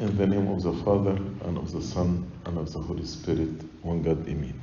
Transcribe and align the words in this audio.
In 0.00 0.16
the 0.16 0.26
name 0.26 0.48
of 0.48 0.62
the 0.62 0.72
Father, 0.82 1.14
and 1.44 1.58
of 1.58 1.72
the 1.72 1.82
Son, 1.82 2.26
and 2.46 2.56
of 2.56 2.72
the 2.72 2.78
Holy 2.78 3.04
Spirit, 3.04 3.50
one 3.82 4.00
God, 4.00 4.26
Amen. 4.26 4.58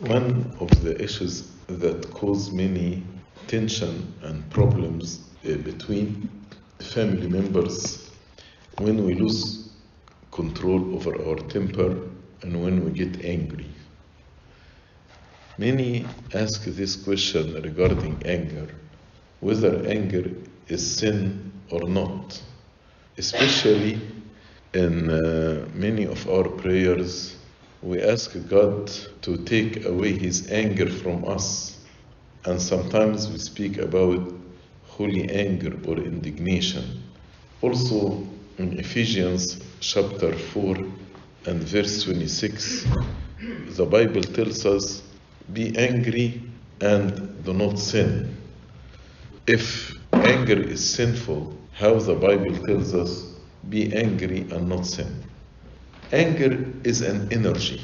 One 0.00 0.56
of 0.58 0.82
the 0.82 1.00
issues 1.00 1.52
that 1.68 2.10
cause 2.10 2.50
many 2.50 3.04
tension 3.46 4.12
and 4.22 4.50
problems 4.50 5.36
uh, 5.48 5.54
between 5.58 6.48
family 6.80 7.28
members 7.28 8.10
when 8.78 9.04
we 9.04 9.14
lose 9.14 9.76
control 10.32 10.96
over 10.96 11.14
our 11.28 11.36
temper 11.48 12.08
and 12.42 12.60
when 12.60 12.84
we 12.84 12.90
get 12.90 13.24
angry. 13.24 13.66
Many 15.58 16.06
ask 16.34 16.64
this 16.64 16.96
question 17.04 17.54
regarding 17.62 18.20
anger 18.24 18.74
whether 19.38 19.86
anger 19.86 20.28
is 20.66 20.98
sin 20.98 21.47
or 21.70 21.88
not. 21.88 22.40
Especially 23.16 24.00
in 24.74 25.10
uh, 25.10 25.66
many 25.74 26.04
of 26.06 26.28
our 26.28 26.48
prayers, 26.48 27.36
we 27.82 28.02
ask 28.02 28.36
God 28.48 28.90
to 29.22 29.36
take 29.44 29.84
away 29.84 30.12
His 30.18 30.50
anger 30.50 30.88
from 30.88 31.24
us. 31.26 31.78
And 32.44 32.60
sometimes 32.60 33.28
we 33.28 33.38
speak 33.38 33.78
about 33.78 34.32
holy 34.86 35.28
anger 35.30 35.76
or 35.86 35.96
indignation. 35.98 37.02
Also, 37.62 38.26
in 38.58 38.78
Ephesians 38.78 39.60
chapter 39.80 40.32
4 40.32 40.76
and 41.46 41.62
verse 41.62 42.04
26, 42.04 42.86
the 43.76 43.86
Bible 43.86 44.22
tells 44.22 44.66
us, 44.66 45.02
Be 45.52 45.76
angry 45.76 46.42
and 46.80 47.44
do 47.44 47.52
not 47.52 47.78
sin. 47.78 48.36
If 49.46 49.94
anger 50.12 50.60
is 50.60 50.88
sinful, 50.88 51.57
how 51.78 51.94
the 51.94 52.14
Bible 52.14 52.56
tells 52.66 52.92
us, 52.92 53.24
be 53.68 53.94
angry 53.94 54.40
and 54.50 54.68
not 54.68 54.84
sin. 54.84 55.22
Anger 56.10 56.66
is 56.82 57.02
an 57.02 57.32
energy, 57.32 57.80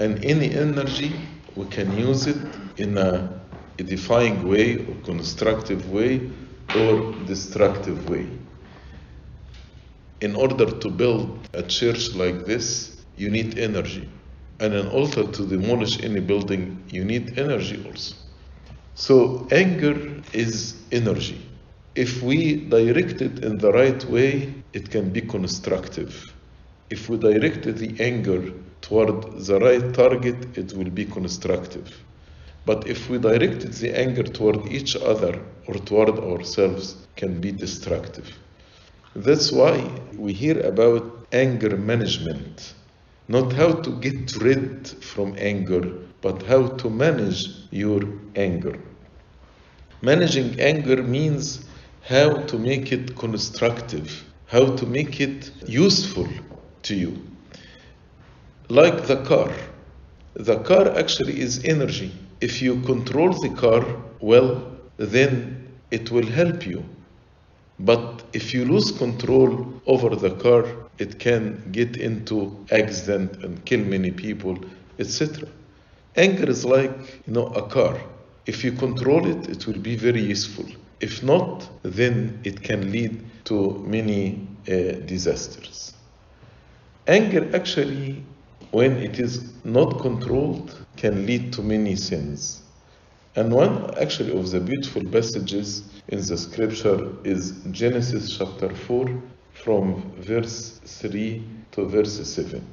and 0.00 0.24
any 0.24 0.52
energy 0.52 1.12
we 1.54 1.66
can 1.66 1.96
use 1.96 2.26
it 2.26 2.36
in 2.76 2.98
a 2.98 3.40
edifying 3.78 4.48
way 4.48 4.78
or 4.86 4.94
constructive 5.04 5.88
way 5.92 6.28
or 6.74 7.12
destructive 7.26 8.08
way. 8.08 8.26
In 10.20 10.34
order 10.34 10.66
to 10.66 10.90
build 10.90 11.48
a 11.54 11.62
church 11.62 12.14
like 12.16 12.46
this, 12.46 13.04
you 13.16 13.30
need 13.30 13.58
energy. 13.58 14.08
And 14.58 14.74
in 14.74 14.88
order 14.88 15.24
to 15.30 15.46
demolish 15.46 16.02
any 16.02 16.18
building, 16.18 16.82
you 16.88 17.04
need 17.04 17.38
energy 17.38 17.84
also. 17.86 18.16
So, 18.94 19.46
anger 19.52 20.20
is 20.32 20.82
energy. 20.90 21.47
If 21.98 22.22
we 22.22 22.54
direct 22.54 23.22
it 23.22 23.42
in 23.44 23.58
the 23.58 23.72
right 23.72 24.04
way, 24.04 24.54
it 24.72 24.88
can 24.88 25.10
be 25.10 25.20
constructive. 25.20 26.32
If 26.90 27.08
we 27.08 27.18
direct 27.18 27.64
the 27.64 27.90
anger 27.98 28.52
toward 28.82 29.40
the 29.46 29.58
right 29.58 29.92
target, 29.92 30.56
it 30.56 30.72
will 30.74 30.90
be 30.90 31.06
constructive. 31.06 31.92
But 32.64 32.86
if 32.86 33.10
we 33.10 33.18
direct 33.18 33.62
the 33.80 33.90
anger 33.98 34.22
toward 34.22 34.70
each 34.70 34.94
other 34.94 35.42
or 35.66 35.74
toward 35.74 36.20
ourselves, 36.20 36.94
can 37.16 37.40
be 37.40 37.50
destructive. 37.50 38.30
That's 39.16 39.50
why 39.50 39.90
we 40.16 40.32
hear 40.32 40.60
about 40.60 41.26
anger 41.32 41.76
management, 41.76 42.74
not 43.26 43.52
how 43.54 43.72
to 43.72 43.90
get 43.98 44.36
rid 44.36 44.86
from 44.86 45.34
anger, 45.36 45.82
but 46.20 46.44
how 46.44 46.68
to 46.68 46.88
manage 46.90 47.48
your 47.72 48.02
anger. 48.36 48.78
Managing 50.00 50.60
anger 50.60 51.02
means 51.02 51.64
how 52.08 52.32
to 52.46 52.58
make 52.58 52.90
it 52.90 53.14
constructive, 53.16 54.24
how 54.46 54.64
to 54.76 54.86
make 54.86 55.20
it 55.20 55.50
useful 55.66 56.26
to 56.82 56.94
you. 56.94 57.12
Like 58.70 59.06
the 59.06 59.22
car. 59.24 59.52
The 60.32 60.56
car 60.60 60.88
actually 60.96 61.38
is 61.38 61.62
energy. 61.64 62.10
If 62.40 62.62
you 62.62 62.80
control 62.80 63.34
the 63.34 63.50
car 63.50 63.84
well, 64.20 64.72
then 64.96 65.68
it 65.90 66.10
will 66.10 66.26
help 66.26 66.66
you. 66.66 66.82
But 67.78 68.24
if 68.32 68.54
you 68.54 68.64
lose 68.64 68.90
control 68.90 69.82
over 69.84 70.16
the 70.16 70.30
car, 70.36 70.64
it 70.96 71.18
can 71.18 71.62
get 71.72 71.98
into 71.98 72.56
accident 72.70 73.44
and 73.44 73.62
kill 73.66 73.84
many 73.84 74.12
people, 74.12 74.58
etc. 74.98 75.46
Anger 76.16 76.48
is 76.48 76.64
like 76.64 76.90
you 77.26 77.34
know 77.34 77.48
a 77.48 77.68
car. 77.68 78.00
If 78.46 78.64
you 78.64 78.72
control 78.72 79.26
it, 79.26 79.50
it 79.50 79.66
will 79.66 79.78
be 79.78 79.94
very 79.94 80.22
useful. 80.22 80.64
If 81.00 81.22
not, 81.22 81.68
then 81.82 82.40
it 82.44 82.62
can 82.62 82.90
lead 82.90 83.24
to 83.44 83.84
many 83.86 84.46
uh, 84.68 84.72
disasters. 85.06 85.94
Anger 87.06 87.48
actually, 87.54 88.24
when 88.72 88.96
it 88.98 89.18
is 89.18 89.52
not 89.64 90.00
controlled, 90.00 90.74
can 90.96 91.24
lead 91.24 91.52
to 91.54 91.62
many 91.62 91.96
sins. 91.96 92.62
And 93.36 93.52
one 93.52 93.94
actually 93.98 94.36
of 94.36 94.50
the 94.50 94.60
beautiful 94.60 95.04
passages 95.04 95.84
in 96.08 96.18
the 96.18 96.36
scripture 96.36 97.12
is 97.24 97.52
Genesis 97.70 98.36
chapter 98.36 98.74
4 98.74 99.06
from 99.54 100.02
verse 100.18 100.80
3 100.84 101.44
to 101.72 101.86
verse 101.86 102.28
7. 102.28 102.66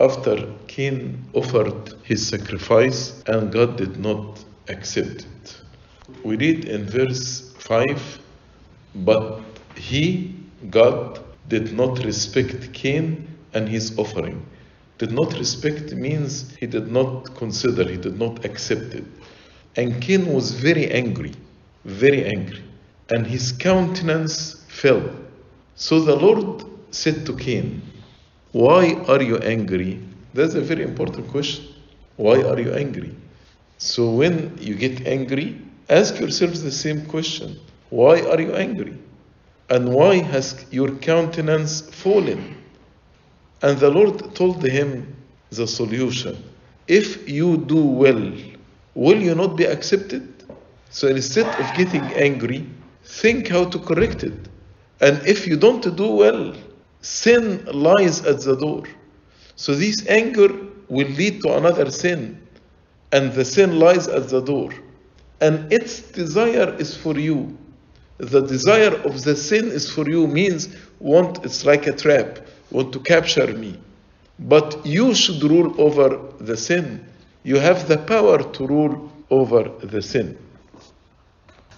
After 0.00 0.50
Cain 0.66 1.24
offered 1.34 1.94
his 2.04 2.26
sacrifice 2.26 3.22
and 3.26 3.52
God 3.52 3.76
did 3.76 3.98
not 3.98 4.42
accept 4.68 5.26
it. 5.26 5.60
We 6.24 6.36
read 6.36 6.64
in 6.64 6.86
verse 6.86 7.37
5 7.68 8.18
But 8.94 9.42
he, 9.76 10.34
God, 10.70 11.20
did 11.48 11.74
not 11.74 12.02
respect 12.02 12.72
Cain 12.72 13.28
and 13.52 13.68
his 13.68 13.98
offering. 13.98 14.42
Did 14.96 15.12
not 15.12 15.38
respect 15.38 15.92
means 15.92 16.56
he 16.56 16.66
did 16.66 16.90
not 16.90 17.36
consider, 17.36 17.86
he 17.86 17.98
did 17.98 18.18
not 18.18 18.42
accept 18.46 18.94
it. 18.94 19.04
And 19.76 20.00
Cain 20.00 20.32
was 20.32 20.52
very 20.52 20.90
angry, 20.90 21.34
very 21.84 22.24
angry, 22.24 22.64
and 23.10 23.26
his 23.26 23.52
countenance 23.52 24.64
fell. 24.68 25.02
So 25.76 26.00
the 26.00 26.16
Lord 26.16 26.64
said 26.90 27.26
to 27.26 27.36
Cain, 27.36 27.82
Why 28.52 28.94
are 29.06 29.22
you 29.22 29.36
angry? 29.38 30.00
That's 30.32 30.54
a 30.54 30.62
very 30.62 30.84
important 30.84 31.28
question. 31.28 31.66
Why 32.16 32.42
are 32.42 32.58
you 32.58 32.72
angry? 32.72 33.14
So 33.76 34.10
when 34.10 34.56
you 34.58 34.74
get 34.74 35.06
angry, 35.06 35.67
ask 35.88 36.18
yourselves 36.18 36.62
the 36.62 36.72
same 36.72 37.06
question 37.06 37.58
Why 37.90 38.20
are 38.22 38.40
you 38.40 38.54
angry? 38.54 38.98
And 39.70 39.92
why 39.92 40.22
has 40.22 40.64
your 40.70 40.90
countenance 40.96 41.82
fallen? 41.82 42.56
And 43.62 43.78
the 43.78 43.90
Lord 43.90 44.34
told 44.34 44.62
him 44.64 45.14
the 45.50 45.66
solution. 45.66 46.42
If 46.86 47.28
you 47.28 47.58
do 47.58 47.82
well, 47.84 48.32
will 48.94 49.20
you 49.20 49.34
not 49.34 49.56
be 49.56 49.64
accepted? 49.64 50.26
So 50.90 51.08
instead 51.08 51.46
of 51.46 51.74
getting 51.74 52.14
angry, 52.14 52.66
think 53.04 53.48
how 53.48 53.64
to 53.66 53.78
correct 53.78 54.24
it. 54.24 54.48
And 55.00 55.20
if 55.26 55.46
you 55.46 55.56
don't 55.56 55.96
do 55.96 56.08
well, 56.08 56.54
sin 57.02 57.64
lies 57.66 58.24
at 58.24 58.40
the 58.40 58.56
door. 58.56 58.84
So 59.56 59.74
this 59.74 60.06
anger 60.08 60.48
will 60.88 61.08
lead 61.08 61.42
to 61.42 61.56
another 61.56 61.90
sin, 61.90 62.40
and 63.12 63.32
the 63.32 63.44
sin 63.44 63.78
lies 63.78 64.08
at 64.08 64.28
the 64.28 64.40
door. 64.40 64.72
And 65.40 65.72
its 65.72 66.00
desire 66.00 66.74
is 66.78 66.96
for 66.96 67.18
you. 67.18 67.56
The 68.18 68.40
desire 68.40 68.94
of 68.94 69.22
the 69.22 69.36
sin 69.36 69.66
is 69.66 69.90
for 69.90 70.08
you 70.08 70.26
means 70.26 70.68
want 70.98 71.44
it's 71.44 71.64
like 71.64 71.86
a 71.86 71.92
trap, 71.92 72.40
want 72.70 72.92
to 72.92 73.00
capture 73.00 73.46
me. 73.46 73.78
But 74.40 74.84
you 74.84 75.14
should 75.14 75.42
rule 75.42 75.80
over 75.80 76.20
the 76.40 76.56
sin. 76.56 77.06
You 77.44 77.58
have 77.58 77.86
the 77.86 77.98
power 77.98 78.42
to 78.42 78.66
rule 78.66 79.12
over 79.30 79.70
the 79.82 80.02
sin. 80.02 80.36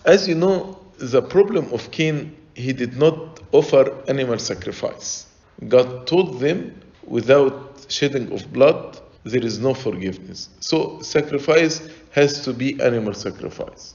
As 0.04 0.27
you 0.27 0.34
know, 0.34 0.78
the 0.98 1.21
problem 1.21 1.71
of 1.72 1.91
Cain, 1.91 2.37
he 2.54 2.72
did 2.72 2.97
not 2.97 3.41
offer 3.53 3.94
animal 4.09 4.38
sacrifice. 4.38 5.27
God 5.68 6.06
told 6.06 6.41
them 6.41 6.80
without 7.04 7.86
shedding 7.89 8.33
of 8.33 8.51
blood, 8.53 8.98
there 9.24 9.45
is 9.45 9.59
no 9.59 9.74
forgiveness. 9.74 10.48
So 10.60 11.01
sacrifice 11.03 11.86
has 12.10 12.45
to 12.45 12.53
be 12.53 12.80
animal 12.80 13.15
sacrifice. 13.15 13.95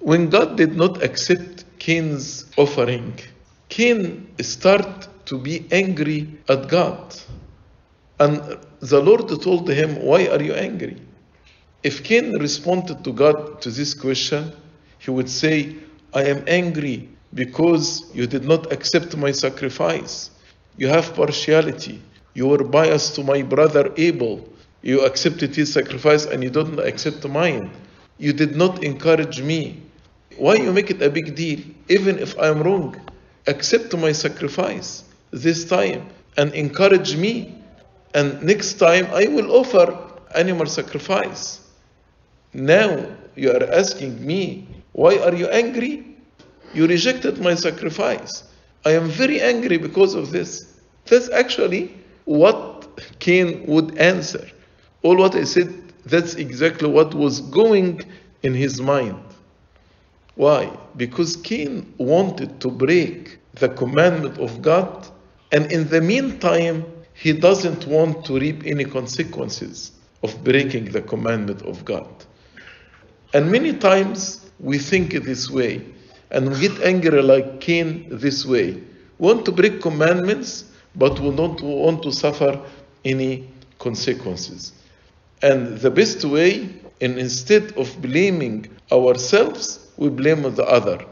When 0.00 0.30
God 0.30 0.56
did 0.56 0.76
not 0.76 1.02
accept 1.02 1.64
Cain's 1.78 2.46
offering, 2.56 3.18
Cain 3.68 4.28
started 4.40 5.08
to 5.26 5.38
be 5.38 5.66
angry 5.70 6.28
at 6.48 6.68
God. 6.68 7.16
And 8.20 8.58
the 8.80 9.00
Lord 9.00 9.28
told 9.42 9.68
him, 9.68 9.96
Why 10.02 10.26
are 10.26 10.42
you 10.42 10.54
angry? 10.54 10.96
If 11.82 12.02
Cain 12.02 12.38
responded 12.38 13.04
to 13.04 13.12
God 13.12 13.60
to 13.62 13.70
this 13.70 13.94
question, 13.94 14.52
he 14.98 15.10
would 15.10 15.30
say, 15.30 15.76
I 16.12 16.24
am 16.24 16.42
angry 16.46 17.08
because 17.34 18.10
you 18.14 18.26
did 18.26 18.44
not 18.44 18.72
accept 18.72 19.16
my 19.16 19.30
sacrifice. 19.30 20.30
You 20.76 20.88
have 20.88 21.14
partiality. 21.14 22.02
You 22.34 22.46
were 22.48 22.64
biased 22.64 23.14
to 23.16 23.24
my 23.24 23.42
brother 23.42 23.92
Abel. 23.96 24.48
You 24.82 25.04
accepted 25.04 25.54
his 25.56 25.72
sacrifice 25.72 26.24
and 26.24 26.42
you 26.42 26.50
didn't 26.50 26.78
accept 26.78 27.26
mine. 27.28 27.70
You 28.18 28.32
did 28.32 28.56
not 28.56 28.84
encourage 28.84 29.42
me. 29.42 29.82
Why 30.36 30.54
you 30.54 30.72
make 30.72 30.90
it 30.90 31.02
a 31.02 31.10
big 31.10 31.34
deal? 31.34 31.60
Even 31.88 32.18
if 32.18 32.38
I'm 32.38 32.62
wrong, 32.62 33.00
accept 33.46 33.96
my 33.96 34.12
sacrifice 34.12 35.04
this 35.30 35.64
time 35.64 36.08
and 36.36 36.52
encourage 36.54 37.16
me. 37.16 37.54
And 38.14 38.42
next 38.42 38.74
time 38.74 39.06
I 39.12 39.26
will 39.26 39.52
offer 39.52 39.98
animal 40.34 40.66
sacrifice. 40.66 41.60
Now 42.52 43.06
you 43.34 43.50
are 43.50 43.64
asking 43.72 44.24
me, 44.24 44.68
why 44.92 45.18
are 45.18 45.34
you 45.34 45.48
angry? 45.48 46.16
You 46.72 46.86
rejected 46.86 47.40
my 47.40 47.54
sacrifice. 47.54 48.44
I 48.84 48.92
am 48.92 49.08
very 49.08 49.40
angry 49.40 49.78
because 49.78 50.14
of 50.14 50.30
this. 50.30 50.80
That's 51.06 51.30
actually 51.30 51.94
what 52.24 52.86
Cain 53.18 53.64
would 53.66 53.98
answer. 53.98 54.48
All 55.02 55.16
what 55.16 55.34
I 55.34 55.44
said, 55.44 55.72
that's 56.04 56.34
exactly 56.34 56.88
what 56.88 57.14
was 57.14 57.40
going 57.40 58.00
in 58.42 58.54
his 58.54 58.80
mind. 58.80 59.22
Why? 60.34 60.70
Because 60.96 61.36
Cain 61.36 61.92
wanted 61.98 62.60
to 62.60 62.70
break 62.70 63.38
the 63.54 63.68
commandment 63.68 64.38
of 64.38 64.62
God, 64.62 65.08
and 65.52 65.70
in 65.72 65.88
the 65.88 66.00
meantime, 66.00 66.84
he 67.14 67.32
doesn't 67.32 67.86
want 67.86 68.24
to 68.26 68.38
reap 68.38 68.64
any 68.64 68.84
consequences 68.84 69.92
of 70.22 70.44
breaking 70.44 70.86
the 70.86 71.02
commandment 71.02 71.62
of 71.62 71.84
God. 71.84 72.08
And 73.34 73.50
many 73.50 73.72
times 73.72 74.50
we 74.60 74.78
think 74.78 75.12
this 75.12 75.50
way, 75.50 75.84
and 76.30 76.50
we 76.50 76.60
get 76.60 76.80
angry 76.82 77.22
like 77.22 77.60
Cain 77.60 78.06
this 78.10 78.46
way. 78.46 78.74
We 79.18 79.26
want 79.26 79.44
to 79.46 79.52
break 79.52 79.80
commandments, 79.80 80.64
but 80.94 81.18
we 81.18 81.30
don't 81.34 81.60
want 81.60 82.02
to 82.04 82.12
suffer 82.12 82.60
any 83.04 83.48
consequences. 83.78 84.72
And 85.42 85.78
the 85.78 85.90
best 85.90 86.24
way, 86.24 86.68
and 87.00 87.18
instead 87.18 87.72
of 87.76 88.00
blaming 88.02 88.66
ourselves, 88.90 89.86
we 89.96 90.08
blame 90.08 90.42
the 90.42 90.64
other. 90.64 91.04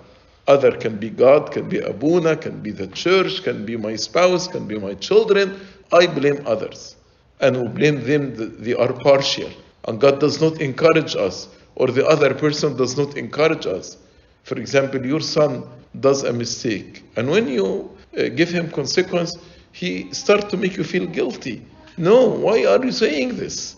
Other 0.49 0.73
can 0.73 0.97
be 0.97 1.11
God, 1.11 1.53
can 1.53 1.69
be 1.69 1.79
Abuna, 1.79 2.37
can 2.37 2.61
be 2.61 2.71
the 2.71 2.87
church, 2.89 3.43
can 3.43 3.67
be 3.67 3.77
my 3.77 3.97
spouse, 3.97 4.47
can 4.47 4.67
be 4.67 4.79
my 4.79 4.95
children. 4.95 5.59
I 5.93 6.07
blame 6.07 6.43
others. 6.47 6.97
And 7.41 7.61
we 7.61 7.69
blame 7.69 8.05
them 8.05 8.63
they 8.63 8.75
are 8.75 8.93
partial. 8.93 9.51
And 9.87 10.01
God 10.01 10.21
does 10.21 10.41
not 10.41 10.61
encourage 10.61 11.15
us, 11.15 11.49
or 11.75 11.89
the 11.89 12.07
other 12.07 12.35
person 12.35 12.77
does 12.77 12.97
not 12.97 13.17
encourage 13.17 13.67
us. 13.67 13.97
For 14.43 14.59
example, 14.59 15.05
your 15.05 15.21
son 15.21 15.65
does 16.01 16.25
a 16.25 16.33
mistake, 16.33 17.05
and 17.17 17.29
when 17.29 17.49
you 17.49 17.91
uh, 18.17 18.29
give 18.29 18.49
him 18.49 18.71
consequence, 18.71 19.37
he 19.73 20.13
starts 20.13 20.45
to 20.51 20.57
make 20.57 20.77
you 20.77 20.85
feel 20.85 21.07
guilty. 21.07 21.65
No, 21.97 22.27
why 22.29 22.65
are 22.65 22.85
you 22.85 22.93
saying 22.93 23.37
this? 23.37 23.77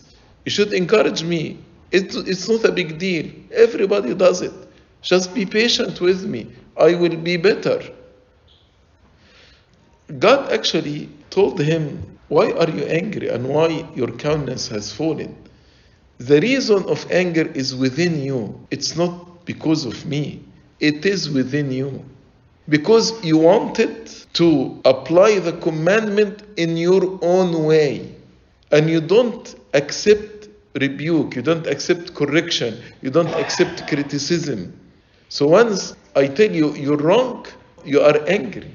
You 0.49 0.53
should 0.53 0.73
encourage 0.73 1.21
me. 1.21 1.59
It, 1.91 2.15
it's 2.27 2.49
not 2.49 2.65
a 2.65 2.71
big 2.71 2.97
deal. 2.97 3.31
Everybody 3.51 4.15
does 4.15 4.41
it. 4.41 4.51
Just 5.03 5.31
be 5.35 5.45
patient 5.45 6.01
with 6.01 6.25
me. 6.25 6.47
I 6.75 6.95
will 6.95 7.17
be 7.17 7.37
better. 7.37 7.79
God 10.17 10.51
actually 10.51 11.07
told 11.29 11.61
him, 11.61 12.17
Why 12.29 12.51
are 12.53 12.67
you 12.67 12.83
angry 12.85 13.27
and 13.27 13.47
why 13.47 13.87
your 13.93 14.07
countenance 14.07 14.67
has 14.69 14.91
fallen? 14.91 15.37
The 16.17 16.41
reason 16.41 16.83
of 16.85 17.05
anger 17.11 17.45
is 17.53 17.75
within 17.75 18.19
you. 18.19 18.59
It's 18.71 18.95
not 18.95 19.45
because 19.45 19.85
of 19.85 20.03
me, 20.07 20.43
it 20.79 21.05
is 21.05 21.29
within 21.29 21.71
you. 21.71 22.03
Because 22.67 23.23
you 23.23 23.37
wanted 23.37 24.07
to 24.33 24.81
apply 24.83 25.37
the 25.37 25.53
commandment 25.53 26.41
in 26.57 26.75
your 26.75 27.19
own 27.21 27.65
way 27.65 28.15
and 28.71 28.89
you 28.89 29.01
don't 29.01 29.55
accept 29.73 30.28
rebuke, 30.79 31.35
you 31.35 31.41
don't 31.41 31.67
accept 31.67 32.13
correction, 32.15 32.77
you 33.01 33.09
don't 33.09 33.33
accept 33.35 33.87
criticism. 33.87 34.73
So 35.29 35.47
once 35.47 35.95
I 36.15 36.27
tell 36.27 36.51
you 36.51 36.73
you're 36.75 36.97
wrong, 36.97 37.45
you 37.85 38.01
are 38.01 38.17
angry. 38.27 38.71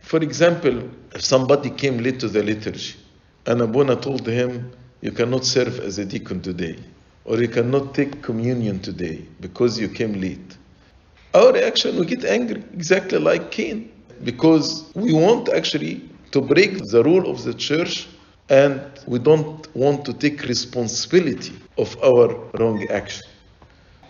For 0.00 0.22
example, 0.22 0.88
if 1.14 1.24
somebody 1.24 1.70
came 1.70 1.98
late 1.98 2.20
to 2.20 2.28
the 2.28 2.42
liturgy 2.42 2.94
and 3.46 3.60
Abuna 3.60 3.96
told 3.96 4.26
him, 4.26 4.70
You 5.00 5.12
cannot 5.12 5.44
serve 5.44 5.78
as 5.80 5.98
a 5.98 6.04
deacon 6.04 6.42
today, 6.42 6.76
or 7.24 7.40
you 7.40 7.48
cannot 7.48 7.94
take 7.94 8.22
communion 8.22 8.80
today 8.80 9.24
because 9.40 9.78
you 9.78 9.88
came 9.88 10.20
late. 10.20 10.56
Our 11.34 11.52
reaction, 11.52 11.96
we 11.98 12.06
get 12.06 12.24
angry, 12.24 12.62
exactly 12.72 13.18
like 13.18 13.50
Cain, 13.50 13.92
because 14.24 14.90
we 14.94 15.12
want 15.12 15.48
actually 15.50 16.02
to 16.32 16.40
break 16.40 16.78
the 16.90 17.02
rule 17.04 17.30
of 17.30 17.44
the 17.44 17.54
church 17.54 18.08
and 18.48 18.80
we 19.06 19.18
don't 19.18 19.74
want 19.76 20.04
to 20.06 20.12
take 20.12 20.42
responsibility 20.44 21.52
of 21.76 21.96
our 22.02 22.34
wrong 22.58 22.86
action. 22.90 23.26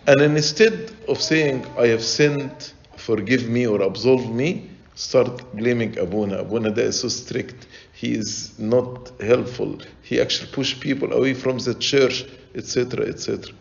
And 0.07 0.21
instead 0.21 0.91
of 1.07 1.21
saying, 1.21 1.65
I 1.77 1.87
have 1.87 2.03
sinned, 2.03 2.73
forgive 2.97 3.47
me 3.49 3.67
or 3.67 3.81
absolve 3.81 4.33
me, 4.33 4.69
start 4.95 5.55
blaming 5.55 5.97
Abuna. 5.97 6.39
Abuna 6.39 6.71
is 6.71 7.01
so 7.01 7.09
strict. 7.09 7.67
He 7.93 8.13
is 8.13 8.57
not 8.57 9.11
helpful. 9.21 9.77
He 10.01 10.19
actually 10.19 10.51
push 10.51 10.79
people 10.79 11.13
away 11.13 11.33
from 11.33 11.57
the 11.59 11.75
church, 11.75 12.25
etc., 12.55 13.07
etc. 13.07 13.53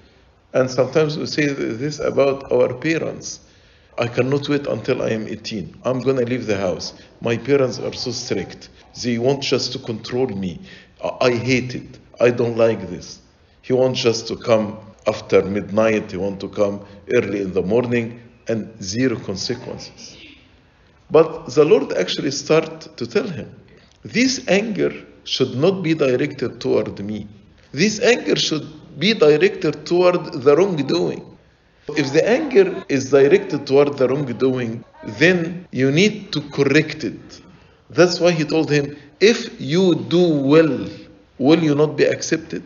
And 0.54 0.70
sometimes 0.70 1.18
we 1.18 1.26
say 1.26 1.46
this 1.46 1.98
about 1.98 2.50
our 2.50 2.72
parents. 2.72 3.40
I 3.98 4.06
cannot 4.06 4.48
wait 4.48 4.66
until 4.68 5.02
I 5.02 5.10
am 5.10 5.26
18. 5.26 5.80
I'm 5.84 6.00
going 6.00 6.16
to 6.16 6.24
leave 6.24 6.46
the 6.46 6.56
house. 6.56 6.94
My 7.20 7.36
parents 7.36 7.80
are 7.80 7.92
so 7.92 8.12
strict. 8.12 8.68
They 9.02 9.18
want 9.18 9.42
just 9.42 9.72
to 9.72 9.78
control 9.80 10.28
me. 10.28 10.60
I 11.20 11.30
hate 11.32 11.74
it. 11.74 11.98
I 12.20 12.30
don't 12.30 12.56
like 12.56 12.88
this. 12.88 13.20
He 13.62 13.72
wants 13.72 14.00
just 14.00 14.28
to 14.28 14.36
come 14.36 14.78
after 15.06 15.42
midnight. 15.42 16.12
He 16.12 16.16
wants 16.16 16.40
to 16.42 16.48
come 16.48 16.86
early 17.12 17.40
in 17.42 17.52
the 17.52 17.62
morning 17.62 18.20
and 18.46 18.80
zero 18.82 19.18
consequences. 19.18 20.16
But 21.10 21.54
the 21.54 21.64
Lord 21.64 21.92
actually 21.94 22.30
start 22.30 22.96
to 22.96 23.06
tell 23.06 23.26
him, 23.26 23.54
this 24.02 24.46
anger 24.46 24.92
should 25.24 25.56
not 25.56 25.82
be 25.82 25.94
directed 25.94 26.60
toward 26.60 27.04
me. 27.04 27.26
This 27.72 28.00
anger 28.00 28.36
should 28.36 28.66
be 28.98 29.12
directed 29.14 29.84
toward 29.84 30.32
the 30.32 30.56
wrongdoing. 30.56 31.37
If 31.96 32.12
the 32.12 32.28
anger 32.28 32.84
is 32.88 33.10
directed 33.10 33.66
toward 33.66 33.96
the 33.98 34.08
wrongdoing, 34.08 34.84
then 35.02 35.66
you 35.72 35.90
need 35.90 36.32
to 36.32 36.40
correct 36.50 37.04
it. 37.04 37.40
That's 37.90 38.20
why 38.20 38.32
he 38.32 38.44
told 38.44 38.70
him, 38.70 38.96
if 39.20 39.60
you 39.60 39.94
do 39.94 40.22
well, 40.28 40.86
will 41.38 41.62
you 41.62 41.74
not 41.74 41.96
be 41.96 42.04
accepted? 42.04 42.62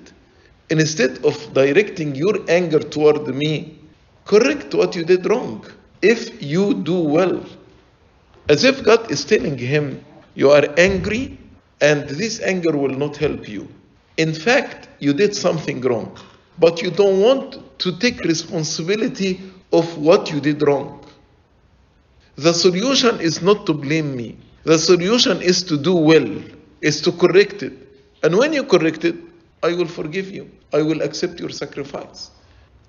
Instead 0.71 1.25
of 1.25 1.55
directing 1.55 2.15
your 2.15 2.39
anger 2.49 2.81
toward 2.81 3.29
me, 3.35 3.79
correct 4.25 4.75
what 4.75 4.97
you 4.97 5.05
did 5.05 5.27
wrong. 5.27 5.65
If 6.01 6.43
you 6.43 6.75
do 6.75 6.99
well, 7.01 7.45
as 8.49 8.65
if 8.65 8.83
God 8.83 9.11
is 9.11 9.25
telling 9.25 9.57
him, 9.57 10.05
You 10.35 10.51
are 10.51 10.67
angry, 10.79 11.39
and 11.81 12.09
this 12.09 12.41
anger 12.41 12.77
will 12.77 12.97
not 12.97 13.17
help 13.17 13.49
you. 13.49 13.69
In 14.17 14.33
fact, 14.33 14.89
you 14.99 15.13
did 15.13 15.37
something 15.37 15.81
wrong, 15.83 16.17
but 16.60 16.82
you 16.82 16.92
don't 16.92 17.22
want 17.22 17.80
to 17.80 17.98
take 18.00 18.20
responsibility 18.22 19.40
of 19.72 19.98
what 19.98 20.32
you 20.32 20.40
did 20.40 20.62
wrong. 20.62 21.04
The 22.36 22.54
solution 22.54 23.20
is 23.20 23.42
not 23.42 23.66
to 23.66 23.74
blame 23.74 24.16
me, 24.16 24.38
the 24.64 24.78
solution 24.78 25.42
is 25.42 25.64
to 25.64 25.78
do 25.78 25.96
well, 25.96 26.30
is 26.82 27.02
to 27.02 27.12
correct 27.12 27.64
it. 27.64 27.74
And 28.24 28.38
when 28.38 28.54
you 28.54 28.64
correct 28.64 29.06
it, 29.06 29.16
I 29.64 29.74
will 29.74 29.88
forgive 29.88 30.30
you, 30.30 30.50
I 30.74 30.82
will 30.82 31.02
accept 31.02 31.40
your 31.40 31.50
sacrifice. 31.50 32.32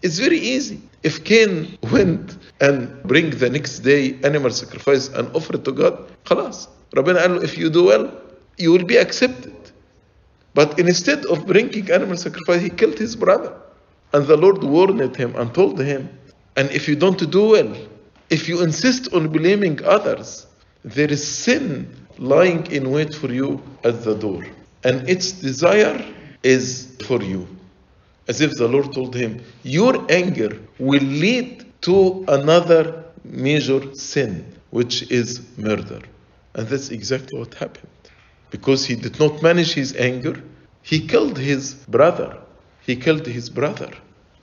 It's 0.03 0.19
very 0.19 0.39
easy. 0.39 0.81
If 1.03 1.25
Cain 1.25 1.77
went 1.91 2.37
and 2.61 3.03
bring 3.03 3.31
the 3.31 3.51
next 3.51 3.81
day 3.81 4.19
animal 4.23 4.51
sacrifice 4.51 5.09
and 5.09 5.35
offer 5.35 5.57
it 5.57 5.65
to 5.65 5.73
God, 5.73 6.09
خلاص. 6.25 6.69
ربنا 6.95 7.21
قال 7.21 7.41
له 7.41 7.45
if 7.45 7.59
you 7.59 7.69
do 7.71 7.85
well, 7.85 8.11
you 8.59 8.71
will 8.73 8.85
be 8.85 8.97
accepted. 8.97 9.55
But 10.54 10.78
instead 10.80 11.26
of 11.26 11.48
bringing 11.48 11.90
animal 11.92 12.18
sacrifice, 12.18 12.62
he 12.62 12.70
killed 12.70 13.00
his 13.00 13.16
brother. 13.16 13.54
And 14.14 14.28
the 14.28 14.38
Lord 14.38 14.64
warned 14.64 15.16
him 15.16 15.36
and 15.36 15.54
told 15.54 15.80
him, 15.80 16.10
and 16.56 16.70
if 16.72 16.88
you 16.88 16.96
don't 16.96 17.32
do 17.32 17.50
well, 17.50 17.76
if 18.30 18.48
you 18.48 18.62
insist 18.62 19.12
on 19.14 19.30
blaming 19.30 19.84
others, 19.84 20.46
there 20.84 21.12
is 21.12 21.28
sin 21.28 22.08
lying 22.20 22.66
in 22.72 22.92
wait 22.92 23.14
for 23.16 23.32
you 23.32 23.62
at 23.84 24.04
the 24.04 24.16
door. 24.16 24.46
And 24.84 25.10
its 25.10 25.32
desire 25.32 26.04
is 26.44 26.96
for 27.08 27.22
you. 27.22 27.48
As 28.28 28.40
if 28.42 28.52
the 28.52 28.68
Lord 28.68 28.94
told 28.94 29.16
him, 29.16 29.42
Your 29.64 30.06
anger 30.12 30.60
will 30.78 31.02
lead 31.02 31.66
to 31.82 32.24
another 32.28 33.04
major 33.24 33.94
sin, 33.96 34.46
which 34.70 35.12
is 35.12 35.42
murder. 35.58 36.02
And 36.56 36.68
that's 36.68 36.90
exactly 36.90 37.40
what 37.40 37.54
happened. 37.56 37.93
Because 38.54 38.86
he 38.86 38.96
did 38.96 39.20
not 39.20 39.42
manage 39.42 39.74
his 39.74 39.96
anger, 39.96 40.36
he 40.84 41.08
killed 41.08 41.40
his 41.40 41.74
brother. 41.96 42.38
He 42.82 42.96
killed 42.96 43.26
his 43.26 43.50
brother. 43.50 43.90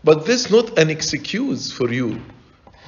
But 0.03 0.27
this 0.27 0.47
is 0.47 0.51
not 0.51 0.77
an 0.77 0.91
excuse 0.91 1.71
for 1.71 1.93
you. 1.93 2.21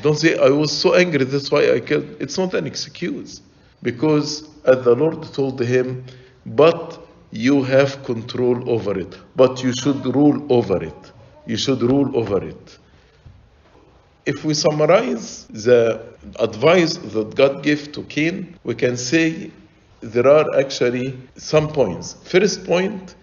Don't 0.03 0.19
say, 0.19 0.37
I 0.37 0.49
was 0.49 0.77
so 0.77 0.97
angry, 0.97 1.25
that's 1.25 1.49
why 1.53 1.71
I 1.75 1.79
killed. 1.79 2.09
It's 2.19 2.37
not 2.37 2.55
an 2.55 2.67
excuse. 2.67 3.41
Because 3.85 4.49
as 4.65 4.83
the 4.85 4.97
Lord 4.97 5.23
told 5.33 5.61
him, 5.61 6.05
but 6.45 6.99
you 7.31 7.63
have 7.63 8.03
control 8.03 8.69
over 8.69 8.99
it, 8.99 9.17
but 9.37 9.63
you 9.63 9.73
should 9.73 10.05
rule 10.17 10.45
over 10.53 10.83
it. 10.83 11.13
You 11.47 11.57
should 11.57 11.83
rule 11.83 12.17
over 12.17 12.43
it. 12.43 12.79
If 14.27 14.45
we 14.45 14.55
summarize 14.55 15.47
the 15.47 16.03
advice 16.41 16.97
that 16.97 17.37
God 17.37 17.63
gave 17.63 17.93
to 17.93 18.03
Cain, 18.05 18.57
we 18.65 18.75
can 18.75 18.97
say 18.97 19.53
there 20.03 20.27
are 20.27 20.59
actually 20.59 21.17
some 21.37 21.69
points. 21.69 22.15
First 22.25 22.65
point 22.65 23.15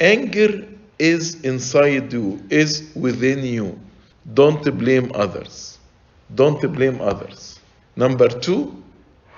anger 0.00 0.66
is 0.98 1.40
inside 1.42 2.12
you, 2.12 2.42
is 2.50 2.90
within 2.94 3.44
you. 3.44 3.78
Don't 4.34 4.62
blame 4.78 5.10
others. 5.14 5.78
Don't 6.34 6.60
blame 6.72 7.00
others. 7.00 7.58
Number 7.96 8.28
two, 8.28 8.82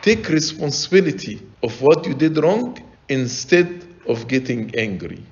take 0.02 0.28
responsibility 0.28 1.40
of 1.62 1.80
what 1.80 2.06
you 2.06 2.14
did 2.14 2.36
wrong 2.38 2.78
instead 3.08 3.84
of 4.06 4.28
getting 4.28 4.74
angry. 4.76 5.22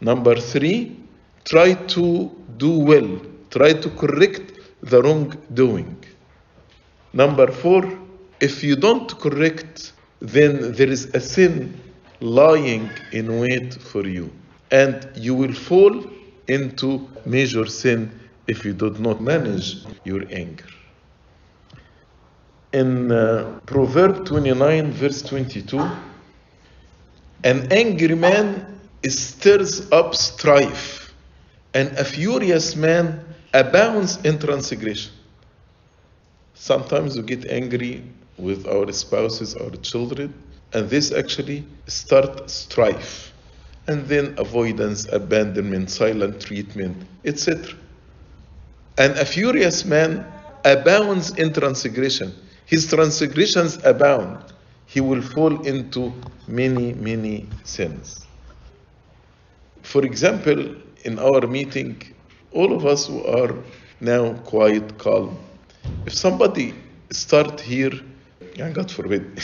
Number 0.00 0.36
three, 0.36 0.96
try 1.44 1.74
to 1.74 2.30
do 2.56 2.78
well, 2.78 3.20
try 3.50 3.72
to 3.72 3.90
correct 3.90 4.52
the 4.82 5.02
wrongdoing. 5.02 5.96
Number 7.12 7.50
four, 7.50 7.98
if 8.40 8.64
you 8.64 8.76
don't 8.76 9.18
correct, 9.20 9.92
then 10.22 10.70
there 10.72 10.88
is 10.88 11.06
a 11.14 11.20
sin 11.20 11.74
lying 12.20 12.88
in 13.10 13.40
wait 13.40 13.74
for 13.74 14.06
you, 14.06 14.30
and 14.70 15.10
you 15.16 15.34
will 15.34 15.52
fall 15.52 16.06
into 16.46 17.08
major 17.26 17.66
sin 17.66 18.08
if 18.46 18.64
you 18.64 18.72
do 18.72 18.90
not 19.00 19.20
manage 19.20 19.84
your 20.04 20.22
anger. 20.30 20.68
In 22.72 23.10
uh, 23.10 23.58
Proverb 23.66 24.24
29, 24.24 24.92
verse 24.92 25.22
22, 25.22 25.80
an 27.42 27.72
angry 27.72 28.14
man 28.14 28.78
stirs 29.04 29.90
up 29.90 30.14
strife, 30.14 31.12
and 31.74 31.88
a 31.98 32.04
furious 32.04 32.76
man 32.76 33.24
abounds 33.52 34.24
in 34.24 34.38
transgression. 34.38 35.12
Sometimes 36.54 37.16
we 37.16 37.24
get 37.24 37.44
angry 37.46 38.04
with 38.42 38.66
our 38.66 38.90
spouses, 38.92 39.54
our 39.54 39.70
children, 39.82 40.34
and 40.72 40.90
this 40.90 41.12
actually 41.12 41.64
start 41.86 42.50
strife, 42.50 43.32
and 43.86 44.06
then 44.06 44.34
avoidance, 44.38 45.06
abandonment, 45.12 45.90
silent 45.90 46.40
treatment, 46.40 46.96
etc. 47.24 47.74
And 48.98 49.12
a 49.18 49.24
furious 49.24 49.84
man 49.84 50.26
abounds 50.64 51.30
in 51.38 51.52
transgression. 51.52 52.34
His 52.66 52.86
transgressions 52.88 53.78
abound. 53.84 54.44
He 54.86 55.00
will 55.00 55.22
fall 55.22 55.66
into 55.66 56.12
many, 56.46 56.92
many 56.94 57.48
sins. 57.64 58.26
For 59.82 60.04
example, 60.04 60.76
in 61.04 61.18
our 61.18 61.46
meeting, 61.46 62.02
all 62.52 62.72
of 62.74 62.84
us 62.86 63.06
who 63.06 63.24
are 63.24 63.54
now 64.00 64.34
quite 64.44 64.98
calm, 64.98 65.38
if 66.06 66.14
somebody 66.14 66.74
start 67.10 67.60
here, 67.60 67.92
and 68.58 68.74
God 68.74 68.90
forbid, 68.90 69.42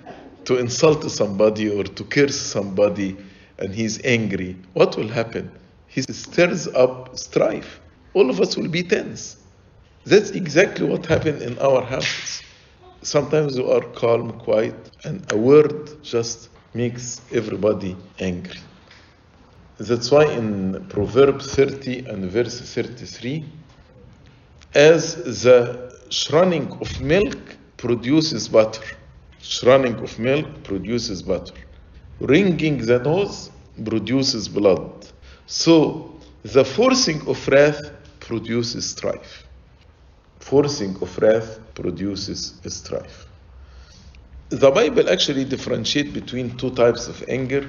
to 0.44 0.58
insult 0.58 1.10
somebody 1.10 1.68
or 1.70 1.84
to 1.84 2.04
curse 2.04 2.40
somebody 2.40 3.16
and 3.58 3.74
he's 3.74 4.04
angry, 4.04 4.56
what 4.72 4.96
will 4.96 5.08
happen? 5.08 5.50
He 5.86 6.02
stirs 6.02 6.68
up 6.68 7.18
strife. 7.18 7.80
All 8.14 8.30
of 8.30 8.40
us 8.40 8.56
will 8.56 8.68
be 8.68 8.82
tense. 8.82 9.36
That's 10.04 10.30
exactly 10.30 10.86
what 10.86 11.06
happened 11.06 11.42
in 11.42 11.58
our 11.58 11.82
houses. 11.82 12.42
Sometimes 13.02 13.58
we 13.58 13.70
are 13.70 13.82
calm, 13.94 14.32
quiet, 14.40 14.90
and 15.04 15.30
a 15.32 15.36
word 15.36 16.02
just 16.02 16.48
makes 16.74 17.20
everybody 17.32 17.96
angry. 18.18 18.60
That's 19.78 20.10
why 20.10 20.24
in 20.32 20.86
Proverbs 20.88 21.54
30 21.54 22.06
and 22.06 22.30
verse 22.30 22.60
33, 22.60 23.44
as 24.74 25.42
the 25.42 25.94
shrunning 26.10 26.72
of 26.80 27.00
milk 27.00 27.57
produces 27.78 28.48
butter, 28.48 28.84
shrunning 29.40 29.94
of 29.94 30.18
milk 30.18 30.46
produces 30.64 31.22
butter, 31.22 31.54
wringing 32.20 32.76
the 32.84 32.98
nose 32.98 33.50
produces 33.82 34.48
blood. 34.48 35.06
So 35.46 36.14
the 36.42 36.64
forcing 36.64 37.26
of 37.26 37.48
wrath 37.48 37.90
produces 38.20 38.90
strife. 38.90 39.46
Forcing 40.40 40.94
of 41.00 41.16
wrath 41.18 41.58
produces 41.74 42.60
strife. 42.66 43.26
The 44.50 44.70
Bible 44.70 45.08
actually 45.08 45.46
differentiates 45.46 46.10
between 46.10 46.56
two 46.56 46.70
types 46.70 47.08
of 47.08 47.24
anger 47.28 47.68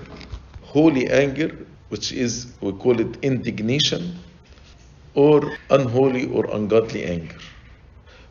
holy 0.69 1.07
anger, 1.09 1.49
which 1.89 2.11
is, 2.11 2.53
we 2.61 2.71
call 2.73 2.99
it 2.99 3.17
indignation, 3.23 4.15
or 5.15 5.57
unholy 5.71 6.27
or 6.31 6.45
ungodly 6.55 7.03
anger. 7.05 7.37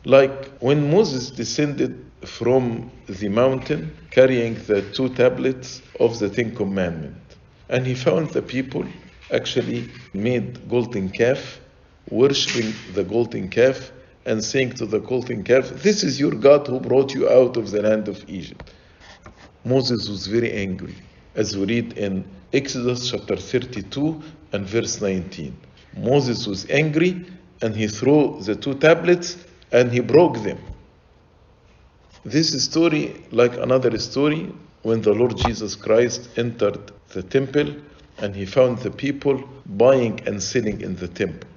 Like 0.05 0.45
when 0.59 0.89
Moses 0.91 1.29
descended 1.29 2.05
from 2.23 2.89
the 3.07 3.29
mountain 3.29 3.95
carrying 4.11 4.55
the 4.65 4.81
two 4.93 5.09
tablets 5.09 5.81
of 5.99 6.19
the 6.19 6.29
Ten 6.29 6.55
Commandments, 6.55 7.35
and 7.69 7.85
he 7.85 7.95
found 7.95 8.29
the 8.29 8.41
people 8.41 8.85
actually 9.31 9.89
made 10.13 10.67
golden 10.69 11.09
calf, 11.09 11.59
worshipping 12.09 12.73
the 12.93 13.03
golden 13.03 13.49
calf, 13.49 13.91
and 14.25 14.43
saying 14.43 14.73
to 14.73 14.85
the 14.85 14.99
golden 14.99 15.43
calf, 15.43 15.69
This 15.83 16.03
is 16.03 16.19
your 16.19 16.31
God 16.31 16.67
who 16.67 16.79
brought 16.79 17.13
you 17.13 17.29
out 17.29 17.57
of 17.57 17.71
the 17.71 17.81
land 17.81 18.07
of 18.07 18.23
Egypt. 18.29 18.73
Moses 19.65 20.07
was 20.09 20.27
very 20.27 20.51
angry, 20.53 20.95
as 21.35 21.57
we 21.57 21.65
read 21.65 21.97
in 21.97 22.25
Exodus 22.53 23.11
chapter 23.11 23.35
32 23.35 24.21
and 24.53 24.65
verse 24.65 25.01
19. 25.01 25.55
Moses 25.97 26.47
was 26.47 26.69
angry 26.69 27.25
and 27.61 27.75
he 27.75 27.87
threw 27.87 28.41
the 28.41 28.55
two 28.55 28.73
tablets 28.75 29.37
and 29.71 29.91
he 29.91 29.99
broke 29.99 30.41
them. 30.43 30.57
This 32.23 32.63
story, 32.63 33.25
like 33.31 33.55
another 33.57 33.97
story, 33.99 34.51
when 34.81 35.01
the 35.01 35.13
Lord 35.13 35.37
Jesus 35.37 35.75
Christ 35.75 36.29
entered 36.37 36.91
the 37.09 37.23
temple 37.23 37.75
and 38.19 38.35
he 38.35 38.45
found 38.45 38.79
the 38.79 38.91
people 38.91 39.43
buying 39.65 40.19
and 40.27 40.41
selling 40.41 40.81
in 40.81 40.95
the 40.95 41.07
temple. 41.07 41.49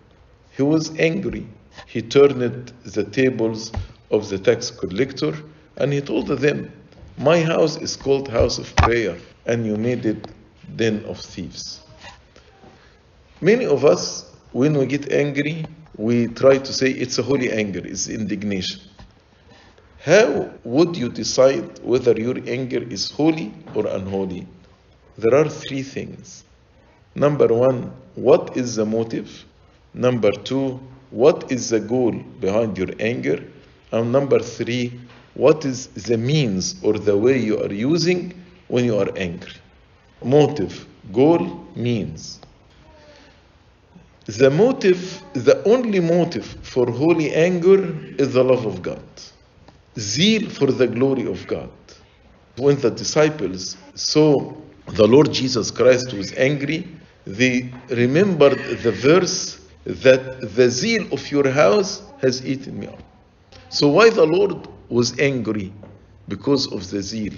He 0.57 0.63
was 0.63 0.97
angry. 0.99 1.47
He 1.87 2.03
turned 2.03 2.73
the 2.85 3.05
tables 3.05 3.73
of 4.11 4.29
the 4.29 4.39
tax 4.39 4.71
collector 4.71 5.35
and 5.77 5.93
he 5.93 6.01
told 6.01 6.29
them, 6.29 6.73
My 7.19 7.41
house 7.43 7.77
is 7.77 7.97
called 7.97 8.29
house 8.29 8.59
of 8.59 8.75
prayer, 8.77 9.17
and 9.47 9.67
you 9.67 9.77
made 9.77 10.07
it 10.07 10.29
den 10.77 11.05
of 11.07 11.19
thieves. 11.19 11.81
Many 13.41 13.67
of 13.67 13.85
us, 13.85 14.33
when 14.53 14.79
we 14.79 14.87
get 14.87 15.11
angry, 15.13 15.67
we 15.97 16.27
try 16.29 16.59
to 16.59 16.73
say 16.73 16.91
it's 16.91 17.19
a 17.19 17.23
holy 17.23 17.51
anger, 17.53 17.81
it's 17.85 18.09
indignation. 18.09 18.81
How 20.05 20.51
would 20.65 20.97
you 20.97 21.09
decide 21.09 21.79
whether 21.85 22.13
your 22.13 22.37
anger 22.47 22.83
is 22.83 23.11
holy 23.11 23.53
or 23.75 23.87
unholy? 23.87 24.47
There 25.19 25.35
are 25.35 25.49
three 25.49 25.83
things. 25.83 26.45
Number 27.15 27.47
one, 27.49 27.93
what 28.15 28.57
is 28.57 28.77
the 28.77 28.87
motive? 28.87 29.45
Number 29.95 30.33
two, 30.33 30.81
what 31.11 31.53
is 31.53 31.69
the 31.69 31.81
goal 31.81 32.13
behind 32.41 32.79
your 32.79 32.89
anger? 32.99 33.45
And 33.93 34.11
number 34.11 34.39
three, 34.41 34.99
what 35.35 35.65
is 35.65 35.89
the 35.89 36.17
means 36.17 36.83
or 36.83 36.95
the 36.95 37.17
way 37.17 37.39
you 37.39 37.63
are 37.63 37.73
using 37.73 38.33
when 38.69 38.87
you 38.87 38.99
are 38.99 39.11
angry? 39.17 39.53
Motive, 40.25 40.87
goal, 41.13 41.67
means. 41.77 42.41
The 44.27 44.51
motive, 44.51 45.21
the 45.33 45.63
only 45.65 45.99
motive 45.99 46.47
for 46.63 46.89
holy 46.91 47.33
anger 47.33 47.93
is 48.19 48.35
the 48.35 48.45
love 48.45 48.67
of 48.67 48.81
God, 48.81 49.03
zeal 49.99 50.49
for 50.49 50.67
the 50.67 50.87
glory 50.87 51.27
of 51.27 51.45
God. 51.49 51.71
When 52.57 52.79
the 52.79 52.91
disciples 52.91 53.77
saw 53.95 54.55
the 54.87 55.09
Lord 55.09 55.33
Jesus 55.33 55.73
Christ 55.73 56.13
was 56.13 56.33
angry, 56.35 56.87
they 57.27 57.73
remembered 57.89 58.59
the 58.59 58.93
verse 58.93 59.61
that 59.85 60.55
the 60.55 60.71
zeal 60.71 61.13
of 61.13 61.29
your 61.31 61.51
house 61.51 62.03
has 62.21 62.47
eaten 62.47 62.79
me 62.79 62.87
up. 62.87 63.01
So, 63.71 63.89
why 63.89 64.11
the 64.11 64.27
Lord 64.27 64.69
was 64.89 65.19
angry? 65.19 65.73
Because 66.29 66.71
of 66.73 66.89
the 66.91 67.03
zeal, 67.03 67.35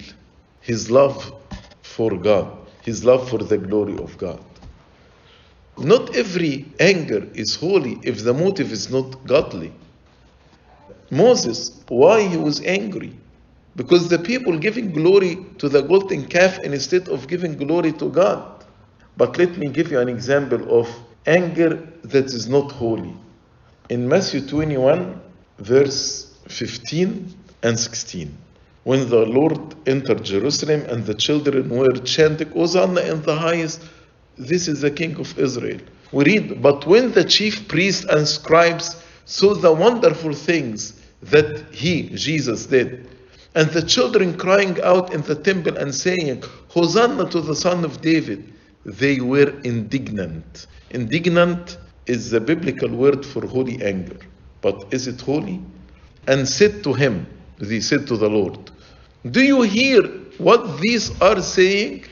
his 0.61 0.91
love 0.91 1.33
for 1.81 2.15
God, 2.15 2.55
his 2.83 3.03
love 3.03 3.27
for 3.27 3.39
the 3.39 3.57
glory 3.57 3.97
of 3.97 4.15
God. 4.19 4.43
Not 5.77 6.15
every 6.15 6.65
anger 6.79 7.27
is 7.33 7.55
holy 7.55 7.99
if 8.03 8.23
the 8.23 8.33
motive 8.33 8.71
is 8.71 8.89
not 8.89 9.25
godly. 9.25 9.73
Moses, 11.11 11.83
why 11.87 12.27
he 12.27 12.37
was 12.37 12.61
angry? 12.61 13.13
Because 13.75 14.07
the 14.07 14.19
people 14.19 14.57
giving 14.57 14.91
glory 14.91 15.37
to 15.57 15.67
the 15.67 15.81
golden 15.81 16.25
calf 16.25 16.59
instead 16.59 17.09
of 17.09 17.27
giving 17.27 17.57
glory 17.57 17.91
to 17.93 18.09
God. 18.09 18.63
But 19.17 19.37
let 19.37 19.57
me 19.57 19.67
give 19.67 19.91
you 19.91 19.99
an 19.99 20.09
example 20.09 20.79
of 20.79 20.89
anger 21.25 21.87
that 22.03 22.25
is 22.25 22.47
not 22.47 22.71
holy. 22.71 23.13
In 23.89 24.07
Matthew 24.07 24.41
21, 24.41 25.21
verse 25.59 26.33
15 26.47 27.33
and 27.63 27.77
16, 27.77 28.35
when 28.83 29.09
the 29.09 29.25
Lord 29.25 29.75
entered 29.87 30.23
Jerusalem 30.23 30.85
and 30.87 31.05
the 31.05 31.13
children 31.13 31.69
were 31.69 31.93
chanting, 31.97 32.51
Hosanna 32.51 33.01
in 33.01 33.21
the 33.23 33.35
highest, 33.35 33.81
this 34.37 34.67
is 34.67 34.81
the 34.81 34.91
King 34.91 35.15
of 35.17 35.37
Israel. 35.39 35.79
We 36.11 36.25
read, 36.25 36.61
But 36.61 36.85
when 36.85 37.11
the 37.11 37.23
chief 37.23 37.67
priests 37.67 38.05
and 38.05 38.27
scribes 38.27 39.01
saw 39.25 39.53
the 39.53 39.73
wonderful 39.73 40.33
things 40.33 41.01
that 41.23 41.73
he, 41.73 42.09
Jesus, 42.09 42.65
did. 42.67 43.09
And 43.55 43.69
the 43.69 43.81
children 43.81 44.37
crying 44.37 44.79
out 44.81 45.13
in 45.13 45.21
the 45.21 45.35
temple 45.35 45.77
and 45.77 45.93
saying, 45.93 46.43
Hosanna 46.67 47.29
to 47.29 47.41
the 47.41 47.55
Son 47.55 47.85
of 47.85 48.01
David, 48.01 48.53
they 48.83 49.19
were 49.19 49.49
indignant. 49.61 50.67
Indignant 50.91 51.77
is 52.05 52.29
the 52.29 52.39
biblical 52.39 52.89
word 52.89 53.25
for 53.25 53.45
holy 53.45 53.81
anger. 53.83 54.17
But 54.61 54.93
is 54.93 55.07
it 55.07 55.21
holy? 55.21 55.61
And 56.27 56.47
said 56.47 56.83
to 56.83 56.93
him, 56.93 57.27
they 57.59 57.79
said 57.79 58.07
to 58.07 58.17
the 58.17 58.29
Lord, 58.29 58.71
Do 59.31 59.41
you 59.41 59.61
hear 59.61 60.03
what 60.37 60.79
these 60.81 61.19
are 61.21 61.41
saying? 61.41 62.05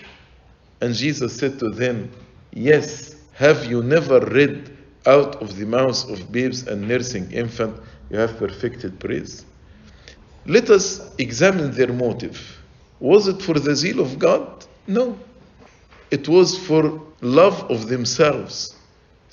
And 0.83 0.93
Jesus 0.93 1.33
said 1.37 1.59
to 1.59 1.69
them, 1.69 2.11
Yes, 2.51 3.15
have 3.35 3.63
you 3.63 3.81
never 3.81 4.19
read 4.19 4.69
out 5.05 5.41
of 5.41 5.55
the 5.55 5.65
mouths 5.65 6.03
of 6.09 6.29
babes 6.29 6.67
and 6.67 6.85
nursing 6.85 7.31
infant, 7.31 7.77
you 8.09 8.17
have 8.17 8.35
perfected 8.37 8.99
praise? 8.99 9.45
Let 10.45 10.69
us 10.69 11.09
examine 11.19 11.71
their 11.71 11.93
motive. 11.93 12.37
Was 12.99 13.29
it 13.29 13.41
for 13.41 13.53
the 13.53 13.73
zeal 13.77 14.01
of 14.01 14.19
God? 14.19 14.65
No. 14.85 15.17
It 16.11 16.27
was 16.27 16.57
for 16.57 17.01
love 17.21 17.63
of 17.71 17.87
themselves. 17.87 18.75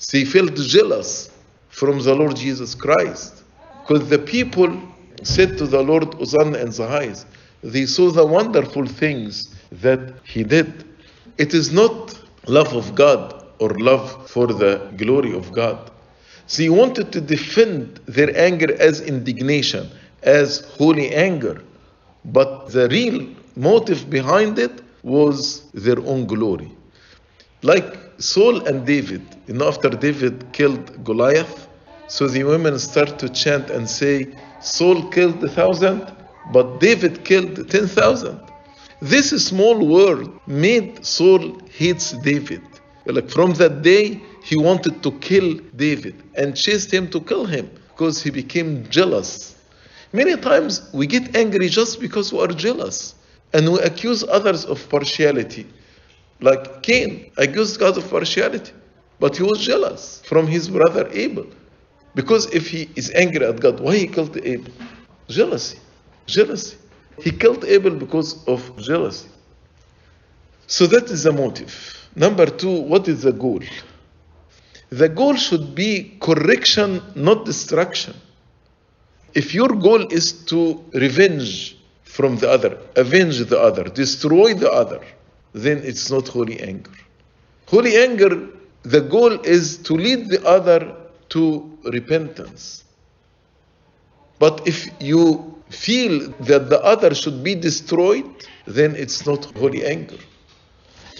They 0.09 0.23
felt 0.23 0.55
jealous 0.55 1.31
from 1.67 1.99
the 1.99 2.15
Lord 2.15 2.37
Jesus 2.37 2.75
Christ. 2.75 3.43
Because 3.81 4.07
the 4.07 4.19
people 4.19 4.81
said 5.23 5.57
to 5.57 5.67
the 5.67 5.83
Lord, 5.83 6.13
Hosanna 6.13 6.59
and 6.59 6.73
the. 6.73 7.25
They 7.61 7.87
saw 7.87 8.09
the 8.09 8.25
wonderful 8.25 8.85
things 8.85 9.53
that 9.73 10.13
he 10.23 10.45
did. 10.45 10.85
It 11.37 11.53
is 11.53 11.71
not 11.71 12.19
love 12.47 12.73
of 12.73 12.95
God 12.95 13.45
or 13.59 13.69
love 13.79 14.29
for 14.29 14.47
the 14.47 14.91
glory 14.97 15.33
of 15.33 15.51
God. 15.51 15.91
They 16.57 16.69
wanted 16.69 17.11
to 17.13 17.21
defend 17.21 17.99
their 18.07 18.35
anger 18.37 18.75
as 18.79 19.01
indignation, 19.01 19.89
as 20.23 20.59
holy 20.77 21.13
anger. 21.13 21.61
But 22.25 22.71
the 22.71 22.89
real 22.89 23.27
motive 23.55 24.09
behind 24.09 24.59
it 24.59 24.81
was 25.03 25.61
their 25.71 25.99
own 25.99 26.25
glory. 26.25 26.71
Like 27.63 27.97
Saul 28.17 28.65
and 28.67 28.85
David, 28.85 29.35
you 29.47 29.53
know, 29.53 29.67
after 29.67 29.89
David 29.89 30.51
killed 30.51 31.03
Goliath, 31.03 31.67
so 32.07 32.27
the 32.27 32.43
women 32.43 32.77
start 32.79 33.17
to 33.19 33.29
chant 33.29 33.69
and 33.69 33.89
say, 33.89 34.35
Saul 34.59 35.09
killed 35.09 35.43
a 35.43 35.49
thousand, 35.49 36.11
but 36.51 36.79
David 36.79 37.23
killed 37.23 37.69
ten 37.69 37.87
thousand. 37.87 38.50
This 39.01 39.31
small 39.43 39.83
word 39.87 40.29
made 40.45 41.03
Saul 41.03 41.59
hates 41.71 42.11
David. 42.11 42.61
Like 43.07 43.31
from 43.31 43.53
that 43.53 43.81
day, 43.81 44.21
he 44.43 44.55
wanted 44.55 45.01
to 45.01 45.11
kill 45.13 45.55
David 45.75 46.21
and 46.35 46.55
chased 46.55 46.93
him 46.93 47.09
to 47.09 47.19
kill 47.19 47.45
him 47.45 47.67
because 47.89 48.21
he 48.21 48.29
became 48.29 48.87
jealous. 48.91 49.55
Many 50.13 50.37
times 50.37 50.87
we 50.93 51.07
get 51.07 51.35
angry 51.35 51.67
just 51.67 51.99
because 51.99 52.31
we 52.31 52.41
are 52.41 52.47
jealous 52.49 53.15
and 53.53 53.73
we 53.73 53.79
accuse 53.79 54.23
others 54.23 54.65
of 54.65 54.87
partiality. 54.87 55.65
Like 56.39 56.83
Cain 56.83 57.31
accused 57.37 57.79
God 57.79 57.97
of 57.97 58.07
partiality, 58.07 58.71
but 59.19 59.35
he 59.35 59.41
was 59.41 59.65
jealous 59.65 60.21
from 60.25 60.45
his 60.45 60.69
brother 60.69 61.09
Abel. 61.11 61.47
Because 62.13 62.53
if 62.53 62.67
he 62.67 62.87
is 62.95 63.09
angry 63.15 63.45
at 63.47 63.59
God, 63.59 63.79
why 63.79 63.95
he 63.95 64.05
killed 64.05 64.37
Abel? 64.43 64.71
Jealousy. 65.27 65.79
Jealousy. 66.27 66.77
He 67.19 67.31
killed 67.31 67.65
Abel 67.65 67.91
because 67.91 68.43
of 68.47 68.77
jealousy. 68.77 69.29
So 70.67 70.87
that 70.87 71.09
is 71.09 71.23
the 71.23 71.33
motive. 71.33 72.09
Number 72.15 72.45
two, 72.45 72.81
what 72.81 73.07
is 73.07 73.23
the 73.23 73.33
goal? 73.33 73.61
The 74.89 75.09
goal 75.09 75.35
should 75.35 75.75
be 75.75 76.17
correction, 76.19 77.01
not 77.15 77.45
destruction. 77.45 78.13
If 79.33 79.53
your 79.53 79.69
goal 79.69 80.11
is 80.11 80.33
to 80.45 80.83
revenge 80.93 81.77
from 82.03 82.37
the 82.37 82.49
other, 82.49 82.77
avenge 82.97 83.39
the 83.45 83.59
other, 83.59 83.85
destroy 83.85 84.53
the 84.53 84.69
other, 84.69 85.01
then 85.53 85.77
it's 85.83 86.11
not 86.11 86.27
holy 86.27 86.59
anger. 86.61 86.91
Holy 87.67 87.95
anger, 87.95 88.49
the 88.83 89.01
goal 89.01 89.39
is 89.41 89.77
to 89.77 89.93
lead 89.93 90.29
the 90.29 90.45
other 90.45 90.93
to 91.29 91.77
repentance. 91.85 92.83
But 94.39 94.67
if 94.67 94.89
you 94.99 95.50
feel 95.71 96.29
that 96.41 96.69
the 96.69 96.81
other 96.83 97.13
should 97.15 97.43
be 97.43 97.55
destroyed, 97.55 98.25
then 98.65 98.95
it's 98.95 99.25
not 99.25 99.45
holy 99.57 99.85
anger. 99.85 100.17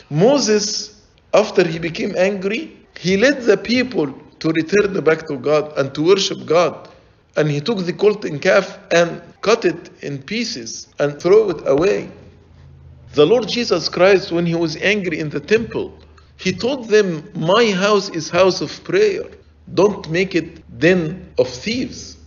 Moses, 0.10 1.02
after 1.34 1.66
he 1.66 1.80
became 1.80 2.16
angry, 2.18 2.78
he 3.00 3.18
led 3.18 3.42
the 3.44 3.58
people 3.58 4.14
to 4.40 4.50
return 4.50 5.02
back 5.04 5.28
to 5.28 5.38
God 5.38 5.78
and 5.78 5.94
to 5.96 6.04
worship 6.04 6.46
God. 6.46 6.90
And 7.38 7.50
he 7.50 7.62
took 7.62 7.86
the 7.86 7.94
golden 7.94 8.40
calf 8.40 8.78
and 8.92 9.22
cut 9.42 9.64
it 9.64 9.90
in 10.04 10.22
pieces 10.22 10.88
and 11.00 11.20
threw 11.22 11.52
it 11.52 11.68
away. 11.68 12.12
The 13.14 13.26
Lord 13.26 13.48
Jesus 13.48 13.88
Christ, 13.88 14.32
when 14.32 14.46
he 14.46 14.56
was 14.56 14.76
angry 14.78 15.20
in 15.20 15.30
the 15.30 15.40
temple, 15.40 15.98
he 16.38 16.52
told 16.52 16.90
them, 16.90 17.30
My 17.36 17.72
house 17.72 18.10
is 18.10 18.30
house 18.30 18.62
of 18.62 18.84
prayer. 18.84 19.24
Don't 19.74 20.10
make 20.10 20.36
it 20.36 20.80
den 20.80 21.34
of 21.38 21.48
thieves. 21.48 22.18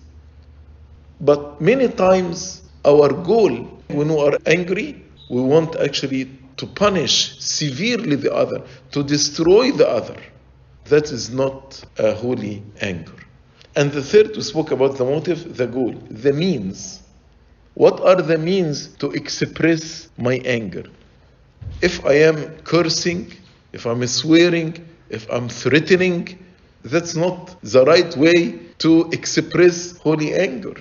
But 1.20 1.60
many 1.60 1.88
times 1.88 2.62
our 2.84 3.08
goal 3.12 3.74
when 3.88 4.08
we 4.08 4.20
are 4.20 4.38
angry, 4.46 5.02
we 5.30 5.40
want 5.40 5.76
actually 5.76 6.30
to 6.56 6.66
punish 6.66 7.38
severely 7.40 8.16
the 8.16 8.32
other, 8.34 8.62
to 8.92 9.02
destroy 9.02 9.70
the 9.72 9.88
other. 9.88 10.16
That 10.86 11.10
is 11.10 11.30
not 11.30 11.82
a 11.98 12.14
holy 12.14 12.62
anger. 12.80 13.12
And 13.76 13.90
the 13.90 14.02
third, 14.02 14.36
we 14.36 14.42
spoke 14.42 14.70
about 14.70 14.96
the 14.96 15.04
motive, 15.04 15.56
the 15.56 15.66
goal, 15.66 15.94
the 16.10 16.32
means. 16.32 17.02
What 17.74 18.00
are 18.00 18.22
the 18.22 18.38
means 18.38 18.88
to 18.98 19.10
express 19.10 20.08
my 20.16 20.34
anger? 20.44 20.84
If 21.82 22.04
I 22.04 22.14
am 22.14 22.56
cursing, 22.58 23.32
if 23.72 23.86
I'm 23.86 24.06
swearing, 24.06 24.86
if 25.08 25.28
I'm 25.30 25.48
threatening, 25.48 26.38
that's 26.84 27.16
not 27.16 27.60
the 27.62 27.84
right 27.84 28.16
way 28.16 28.60
to 28.78 29.08
express 29.10 29.96
holy 29.96 30.34
anger. 30.34 30.76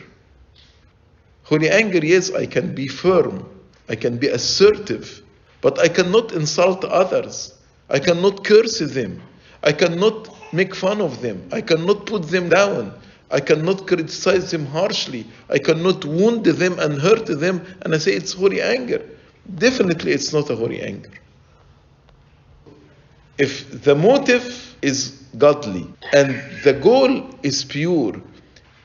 Holy 1.43 1.69
anger, 1.69 1.99
yes, 2.03 2.32
I 2.32 2.45
can 2.45 2.73
be 2.73 2.88
firm, 2.88 3.45
I 3.89 3.95
can 3.95 4.17
be 4.17 4.27
assertive, 4.27 5.21
but 5.62 5.77
I 5.79 5.88
cannot 5.88 6.32
insult 6.32 6.84
others. 6.86 7.53
I 7.89 7.99
cannot 7.99 8.43
curse 8.43 8.79
them. 8.79 9.21
I 9.62 9.71
cannot 9.71 10.29
make 10.53 10.73
fun 10.75 11.01
of 11.01 11.21
them. 11.21 11.47
I 11.51 11.62
cannot 11.62 12.06
put 12.06 12.23
them 12.29 12.49
down. 12.49 12.93
I 13.29 13.39
cannot 13.39 13.88
criticize 13.88 14.51
them 14.51 14.65
harshly. 14.65 15.25
I 15.49 15.58
cannot 15.58 16.06
wound 16.06 16.45
them 16.45 16.79
and 16.79 16.99
hurt 16.99 17.25
them 17.25 17.65
and 17.82 17.93
I 17.95 17.97
say 17.97 18.13
it's 18.13 18.34
holy 18.34 18.62
anger. 18.62 19.01
Definitely, 19.56 20.12
it's 20.12 20.32
not 20.32 20.49
a 20.49 20.56
holy 20.56 20.82
anger. 20.82 21.10
If 23.38 23.84
the 23.84 23.95
motive 23.95 24.75
is 24.82 25.23
godly 25.38 25.88
and 26.13 26.39
the 26.63 26.73
goal 26.73 27.29
is 27.41 27.65
pure 27.65 28.21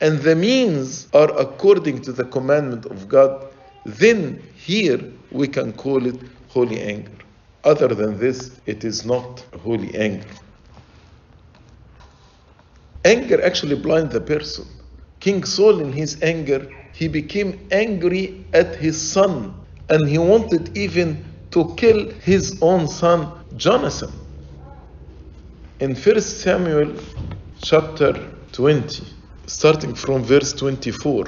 and 0.01 0.19
the 0.19 0.35
means 0.35 1.07
are 1.13 1.31
according 1.37 2.01
to 2.03 2.13
the 2.13 2.25
commandment 2.25 2.85
of 2.85 3.07
God, 3.07 3.47
then 3.83 4.41
here 4.55 4.99
we 5.31 5.47
can 5.47 5.73
call 5.73 6.05
it 6.05 6.21
holy 6.47 6.81
anger. 6.81 7.11
Other 7.63 7.89
than 7.89 8.17
this, 8.17 8.59
it 8.65 8.83
is 8.83 9.05
not 9.05 9.43
holy 9.61 9.93
anger. 9.95 10.27
Anger 13.03 13.43
actually 13.43 13.75
blinds 13.75 14.13
the 14.13 14.21
person. 14.21 14.65
King 15.19 15.43
Saul, 15.43 15.81
in 15.81 15.91
his 15.91 16.21
anger, 16.21 16.71
he 16.93 17.07
became 17.07 17.67
angry 17.71 18.45
at 18.53 18.75
his 18.75 18.99
son, 18.99 19.53
and 19.89 20.07
he 20.07 20.17
wanted 20.17 20.77
even 20.77 21.25
to 21.51 21.73
kill 21.75 22.09
his 22.21 22.57
own 22.61 22.87
son, 22.87 23.31
Jonathan. 23.57 24.11
In 25.79 25.95
1 25.95 26.21
Samuel 26.21 26.93
chapter 27.61 28.13
20, 28.51 29.18
starting 29.49 29.95
from 29.95 30.23
verse 30.23 30.53
24, 30.53 31.25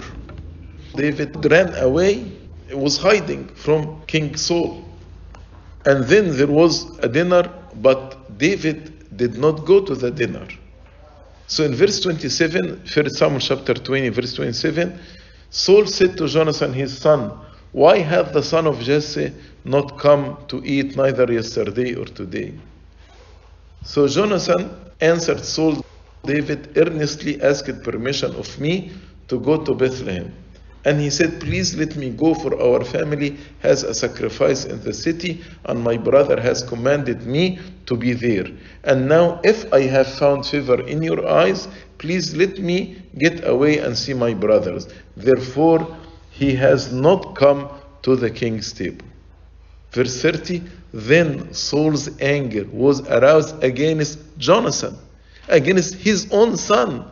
David 0.95 1.43
ran 1.51 1.73
away, 1.75 2.31
was 2.71 2.97
hiding 2.97 3.47
from 3.47 3.99
King 4.05 4.35
Saul. 4.35 4.85
And 5.85 6.03
then 6.05 6.37
there 6.37 6.47
was 6.47 6.99
a 6.99 7.09
dinner, 7.09 7.51
but 7.81 8.37
David 8.37 9.17
did 9.17 9.39
not 9.39 9.65
go 9.65 9.83
to 9.83 9.95
the 9.95 10.11
dinner. 10.11 10.47
So 11.47 11.63
in 11.63 11.73
verse 11.73 11.99
27, 11.99 12.83
1 12.93 13.09
Samuel 13.09 13.39
chapter 13.39 13.73
20, 13.73 14.09
verse 14.09 14.35
27, 14.35 14.99
Saul 15.49 15.87
said 15.87 16.15
to 16.17 16.27
Jonathan 16.27 16.73
his 16.73 16.95
son, 16.95 17.31
Why 17.71 17.97
hath 17.97 18.33
the 18.33 18.43
son 18.43 18.67
of 18.67 18.79
Jesse 18.81 19.33
not 19.65 19.97
come 19.97 20.37
to 20.47 20.63
eat 20.63 20.95
neither 20.95 21.31
yesterday 21.33 21.95
or 21.95 22.05
today? 22.05 22.53
So 23.83 24.07
Jonathan 24.07 24.69
answered 25.01 25.43
Saul, 25.43 25.83
David 26.23 26.77
earnestly 26.77 27.41
asked 27.41 27.83
permission 27.83 28.35
of 28.35 28.59
me 28.59 28.91
to 29.27 29.39
go 29.39 29.63
to 29.63 29.73
Bethlehem. 29.73 30.33
And 30.83 30.99
he 30.99 31.09
said, 31.09 31.39
Please 31.39 31.75
let 31.75 31.95
me 31.95 32.09
go, 32.09 32.33
for 32.33 32.59
our 32.59 32.83
family 32.83 33.37
has 33.59 33.83
a 33.83 33.93
sacrifice 33.93 34.65
in 34.65 34.81
the 34.81 34.93
city, 34.93 35.43
and 35.65 35.83
my 35.83 35.97
brother 35.97 36.41
has 36.41 36.63
commanded 36.63 37.25
me 37.27 37.59
to 37.85 37.95
be 37.95 38.13
there. 38.13 38.47
And 38.83 39.07
now, 39.07 39.39
if 39.43 39.71
I 39.71 39.81
have 39.81 40.07
found 40.07 40.45
favor 40.45 40.81
in 40.81 41.03
your 41.03 41.27
eyes, 41.27 41.67
please 41.99 42.35
let 42.35 42.57
me 42.57 43.03
get 43.17 43.47
away 43.47 43.77
and 43.77 43.95
see 43.95 44.15
my 44.15 44.33
brothers. 44.33 44.87
Therefore, 45.15 45.95
he 46.31 46.55
has 46.55 46.91
not 46.91 47.35
come 47.35 47.69
to 48.01 48.15
the 48.15 48.31
king's 48.31 48.73
table. 48.73 49.05
Verse 49.91 50.19
30 50.21 50.63
Then 50.93 51.53
Saul's 51.53 52.09
anger 52.19 52.65
was 52.71 53.07
aroused 53.07 53.63
against 53.63 54.17
Jonathan, 54.39 54.97
against 55.51 55.95
his 55.95 56.27
own 56.31 56.57
son. 56.57 57.05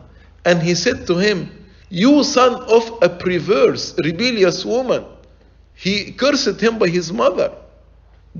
And 0.44 0.62
he 0.62 0.74
said 0.74 1.06
to 1.06 1.16
him, 1.16 1.50
You 1.90 2.24
son 2.24 2.54
of 2.54 2.98
a 3.02 3.08
perverse, 3.08 3.94
rebellious 4.02 4.64
woman. 4.64 5.04
He 5.74 6.12
cursed 6.12 6.60
him 6.60 6.78
by 6.78 6.88
his 6.88 7.12
mother. 7.12 7.52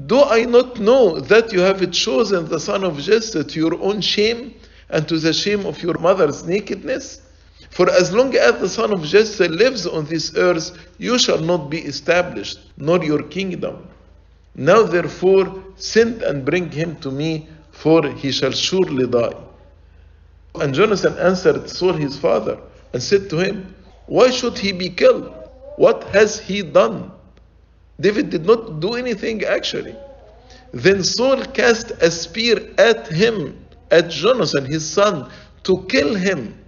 Do 0.07 0.23
I 0.23 0.45
not 0.45 0.79
know 0.79 1.21
that 1.21 1.53
you 1.53 1.61
have 1.61 1.91
chosen 1.91 2.49
the 2.49 2.61
son 2.61 2.85
of 2.85 2.99
Jesse 2.99 3.45
to 3.45 3.59
your 3.59 3.81
own 3.81 4.01
shame 4.01 4.55
and 4.89 5.07
to 5.09 5.19
the 5.19 5.33
shame 5.33 5.67
of 5.67 5.83
your 5.83 5.99
mother's 5.99 6.45
nakedness? 6.45 7.21
For 7.71 7.89
as 7.91 8.13
long 8.13 8.35
as 8.37 8.61
the 8.61 8.69
son 8.69 8.93
of 8.93 9.05
Jesse 9.05 9.49
lives 9.49 9.87
on 9.87 10.05
this 10.07 10.37
earth, 10.37 10.77
you 10.99 11.19
shall 11.19 11.41
not 11.41 11.71
be 11.71 11.79
established, 11.79 12.59
nor 12.77 13.03
your 13.05 13.23
kingdom. 13.23 13.89
Now 14.55 14.83
therefore 14.83 15.63
send 15.77 16.23
and 16.23 16.45
bring 16.45 16.71
him 16.71 16.97
to 16.97 17.11
me, 17.11 17.49
for 17.71 18.09
he 18.11 18.33
shall 18.33 18.51
surely 18.53 19.07
die. 19.07 19.35
And 20.55 20.75
Jonathan 20.75 21.17
answered 21.19 21.71
Saul 21.71 21.93
his 21.93 22.19
father 22.19 22.59
and 22.93 23.03
said 23.03 23.31
to 23.31 23.39
him, 23.39 23.75
Why 24.07 24.31
should 24.31 24.59
he 24.59 24.73
be 24.73 24.89
killed? 24.89 25.33
What 25.77 26.05
has 26.05 26.41
he 26.41 26.63
done? 26.63 27.13
David 28.01 28.31
did 28.31 28.47
not 28.47 28.81
do 28.81 28.95
anything 28.95 29.45
actually. 29.45 29.95
Then 30.73 31.03
Saul 31.05 31.45
cast 31.45 31.91
a 31.91 32.11
spear 32.11 32.59
at 32.79 33.09
him, 33.09 33.65
at 33.91 34.11
Jonathan 34.11 34.65
his 34.65 34.89
son, 34.89 35.31
to 35.65 35.85
kill 35.89 36.15
him, 36.15 36.59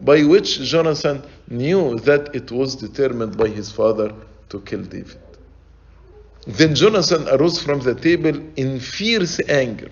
by 0.00 0.22
which 0.22 0.60
Jonathan 0.60 1.22
knew 1.48 1.98
that 2.00 2.34
it 2.34 2.50
was 2.50 2.76
determined 2.76 3.36
by 3.36 3.48
his 3.48 3.70
father 3.70 4.12
to 4.50 4.60
kill 4.60 4.82
David. 4.82 5.18
Then 6.46 6.74
Jonathan 6.74 7.28
arose 7.28 7.62
from 7.62 7.80
the 7.80 7.94
table 7.94 8.40
in 8.56 8.80
fierce 8.80 9.40
anger. 9.48 9.90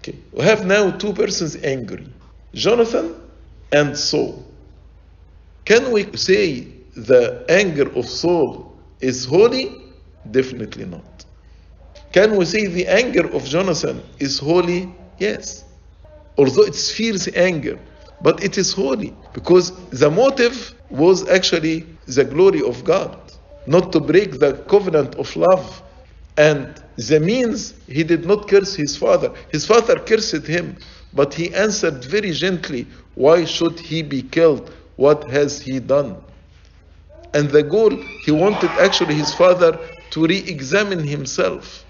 Okay, 0.00 0.18
we 0.32 0.42
have 0.44 0.66
now 0.66 0.90
two 0.90 1.12
persons 1.12 1.56
angry 1.56 2.06
Jonathan 2.54 3.14
and 3.72 3.96
Saul. 3.96 4.44
Can 5.64 5.92
we 5.92 6.16
say 6.16 6.66
the 6.96 7.44
anger 7.48 7.90
of 7.94 8.06
Saul 8.06 8.74
is 9.00 9.24
holy? 9.24 9.76
Definitely 10.30 10.86
not. 10.86 11.24
Can 12.12 12.36
we 12.36 12.44
say 12.44 12.66
the 12.66 12.86
anger 12.86 13.28
of 13.34 13.44
Jonathan 13.44 14.02
is 14.18 14.38
holy? 14.38 14.92
Yes. 15.18 15.64
Although 16.38 16.62
it's 16.62 16.90
fierce 16.90 17.28
anger, 17.34 17.78
but 18.22 18.42
it 18.42 18.56
is 18.56 18.72
holy 18.72 19.14
because 19.34 19.72
the 19.90 20.10
motive 20.10 20.74
was 20.90 21.28
actually 21.28 21.84
the 22.06 22.24
glory 22.24 22.62
of 22.66 22.82
God, 22.84 23.18
not 23.66 23.92
to 23.92 24.00
break 24.00 24.38
the 24.38 24.54
covenant 24.68 25.16
of 25.16 25.34
love. 25.36 25.82
And 26.36 26.82
the 26.96 27.20
means, 27.20 27.74
he 27.88 28.04
did 28.04 28.24
not 28.24 28.48
curse 28.48 28.74
his 28.74 28.96
father. 28.96 29.32
His 29.50 29.66
father 29.66 29.96
cursed 29.98 30.46
him, 30.46 30.76
but 31.12 31.34
he 31.34 31.54
answered 31.54 32.04
very 32.04 32.32
gently, 32.32 32.86
Why 33.14 33.44
should 33.44 33.78
he 33.78 34.02
be 34.02 34.22
killed? 34.22 34.70
What 34.96 35.30
has 35.30 35.60
he 35.60 35.78
done? 35.80 36.16
And 37.34 37.50
the 37.50 37.62
goal, 37.62 37.90
he 38.24 38.30
wanted 38.30 38.70
actually 38.80 39.14
his 39.14 39.34
father 39.34 39.78
to 40.10 40.26
re 40.26 40.38
examine 40.46 41.04
himself 41.06 41.84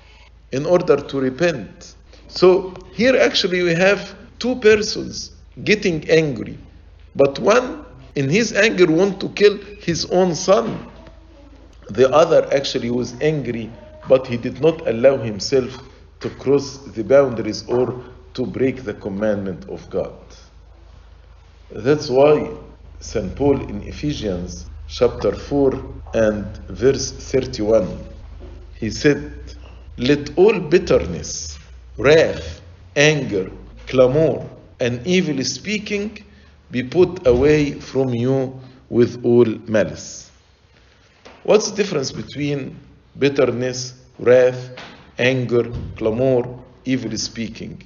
in 0.52 0.66
order 0.66 0.96
to 0.96 1.20
repent. 1.20 1.94
So 2.28 2.74
here 2.92 3.16
actually 3.16 3.62
we 3.62 3.74
have 3.74 4.14
two 4.38 4.56
persons 4.56 5.32
getting 5.64 6.08
angry, 6.10 6.58
but 7.16 7.38
one 7.38 7.84
in 8.14 8.28
his 8.28 8.52
anger 8.52 8.86
want 8.86 9.20
to 9.20 9.28
kill 9.30 9.58
his 9.80 10.04
own 10.06 10.34
son. 10.34 10.86
The 11.90 12.10
other 12.10 12.48
actually 12.52 12.90
was 12.90 13.14
angry, 13.20 13.70
but 14.08 14.26
he 14.26 14.36
did 14.36 14.60
not 14.60 14.86
allow 14.86 15.16
himself 15.16 15.78
to 16.20 16.30
cross 16.30 16.78
the 16.78 17.04
boundaries 17.04 17.66
or 17.68 18.02
to 18.38 18.46
break 18.46 18.84
the 18.84 18.94
commandment 18.94 19.68
of 19.68 19.90
God. 19.90 20.16
That's 21.70 22.08
why 22.08 22.48
St. 23.00 23.34
Paul 23.34 23.60
in 23.68 23.82
Ephesians 23.82 24.70
chapter 24.86 25.32
4 25.32 25.72
and 26.14 26.46
verse 26.68 27.10
31 27.10 27.98
he 28.76 28.90
said, 28.90 29.32
Let 29.96 30.38
all 30.38 30.60
bitterness, 30.60 31.58
wrath, 31.96 32.60
anger, 32.94 33.50
clamor, 33.88 34.48
and 34.78 35.04
evil 35.04 35.42
speaking 35.42 36.24
be 36.70 36.84
put 36.84 37.26
away 37.26 37.72
from 37.72 38.10
you 38.14 38.60
with 38.88 39.24
all 39.24 39.46
malice. 39.66 40.30
What's 41.42 41.72
the 41.72 41.76
difference 41.76 42.12
between 42.12 42.78
bitterness, 43.18 43.94
wrath, 44.20 44.70
anger, 45.18 45.72
clamor, 45.96 46.44
evil 46.84 47.18
speaking? 47.18 47.82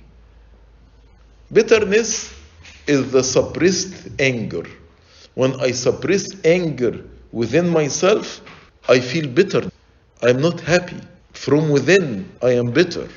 Bitterness 1.53 2.33
is 2.87 3.13
the 3.13 3.23
suppressed 3.23 4.09
anger. 4.19 4.65
When 5.35 5.61
I 5.61 5.73
suppress 5.73 6.35
anger 6.45 7.05
within 7.31 7.69
myself, 7.69 8.41
I 8.89 9.01
feel 9.01 9.29
bitter. 9.29 9.71
I'm 10.23 10.41
not 10.41 10.61
happy. 10.61 11.01
From 11.33 11.69
within, 11.69 12.31
I 12.43 12.53
am 12.53 12.71
bitter. 12.71 13.09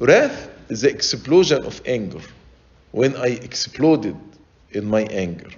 Wrath 0.00 0.50
is 0.68 0.82
the 0.82 0.90
explosion 0.90 1.64
of 1.64 1.80
anger. 1.86 2.20
When 2.92 3.16
I 3.16 3.28
exploded 3.28 4.16
in 4.72 4.84
my 4.86 5.02
anger. 5.04 5.50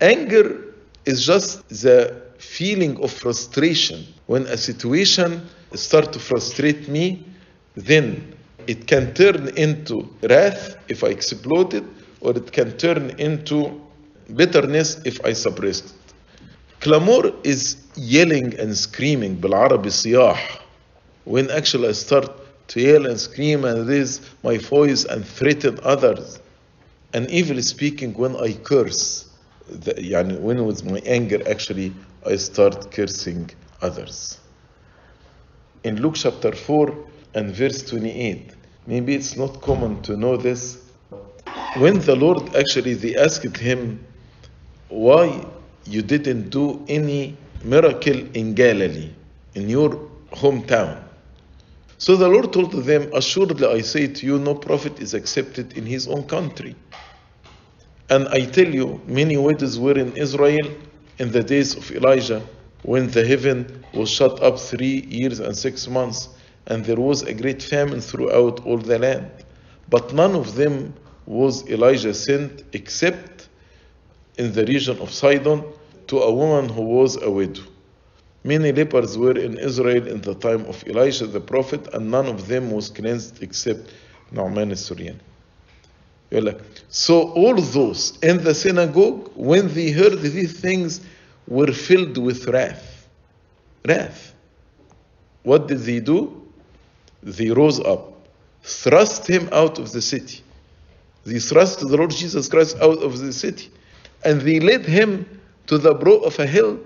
Anger 0.00 0.74
is 1.04 1.26
just 1.26 1.68
the 1.68 2.22
feeling 2.38 3.02
of 3.02 3.10
frustration. 3.10 4.06
When 4.26 4.46
a 4.46 4.56
situation 4.56 5.46
starts 5.74 6.08
to 6.08 6.18
frustrate 6.18 6.88
me, 6.88 7.24
then 7.74 8.34
it 8.69 8.87
can 8.87 9.13
turn 9.13 9.49
into 9.57 10.09
wrath 10.23 10.77
if 10.87 11.03
I 11.03 11.07
explode 11.07 11.73
it, 11.73 11.83
or 12.21 12.35
it 12.35 12.51
can 12.51 12.77
turn 12.77 13.11
into 13.19 13.81
bitterness 14.35 15.01
if 15.05 15.23
I 15.23 15.33
suppress 15.33 15.81
it. 15.81 15.93
Clamor 16.79 17.33
is 17.43 17.77
yelling 17.95 18.57
and 18.59 18.75
screaming, 18.77 19.35
بالعربي 19.37 19.89
صياح. 19.89 20.59
When 21.25 21.49
actually 21.51 21.89
I 21.89 21.91
start 21.93 22.29
to 22.69 22.81
yell 22.81 23.05
and 23.05 23.19
scream 23.19 23.65
and 23.65 23.87
raise 23.87 24.21
my 24.43 24.57
voice 24.57 25.05
and 25.05 25.25
threaten 25.25 25.79
others. 25.83 26.39
And 27.13 27.29
evil 27.29 27.61
speaking 27.61 28.13
when 28.13 28.35
I 28.35 28.53
curse. 28.53 29.25
The, 29.69 29.93
يعني 29.93 30.39
when 30.39 30.65
with 30.65 30.83
my 30.85 30.99
anger 31.05 31.41
actually 31.49 31.93
I 32.25 32.35
start 32.35 32.91
cursing 32.91 33.49
others. 33.81 34.39
In 35.83 36.01
Luke 36.01 36.15
chapter 36.15 36.51
4 36.51 36.95
and 37.35 37.51
verse 37.51 37.83
28, 37.83 38.51
maybe 38.90 39.14
it's 39.14 39.36
not 39.36 39.62
common 39.62 40.02
to 40.02 40.16
know 40.16 40.36
this. 40.36 40.90
When 41.78 42.00
the 42.00 42.16
Lord 42.16 42.56
actually 42.56 42.94
they 42.94 43.14
asked 43.14 43.56
him 43.56 44.04
why 44.88 45.46
you 45.84 46.02
didn't 46.02 46.50
do 46.50 46.84
any 46.88 47.36
miracle 47.62 48.18
in 48.34 48.54
Galilee, 48.54 49.12
in 49.54 49.68
your 49.68 49.90
hometown. 50.32 51.04
So 51.98 52.16
the 52.16 52.28
Lord 52.28 52.52
told 52.52 52.72
them, 52.72 53.10
Assuredly 53.14 53.66
I 53.68 53.80
say 53.82 54.08
to 54.08 54.26
you, 54.26 54.38
no 54.38 54.54
prophet 54.54 55.00
is 55.00 55.14
accepted 55.14 55.76
in 55.78 55.86
his 55.86 56.08
own 56.08 56.24
country. 56.24 56.74
And 58.08 58.26
I 58.28 58.46
tell 58.46 58.74
you, 58.74 59.00
many 59.06 59.36
weddings 59.36 59.78
were 59.78 59.96
in 59.96 60.16
Israel 60.16 60.66
in 61.18 61.30
the 61.30 61.44
days 61.44 61.76
of 61.76 61.88
Elijah, 61.92 62.42
when 62.82 63.08
the 63.10 63.24
heaven 63.24 63.84
was 63.92 64.10
shut 64.10 64.42
up 64.42 64.58
three 64.58 65.02
years 65.08 65.38
and 65.38 65.56
six 65.56 65.86
months, 65.86 66.30
and 66.66 66.84
there 66.84 66.96
was 66.96 67.22
a 67.22 67.34
great 67.34 67.62
famine 67.62 68.00
throughout 68.00 68.64
all 68.66 68.78
the 68.78 68.98
land. 68.98 69.30
But 69.88 70.12
none 70.12 70.34
of 70.34 70.54
them 70.54 70.94
was 71.26 71.68
Elijah 71.68 72.14
sent 72.14 72.64
except 72.72 73.48
in 74.36 74.52
the 74.52 74.64
region 74.66 74.98
of 74.98 75.10
Sidon 75.10 75.64
to 76.06 76.18
a 76.18 76.32
woman 76.32 76.68
who 76.68 76.82
was 76.82 77.20
a 77.22 77.30
widow. 77.30 77.62
Many 78.42 78.72
lepers 78.72 79.18
were 79.18 79.36
in 79.38 79.58
Israel 79.58 80.06
in 80.06 80.22
the 80.22 80.34
time 80.34 80.64
of 80.66 80.82
Elisha 80.86 81.26
the 81.26 81.40
prophet, 81.40 81.92
and 81.92 82.10
none 82.10 82.26
of 82.26 82.48
them 82.48 82.70
was 82.70 82.88
cleansed 82.88 83.42
except 83.42 83.92
Naaman 84.32 84.74
Syrian. 84.76 85.20
So 86.88 87.30
all 87.32 87.56
those 87.56 88.18
in 88.22 88.42
the 88.42 88.54
synagogue, 88.54 89.30
when 89.34 89.72
they 89.74 89.90
heard 89.90 90.20
these 90.20 90.58
things, 90.58 91.00
were 91.48 91.72
filled 91.72 92.16
with 92.16 92.46
wrath. 92.46 93.08
Wrath. 93.86 94.32
What 95.42 95.66
did 95.66 95.80
they 95.80 96.00
do? 96.00 96.39
They 97.22 97.50
rose 97.50 97.80
up, 97.80 98.12
thrust 98.62 99.26
him 99.26 99.48
out 99.52 99.78
of 99.78 99.92
the 99.92 100.02
city. 100.02 100.42
They 101.24 101.38
thrust 101.38 101.80
the 101.80 101.96
Lord 101.96 102.10
Jesus 102.10 102.48
Christ 102.48 102.76
out 102.80 103.02
of 103.02 103.18
the 103.18 103.32
city, 103.32 103.70
and 104.24 104.40
they 104.40 104.60
led 104.60 104.86
him 104.86 105.40
to 105.66 105.78
the 105.78 105.94
brow 105.94 106.16
of 106.18 106.38
a 106.38 106.46
hill 106.46 106.80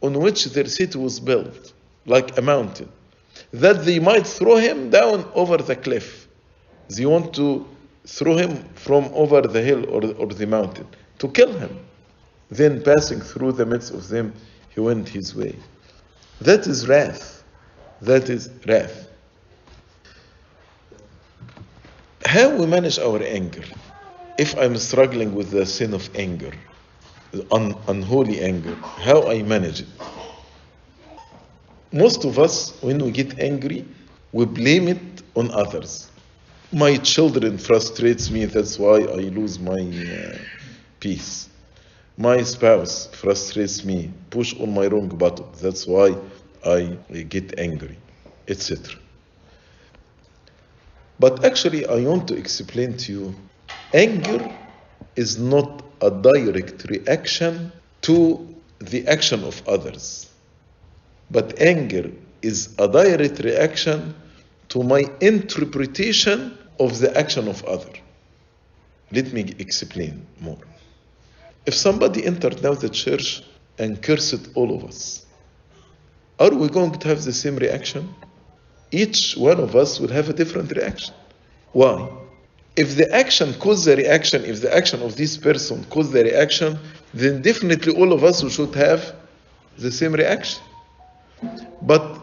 on 0.00 0.18
which 0.18 0.46
their 0.46 0.66
city 0.66 0.98
was 0.98 1.20
built, 1.20 1.72
like 2.06 2.38
a 2.38 2.42
mountain, 2.42 2.88
that 3.52 3.84
they 3.84 3.98
might 3.98 4.26
throw 4.26 4.56
him 4.56 4.90
down 4.90 5.28
over 5.34 5.58
the 5.58 5.76
cliff. 5.76 6.28
They 6.88 7.04
want 7.04 7.34
to 7.34 7.66
throw 8.06 8.36
him 8.36 8.64
from 8.74 9.04
over 9.12 9.42
the 9.42 9.60
hill 9.60 9.84
or, 9.90 10.04
or 10.14 10.28
the 10.28 10.46
mountain 10.46 10.86
to 11.18 11.28
kill 11.28 11.52
him. 11.52 11.78
Then, 12.50 12.82
passing 12.82 13.20
through 13.20 13.52
the 13.52 13.66
midst 13.66 13.92
of 13.92 14.08
them, 14.08 14.32
he 14.70 14.80
went 14.80 15.08
his 15.08 15.34
way. 15.34 15.54
That 16.40 16.66
is 16.66 16.88
wrath. 16.88 17.44
That 18.00 18.30
is 18.30 18.48
wrath. 18.66 19.07
How 22.28 22.54
we 22.54 22.66
manage 22.66 22.98
our 22.98 23.22
anger? 23.22 23.64
If 24.36 24.54
I'm 24.58 24.76
struggling 24.76 25.34
with 25.34 25.50
the 25.50 25.64
sin 25.64 25.94
of 25.94 26.14
anger, 26.14 26.52
un- 27.50 27.74
unholy 27.88 28.42
anger, 28.42 28.74
how 28.98 29.26
I 29.30 29.42
manage 29.42 29.80
it? 29.80 29.86
Most 31.90 32.26
of 32.26 32.38
us, 32.38 32.74
when 32.82 32.98
we 32.98 33.12
get 33.12 33.38
angry, 33.38 33.82
we 34.32 34.44
blame 34.44 34.88
it 34.88 35.22
on 35.36 35.50
others. 35.52 36.10
My 36.70 36.98
children 36.98 37.56
frustrates 37.56 38.30
me, 38.30 38.44
that's 38.44 38.78
why 38.78 38.98
I 38.98 39.32
lose 39.32 39.58
my 39.58 39.80
uh, 39.80 40.36
peace. 41.00 41.48
My 42.18 42.42
spouse 42.42 43.06
frustrates 43.06 43.86
me, 43.86 44.12
push 44.28 44.54
on 44.60 44.74
my 44.74 44.86
wrong 44.88 45.08
button, 45.08 45.46
that's 45.62 45.86
why 45.86 46.14
I 46.62 46.98
get 47.30 47.58
angry, 47.58 47.96
etc. 48.46 48.98
But 51.18 51.44
actually, 51.44 51.86
I 51.86 52.00
want 52.06 52.28
to 52.28 52.36
explain 52.36 52.96
to 52.98 53.12
you 53.12 53.34
anger 53.92 54.48
is 55.16 55.38
not 55.38 55.82
a 56.00 56.10
direct 56.10 56.88
reaction 56.88 57.72
to 58.02 58.54
the 58.78 59.06
action 59.08 59.42
of 59.42 59.66
others, 59.66 60.30
but 61.30 61.60
anger 61.60 62.10
is 62.42 62.74
a 62.78 62.86
direct 62.86 63.40
reaction 63.40 64.14
to 64.68 64.82
my 64.84 65.04
interpretation 65.20 66.56
of 66.78 66.98
the 67.00 67.16
action 67.18 67.48
of 67.48 67.64
other. 67.64 67.90
Let 69.10 69.32
me 69.32 69.54
explain 69.58 70.26
more. 70.40 70.58
If 71.66 71.74
somebody 71.74 72.24
entered 72.24 72.62
now 72.62 72.74
the 72.74 72.88
church 72.88 73.42
and 73.78 74.00
cursed 74.00 74.48
all 74.54 74.74
of 74.76 74.84
us, 74.84 75.26
are 76.38 76.54
we 76.54 76.68
going 76.68 76.92
to 76.92 77.08
have 77.08 77.24
the 77.24 77.32
same 77.32 77.56
reaction? 77.56 78.14
Each 78.90 79.36
one 79.36 79.60
of 79.60 79.76
us 79.76 80.00
will 80.00 80.08
have 80.08 80.28
a 80.28 80.32
different 80.32 80.70
reaction. 80.72 81.14
Why? 81.72 82.08
If 82.76 82.96
the 82.96 83.12
action 83.12 83.54
caused 83.54 83.86
the 83.86 83.96
reaction, 83.96 84.44
if 84.44 84.60
the 84.60 84.74
action 84.74 85.02
of 85.02 85.16
this 85.16 85.36
person 85.36 85.84
caused 85.90 86.12
the 86.12 86.24
reaction, 86.24 86.78
then 87.12 87.42
definitely 87.42 87.94
all 87.96 88.12
of 88.12 88.24
us 88.24 88.48
should 88.50 88.74
have 88.74 89.14
the 89.76 89.90
same 89.90 90.12
reaction. 90.12 90.62
But 91.82 92.18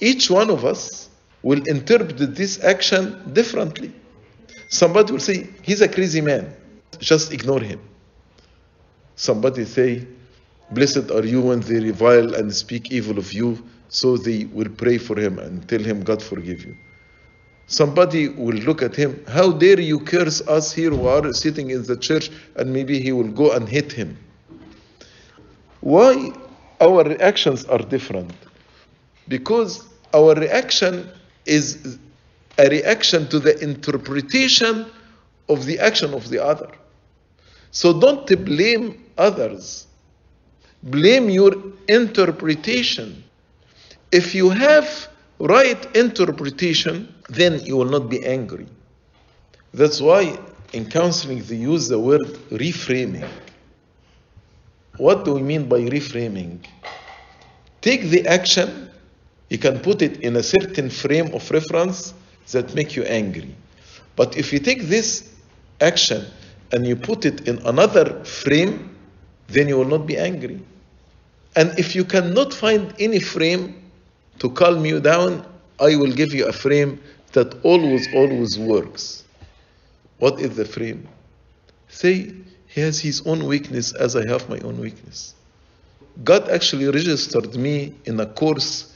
each 0.00 0.30
one 0.30 0.50
of 0.50 0.64
us 0.64 1.08
will 1.42 1.62
interpret 1.66 2.34
this 2.34 2.62
action 2.62 3.32
differently. 3.32 3.92
Somebody 4.68 5.12
will 5.12 5.20
say, 5.20 5.48
he's 5.62 5.80
a 5.80 5.88
crazy 5.88 6.20
man. 6.20 6.52
Just 6.98 7.32
ignore 7.32 7.60
him. 7.60 7.80
Somebody 9.16 9.64
say, 9.64 10.06
blessed 10.70 11.10
are 11.10 11.24
you 11.24 11.42
when 11.42 11.60
they 11.60 11.78
revile 11.80 12.34
and 12.34 12.52
speak 12.52 12.90
evil 12.90 13.18
of 13.18 13.32
you, 13.32 13.62
so 13.88 14.16
they 14.16 14.44
will 14.46 14.68
pray 14.68 14.98
for 14.98 15.18
him 15.18 15.38
and 15.38 15.68
tell 15.68 15.80
him, 15.80 16.02
God 16.02 16.22
forgive 16.22 16.64
you. 16.64 16.76
Somebody 17.66 18.28
will 18.28 18.56
look 18.56 18.82
at 18.82 18.94
him, 18.94 19.24
how 19.28 19.52
dare 19.52 19.80
you 19.80 20.00
curse 20.00 20.40
us 20.42 20.72
here 20.72 20.90
who 20.90 21.06
are 21.06 21.32
sitting 21.32 21.70
in 21.70 21.82
the 21.84 21.96
church, 21.96 22.30
and 22.56 22.72
maybe 22.72 23.00
he 23.00 23.12
will 23.12 23.30
go 23.30 23.52
and 23.52 23.68
hit 23.68 23.92
him. 23.92 24.18
Why 25.80 26.32
our 26.80 27.04
reactions 27.04 27.64
are 27.66 27.78
different? 27.78 28.32
Because 29.28 29.88
our 30.12 30.34
reaction 30.34 31.08
is 31.46 31.98
a 32.58 32.68
reaction 32.68 33.28
to 33.28 33.38
the 33.38 33.58
interpretation 33.62 34.86
of 35.48 35.64
the 35.66 35.78
action 35.78 36.14
of 36.14 36.28
the 36.28 36.42
other. 36.42 36.70
So 37.70 37.98
don't 37.98 38.26
blame 38.44 39.04
others. 39.18 39.86
Blame 40.82 41.30
your 41.30 41.54
interpretation. 41.88 43.24
If 44.14 44.32
you 44.32 44.50
have 44.50 45.08
right 45.40 45.96
interpretation, 45.96 47.12
then 47.28 47.58
you 47.64 47.76
will 47.76 47.90
not 47.96 48.08
be 48.08 48.24
angry. 48.24 48.68
That's 49.72 50.00
why 50.00 50.38
in 50.72 50.88
counseling 50.88 51.42
they 51.42 51.56
use 51.56 51.88
the 51.88 51.98
word 51.98 52.22
reframing. 52.52 53.28
What 54.98 55.24
do 55.24 55.34
we 55.34 55.42
mean 55.42 55.68
by 55.68 55.80
reframing? 55.80 56.64
Take 57.80 58.02
the 58.02 58.24
action, 58.28 58.88
you 59.50 59.58
can 59.58 59.80
put 59.80 60.00
it 60.00 60.20
in 60.20 60.36
a 60.36 60.44
certain 60.44 60.90
frame 60.90 61.34
of 61.34 61.50
reference 61.50 62.14
that 62.52 62.72
make 62.72 62.94
you 62.94 63.02
angry. 63.02 63.52
But 64.14 64.36
if 64.36 64.52
you 64.52 64.60
take 64.60 64.82
this 64.82 65.34
action 65.80 66.24
and 66.70 66.86
you 66.86 66.94
put 66.94 67.26
it 67.26 67.48
in 67.48 67.58
another 67.66 68.22
frame, 68.22 68.94
then 69.48 69.66
you 69.66 69.76
will 69.76 69.90
not 69.96 70.06
be 70.06 70.16
angry. 70.16 70.60
And 71.56 71.76
if 71.76 71.96
you 71.96 72.04
cannot 72.04 72.54
find 72.54 72.94
any 73.00 73.18
frame 73.18 73.80
to 74.38 74.50
calm 74.50 74.84
you 74.84 75.00
down, 75.00 75.46
I 75.80 75.96
will 75.96 76.12
give 76.12 76.32
you 76.32 76.46
a 76.46 76.52
frame 76.52 77.00
that 77.32 77.54
always, 77.64 78.12
always 78.14 78.58
works. 78.58 79.24
What 80.18 80.40
is 80.40 80.56
the 80.56 80.64
frame? 80.64 81.08
Say, 81.88 82.32
he 82.66 82.80
has 82.80 83.00
his 83.00 83.26
own 83.26 83.46
weakness 83.46 83.92
as 83.94 84.16
I 84.16 84.26
have 84.28 84.48
my 84.48 84.58
own 84.60 84.80
weakness. 84.80 85.34
God 86.22 86.48
actually 86.48 86.86
registered 86.86 87.56
me 87.56 87.94
in 88.04 88.20
a 88.20 88.26
course 88.26 88.92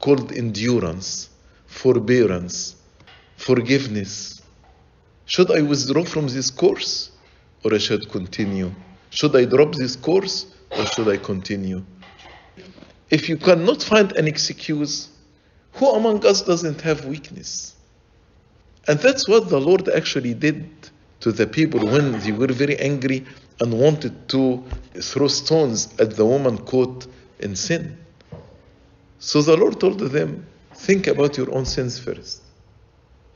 called 0.00 0.32
endurance, 0.32 1.28
forbearance, 1.66 2.76
forgiveness. 3.36 4.42
Should 5.26 5.50
I 5.50 5.62
withdraw 5.62 6.04
from 6.04 6.28
this 6.28 6.50
course 6.50 7.10
or 7.64 7.74
I 7.74 7.78
should 7.78 8.10
continue? 8.10 8.72
Should 9.10 9.36
I 9.36 9.44
drop 9.44 9.74
this 9.74 9.96
course 9.96 10.46
or 10.70 10.86
should 10.86 11.08
I 11.08 11.18
continue? 11.18 11.84
If 13.12 13.28
you 13.28 13.36
cannot 13.36 13.82
find 13.82 14.10
an 14.12 14.26
excuse, 14.26 15.10
who 15.74 15.86
among 15.90 16.24
us 16.24 16.40
doesn't 16.40 16.80
have 16.80 17.04
weakness? 17.04 17.74
And 18.88 18.98
that's 18.98 19.28
what 19.28 19.50
the 19.50 19.60
Lord 19.60 19.90
actually 19.90 20.32
did 20.32 20.66
to 21.20 21.30
the 21.30 21.46
people 21.46 21.86
when 21.86 22.18
they 22.20 22.32
were 22.32 22.46
very 22.46 22.78
angry 22.78 23.26
and 23.60 23.78
wanted 23.78 24.30
to 24.30 24.64
throw 24.94 25.28
stones 25.28 25.94
at 26.00 26.16
the 26.16 26.24
woman 26.24 26.56
caught 26.56 27.06
in 27.38 27.54
sin. 27.54 27.98
So 29.18 29.42
the 29.42 29.58
Lord 29.58 29.78
told 29.78 30.00
them, 30.00 30.46
Think 30.74 31.06
about 31.06 31.36
your 31.36 31.54
own 31.54 31.66
sins 31.66 31.98
first. 31.98 32.40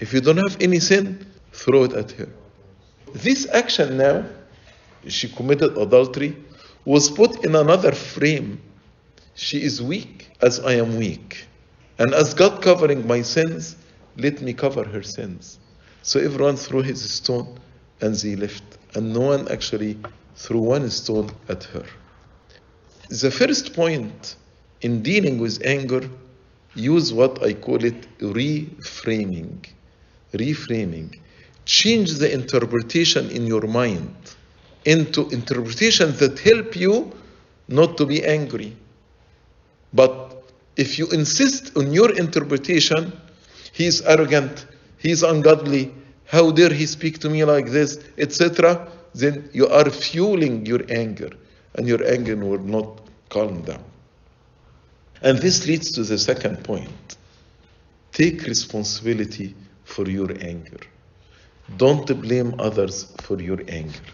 If 0.01 0.15
you 0.15 0.23
don't 0.23 0.39
have 0.39 0.57
any 0.59 0.81
sin, 0.81 1.27
throw 1.53 1.85
it 1.85 1.93
at 1.93 2.13
her. 2.13 2.31
This 3.13 3.47
action 3.53 3.99
now, 3.99 4.25
she 5.07 5.29
committed 5.29 5.77
adultery, 5.77 6.35
was 6.87 7.11
put 7.11 7.45
in 7.45 7.55
another 7.55 7.93
frame. 7.93 8.63
She 9.37 9.63
is 9.63 9.83
weak 9.83 10.31
as 10.41 10.61
I 10.61 10.73
am 10.73 10.97
weak. 10.97 11.47
And 11.99 12.15
as 12.15 12.33
God 12.33 12.63
covering 12.63 13.07
my 13.07 13.21
sins, 13.21 13.77
let 14.17 14.41
me 14.41 14.55
cover 14.55 14.83
her 14.83 15.03
sins. 15.03 15.59
So 16.03 16.19
everyone 16.19 16.57
threw 16.57 16.81
his 16.83 17.09
stone 17.11 17.59
and 18.01 18.15
they 18.15 18.35
left. 18.35 18.65
And 18.95 19.13
no 19.13 19.21
one 19.21 19.47
actually 19.49 19.99
threw 20.37 20.61
one 20.61 20.89
stone 20.89 21.31
at 21.51 21.65
her. 21.65 21.85
The 23.11 23.31
first 23.31 23.75
point 23.75 24.37
in 24.81 25.03
dealing 25.03 25.39
with 25.39 25.65
anger, 25.67 26.09
use 26.75 27.13
what 27.13 27.43
I 27.43 27.53
call 27.53 27.85
it 27.85 28.07
reframing. 28.19 29.67
Reframing. 30.33 31.19
Change 31.67 32.15
the 32.15 32.33
interpretation 32.33 33.31
in 33.31 33.47
your 33.47 33.67
mind 33.67 34.17
into 34.87 35.29
interpretations 35.29 36.21
that 36.21 36.39
help 36.39 36.75
you 36.75 37.13
not 37.69 37.99
to 37.99 38.07
be 38.07 38.25
angry. 38.25 38.75
But 39.93 40.43
if 40.77 40.99
you 40.99 41.09
insist 41.09 41.77
on 41.77 41.93
your 41.93 42.15
interpretation, 42.17 43.13
he 43.73 43.87
is 43.87 44.03
arrogant, 44.03 44.67
he 44.99 45.11
is 45.11 45.23
ungodly, 45.23 45.93
how 46.27 46.51
dare 46.51 46.73
he 46.73 46.87
speak 46.87 47.19
to 47.21 47.31
me 47.31 47.45
like 47.45 47.67
this, 47.67 47.99
etc., 48.19 48.89
then 49.15 49.49
you 49.53 49.67
are 49.69 49.89
fueling 49.89 50.67
your 50.67 50.81
anger, 50.91 51.31
and 51.75 51.89
your 51.89 52.05
anger 52.07 52.37
will 52.37 52.59
not 52.59 53.01
calm 53.29 53.63
down. 53.63 53.85
And 55.23 55.39
this 55.39 55.67
leads 55.67 55.93
to 55.93 56.03
the 56.03 56.19
second 56.19 56.63
point 56.65 57.17
take 58.13 58.43
responsibility 58.45 59.55
for 59.85 60.09
your 60.09 60.31
anger. 60.41 60.81
Don't 61.77 62.07
blame 62.23 62.55
others 62.59 63.15
for 63.21 63.41
your 63.41 63.61
anger. 63.69 64.07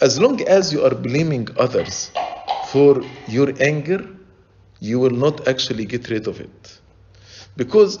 As 0.00 0.20
long 0.20 0.40
as 0.46 0.72
you 0.72 0.84
are 0.84 0.94
blaming 0.94 1.48
others 1.58 2.10
for 2.68 3.02
your 3.28 3.52
anger, 3.60 4.06
you 4.80 4.98
will 4.98 5.10
not 5.10 5.46
actually 5.46 5.84
get 5.84 6.08
rid 6.08 6.26
of 6.26 6.40
it. 6.40 6.78
Because 7.56 8.00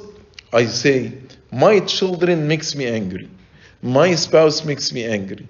I 0.52 0.66
say, 0.66 1.12
my 1.52 1.80
children 1.80 2.48
makes 2.48 2.74
me 2.74 2.86
angry. 2.86 3.28
My 3.82 4.14
spouse 4.14 4.64
makes 4.64 4.92
me 4.92 5.04
angry. 5.04 5.46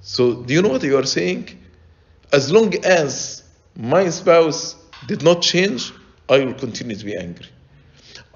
So 0.00 0.42
do 0.42 0.54
you 0.54 0.62
know 0.62 0.70
what 0.70 0.82
you 0.82 0.96
are 0.98 1.06
saying? 1.06 1.60
As 2.32 2.50
long 2.50 2.74
as 2.84 3.42
my 3.76 4.08
spouse 4.10 4.76
did 5.06 5.22
not 5.22 5.42
change, 5.42 5.92
I 6.28 6.44
will 6.44 6.54
continue 6.54 6.96
to 6.96 7.04
be 7.04 7.16
angry. 7.16 7.46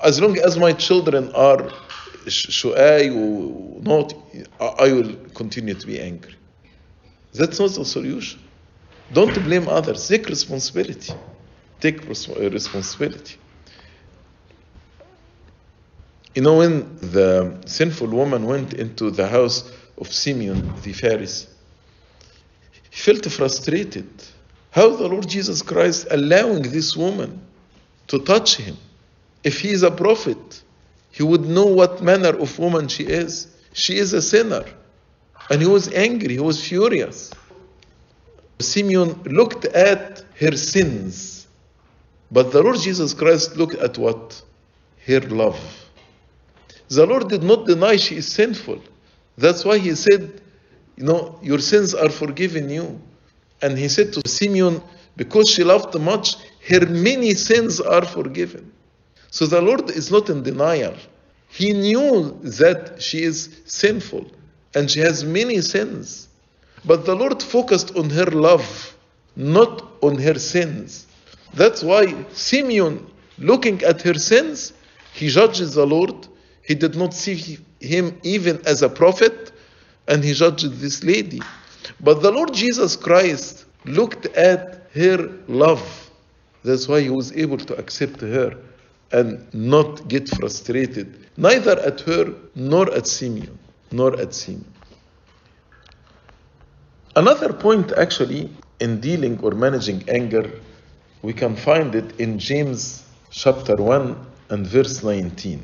As 0.02 0.20
long 0.20 0.38
as 0.38 0.56
my 0.56 0.72
children 0.72 1.32
are 1.34 1.70
shu'ay 2.26 3.14
or 3.14 3.80
not, 3.82 4.14
I 4.60 4.92
will 4.92 5.14
continue 5.34 5.74
to 5.74 5.86
be 5.86 6.00
angry. 6.00 6.34
That's 7.32 7.58
not 7.58 7.70
the 7.70 7.84
solution. 7.84 8.40
Don't 9.12 9.34
blame 9.44 9.68
others. 9.68 10.06
Take 10.06 10.26
responsibility. 10.26 11.14
Take 11.80 12.08
responsibility. 12.08 13.36
You 16.34 16.42
know, 16.42 16.58
when 16.58 16.96
the 16.96 17.56
sinful 17.66 18.08
woman 18.08 18.44
went 18.46 18.74
into 18.74 19.10
the 19.10 19.26
house 19.26 19.70
of 19.96 20.12
Simeon 20.12 20.72
the 20.82 20.92
Pharisee, 20.92 21.48
he 22.90 22.96
felt 22.96 23.24
frustrated. 23.26 24.08
How 24.70 24.94
the 24.94 25.08
Lord 25.08 25.28
Jesus 25.28 25.62
Christ 25.62 26.06
allowing 26.10 26.62
this 26.62 26.96
woman 26.96 27.40
to 28.08 28.18
touch 28.20 28.56
him? 28.56 28.76
If 29.42 29.60
he 29.60 29.70
is 29.70 29.82
a 29.82 29.90
prophet, 29.90 30.62
he 31.10 31.22
would 31.22 31.44
know 31.46 31.66
what 31.66 32.02
manner 32.02 32.36
of 32.36 32.58
woman 32.58 32.88
she 32.88 33.04
is. 33.04 33.48
She 33.72 33.98
is 33.98 34.12
a 34.12 34.22
sinner. 34.22 34.64
And 35.50 35.62
he 35.62 35.68
was 35.68 35.92
angry, 35.92 36.34
he 36.34 36.40
was 36.40 36.64
furious. 36.66 37.32
Simeon 38.60 39.22
looked 39.24 39.64
at 39.64 40.22
her 40.40 40.56
sins, 40.56 41.37
but 42.30 42.52
the 42.52 42.62
Lord 42.62 42.78
Jesus 42.78 43.14
Christ 43.14 43.56
looked 43.56 43.76
at 43.76 43.96
what? 43.96 44.42
Her 45.06 45.20
love. 45.20 45.58
The 46.88 47.06
Lord 47.06 47.28
did 47.28 47.42
not 47.42 47.66
deny 47.66 47.96
she 47.96 48.16
is 48.16 48.30
sinful. 48.30 48.80
That's 49.36 49.64
why 49.64 49.78
he 49.78 49.94
said, 49.94 50.40
You 50.96 51.04
know, 51.04 51.38
your 51.42 51.58
sins 51.58 51.94
are 51.94 52.10
forgiven 52.10 52.68
you. 52.68 53.00
And 53.62 53.78
he 53.78 53.88
said 53.88 54.12
to 54.14 54.28
Simeon, 54.28 54.82
Because 55.16 55.48
she 55.50 55.64
loved 55.64 55.98
much, 56.00 56.36
her 56.68 56.86
many 56.86 57.34
sins 57.34 57.80
are 57.80 58.04
forgiven. 58.04 58.72
So 59.30 59.46
the 59.46 59.60
Lord 59.60 59.90
is 59.90 60.10
not 60.10 60.30
in 60.30 60.42
denial. 60.42 60.94
He 61.50 61.72
knew 61.72 62.38
that 62.42 63.02
she 63.02 63.22
is 63.22 63.60
sinful 63.64 64.30
and 64.74 64.90
she 64.90 65.00
has 65.00 65.24
many 65.24 65.60
sins. 65.60 66.28
But 66.84 67.06
the 67.06 67.14
Lord 67.14 67.42
focused 67.42 67.96
on 67.96 68.10
her 68.10 68.26
love, 68.26 68.96
not 69.34 69.84
on 70.02 70.18
her 70.18 70.38
sins. 70.38 71.06
That's 71.54 71.82
why 71.82 72.24
Simeon, 72.32 73.06
looking 73.38 73.82
at 73.82 74.02
her 74.02 74.14
sins, 74.14 74.72
he 75.12 75.28
judges 75.28 75.74
the 75.74 75.86
Lord. 75.86 76.28
He 76.62 76.74
did 76.74 76.94
not 76.94 77.14
see 77.14 77.58
him 77.80 78.18
even 78.22 78.60
as 78.66 78.82
a 78.82 78.88
prophet, 78.88 79.52
and 80.06 80.22
he 80.22 80.32
judged 80.34 80.72
this 80.80 81.02
lady. 81.02 81.40
But 82.00 82.22
the 82.22 82.30
Lord 82.30 82.52
Jesus 82.52 82.96
Christ 82.96 83.64
looked 83.84 84.26
at 84.26 84.88
her 84.94 85.30
love. 85.48 86.10
That's 86.64 86.88
why 86.88 87.00
he 87.00 87.10
was 87.10 87.32
able 87.32 87.58
to 87.58 87.76
accept 87.76 88.20
her 88.20 88.56
and 89.12 89.52
not 89.54 90.06
get 90.08 90.28
frustrated, 90.28 91.26
neither 91.36 91.78
at 91.80 92.00
her 92.02 92.34
nor 92.54 92.92
at 92.92 93.06
Simeon, 93.06 93.58
nor 93.90 94.18
at 94.20 94.34
Simeon. 94.34 94.72
Another 97.16 97.52
point, 97.52 97.92
actually, 97.92 98.50
in 98.80 99.00
dealing 99.00 99.40
or 99.40 99.52
managing 99.52 100.08
anger, 100.08 100.52
we 101.22 101.32
can 101.32 101.56
find 101.56 101.94
it 101.94 102.20
in 102.20 102.38
James 102.38 103.04
chapter 103.30 103.76
1 103.76 104.26
and 104.50 104.66
verse 104.66 105.02
19. 105.02 105.62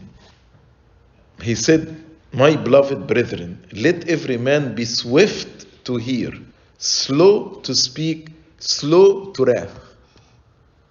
He 1.43 1.55
said, 1.55 2.03
My 2.33 2.57
beloved 2.57 3.07
brethren, 3.07 3.65
let 3.73 4.09
every 4.09 4.37
man 4.37 4.75
be 4.75 4.85
swift 4.85 5.85
to 5.85 5.97
hear, 5.97 6.33
slow 6.79 7.61
to 7.63 7.75
speak, 7.75 8.31
slow 8.59 9.33
to 9.33 9.45
wrath. 9.45 9.79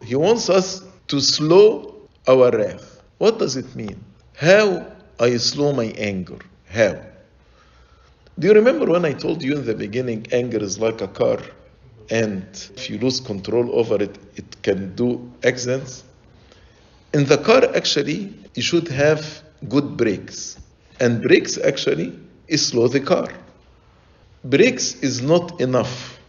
He 0.04 0.15
wants 0.15 0.49
us 0.49 0.84
to 1.08 1.19
slow 1.19 1.95
our 2.28 2.52
wrath. 2.52 3.02
What 3.17 3.39
does 3.39 3.58
it 3.58 3.76
mean? 3.76 4.04
How 4.36 4.86
I 5.19 5.38
slow 5.38 5.73
my 5.73 5.93
anger? 5.97 6.39
How? 6.69 6.99
Do 8.39 8.47
you 8.47 8.54
remember 8.54 8.86
when 8.86 9.06
I 9.06 9.13
told 9.13 9.43
you 9.43 9.58
in 9.58 9.65
the 9.65 9.76
beginning, 9.76 10.26
anger 10.32 10.58
is 10.58 10.80
like 10.80 11.02
a 11.02 11.08
car, 11.08 11.39
and 12.10 12.44
if 12.76 12.89
you 12.89 12.98
lose 12.98 13.20
control 13.20 13.78
over 13.78 14.02
it, 14.02 14.18
it 14.36 14.62
can 14.62 14.96
do 14.96 15.32
accidents? 15.44 16.04
In 17.13 17.26
the 17.26 17.38
car, 17.38 17.63
actually, 17.76 18.34
you 18.56 18.62
should 18.62 18.88
have 18.88 19.44
good 19.70 19.98
brakes, 19.98 20.58
and 21.00 21.22
brakes 21.22 21.58
actually 21.58 22.18
is 22.48 22.66
slow 22.66 22.88
the 22.88 23.00
car. 23.00 23.28
Brakes 24.44 24.96
is 25.02 25.22
not 25.22 25.62
enough. 25.62 26.20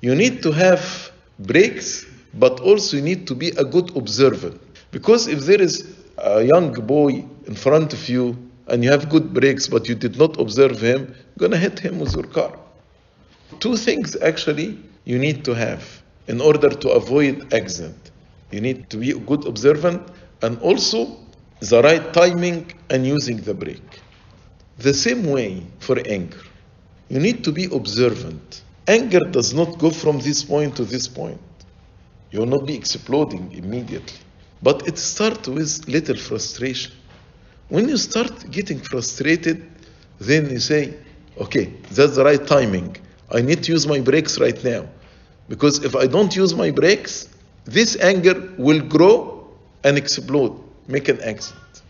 You 0.00 0.14
need 0.14 0.42
to 0.42 0.52
have 0.52 1.10
brakes, 1.38 2.06
but 2.34 2.60
also 2.60 2.96
you 2.96 3.02
need 3.02 3.26
to 3.26 3.34
be 3.34 3.48
a 3.50 3.64
good 3.64 3.96
observer. 3.96 4.52
Because 4.90 5.26
if 5.26 5.40
there 5.40 5.60
is 5.60 5.96
a 6.18 6.42
young 6.42 6.72
boy 6.72 7.24
in 7.46 7.54
front 7.54 7.92
of 7.92 8.08
you 8.08 8.36
and 8.68 8.84
you 8.84 8.90
have 8.90 9.08
good 9.08 9.34
brakes, 9.34 9.66
but 9.66 9.88
you 9.88 9.94
did 9.94 10.16
not 10.16 10.38
observe 10.38 10.80
him, 10.80 11.14
you're 11.38 11.48
to 11.48 11.56
hit 11.56 11.78
him 11.78 11.98
with 11.98 12.14
your 12.14 12.24
car. 12.24 12.56
Two 13.60 13.76
things 13.76 14.16
actually 14.22 14.78
you 15.04 15.18
need 15.18 15.44
to 15.44 15.54
have 15.54 16.02
in 16.26 16.40
order 16.40 16.70
to 16.70 16.88
avoid 16.90 17.52
accident. 17.52 18.10
You 18.50 18.60
need 18.60 18.88
to 18.90 18.96
be 18.96 19.12
good 19.12 19.46
observant 19.46 20.02
and 20.42 20.58
also 20.60 21.16
the 21.60 21.82
right 21.82 22.12
timing 22.12 22.72
and 22.90 23.06
using 23.06 23.38
the 23.38 23.54
brake. 23.54 24.00
The 24.78 24.94
same 24.94 25.24
way 25.24 25.62
for 25.78 25.98
anger. 26.06 26.40
You 27.08 27.20
need 27.20 27.44
to 27.44 27.52
be 27.52 27.66
observant. 27.66 28.62
Anger 28.86 29.20
does 29.20 29.54
not 29.54 29.78
go 29.78 29.90
from 29.90 30.20
this 30.20 30.42
point 30.42 30.76
to 30.76 30.84
this 30.84 31.08
point. 31.08 31.40
You 32.30 32.40
will 32.40 32.46
not 32.46 32.66
be 32.66 32.74
exploding 32.74 33.52
immediately. 33.52 34.18
But 34.62 34.88
it 34.88 34.98
starts 34.98 35.48
with 35.48 35.86
little 35.86 36.16
frustration. 36.16 36.92
When 37.68 37.88
you 37.88 37.96
start 37.96 38.50
getting 38.50 38.78
frustrated, 38.80 39.70
then 40.18 40.50
you 40.50 40.58
say, 40.58 40.94
okay, 41.38 41.72
that's 41.90 42.16
the 42.16 42.24
right 42.24 42.44
timing. 42.46 42.96
I 43.30 43.40
need 43.40 43.62
to 43.64 43.72
use 43.72 43.86
my 43.86 44.00
brakes 44.00 44.38
right 44.38 44.62
now. 44.64 44.86
Because 45.48 45.84
if 45.84 45.94
I 45.94 46.06
don't 46.06 46.34
use 46.34 46.54
my 46.54 46.70
brakes, 46.70 47.28
this 47.64 47.96
anger 48.00 48.52
will 48.56 48.80
grow 48.80 49.48
and 49.82 49.98
explode, 49.98 50.58
make 50.88 51.08
an 51.08 51.20
accident. 51.20 51.82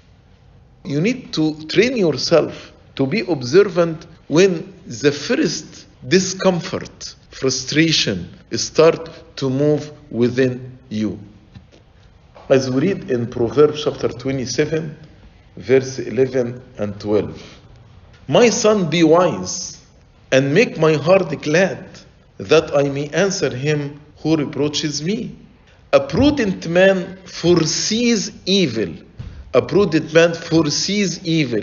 You 0.85 1.01
need 1.01 1.33
to 1.35 1.65
train 1.67 1.97
yourself 1.97 2.73
to 2.97 3.07
be 3.07 3.21
observant 3.21 4.07
when 4.29 4.73
the 4.87 5.13
first 5.13 5.87
discomfort, 6.07 7.15
frustration 7.31 8.29
start 8.53 9.37
to 9.37 9.51
move 9.51 9.91
within 10.11 10.79
you. 10.89 11.19
As 12.49 12.71
we 12.71 12.89
read 12.89 13.11
in 13.11 13.27
Proverbs 13.27 13.85
chapter 13.85 14.09
27, 14.09 14.97
verse 15.57 15.99
11 15.99 16.63
and 16.79 17.01
12. 17.01 17.61
My 18.29 18.49
son, 18.51 18.91
be 18.91 19.03
wise 19.03 19.81
and 20.31 20.53
make 20.53 20.79
my 20.79 20.95
heart 20.95 21.41
glad, 21.43 21.87
that 22.39 22.77
I 22.77 22.85
may 22.85 23.09
answer 23.09 23.55
him 23.55 24.01
who 24.19 24.37
reproaches 24.37 25.03
me. 25.03 25.37
A 25.93 26.01
prudent 26.01 26.67
man 26.67 27.19
foresees 27.25 28.33
evil. 28.47 28.95
A 29.53 29.63
prudent 29.63 30.13
man 30.13 30.35
foresees 30.35 31.25
evil. 31.25 31.63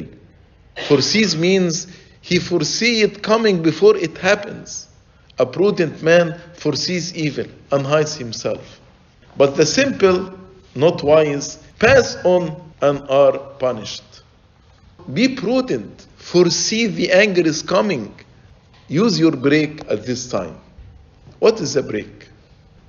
Foresees 0.88 1.36
means 1.36 1.88
he 2.21 2.39
foresees 2.39 3.03
it 3.03 3.23
coming 3.23 3.62
before 3.62 3.97
it 3.97 4.17
happens. 4.17 4.88
A 5.39 5.45
prudent 5.45 6.01
man 6.01 6.39
foresees 6.53 7.13
evil 7.15 7.47
and 7.71 7.86
hides 7.86 8.15
himself. 8.15 8.79
But 9.38 9.57
the 9.57 9.65
simple, 9.65 10.34
not 10.75 11.03
wise, 11.03 11.57
pass 11.79 12.15
on 12.23 12.71
and 12.81 13.01
are 13.10 13.38
punished. 13.38 14.03
Be 15.13 15.36
prudent, 15.36 16.05
foresee 16.17 16.88
the 16.88 17.12
anger 17.12 17.41
is 17.41 17.62
coming. 17.62 18.13
Use 18.91 19.17
your 19.17 19.32
brake 19.32 19.86
at 19.89 20.06
this 20.06 20.30
time. 20.30 20.60
What 21.39 21.62
is 21.62 21.77
a 21.77 21.82
brake? 21.82 22.27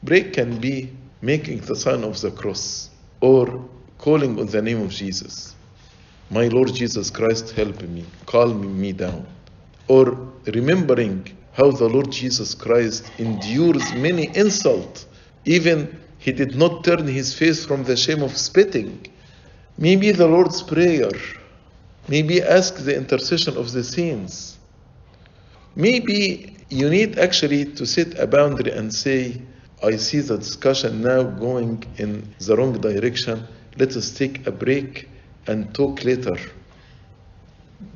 Brake 0.02 0.32
can 0.32 0.58
be 0.58 0.90
making 1.20 1.60
the 1.60 1.76
sign 1.76 2.02
of 2.02 2.20
the 2.20 2.32
cross 2.32 2.90
or 3.20 3.64
calling 3.98 4.36
on 4.40 4.46
the 4.46 4.60
name 4.60 4.82
of 4.82 4.90
Jesus. 4.90 5.54
My 6.28 6.48
Lord 6.48 6.74
Jesus 6.74 7.08
Christ, 7.08 7.52
help 7.52 7.80
me, 7.82 8.04
calm 8.26 8.80
me 8.80 8.92
down. 8.92 9.24
Or 9.86 10.18
remembering 10.44 11.38
how 11.52 11.70
the 11.70 11.88
Lord 11.88 12.10
Jesus 12.10 12.52
Christ 12.52 13.08
endures 13.18 13.94
many 13.94 14.28
insults, 14.36 15.06
even 15.44 16.00
he 16.18 16.32
did 16.32 16.56
not 16.56 16.82
turn 16.82 17.06
his 17.06 17.32
face 17.32 17.64
from 17.64 17.84
the 17.84 17.96
shame 17.96 18.24
of 18.24 18.36
spitting. 18.36 19.06
Maybe 19.78 20.10
the 20.10 20.26
Lord's 20.26 20.62
Prayer. 20.62 21.12
Maybe 22.08 22.42
ask 22.42 22.74
the 22.74 22.96
intercession 22.96 23.56
of 23.56 23.70
the 23.70 23.84
saints. 23.84 24.58
Maybe 25.74 26.56
you 26.68 26.90
need 26.90 27.18
actually 27.18 27.64
to 27.64 27.86
set 27.86 28.18
a 28.18 28.26
boundary 28.26 28.72
and 28.72 28.92
say, 28.92 29.40
I 29.82 29.96
see 29.96 30.20
the 30.20 30.38
discussion 30.38 31.00
now 31.02 31.22
going 31.22 31.82
in 31.96 32.34
the 32.38 32.56
wrong 32.56 32.80
direction. 32.80 33.46
Let 33.78 33.96
us 33.96 34.10
take 34.10 34.46
a 34.46 34.52
break 34.52 35.08
and 35.46 35.74
talk 35.74 36.04
later. 36.04 36.36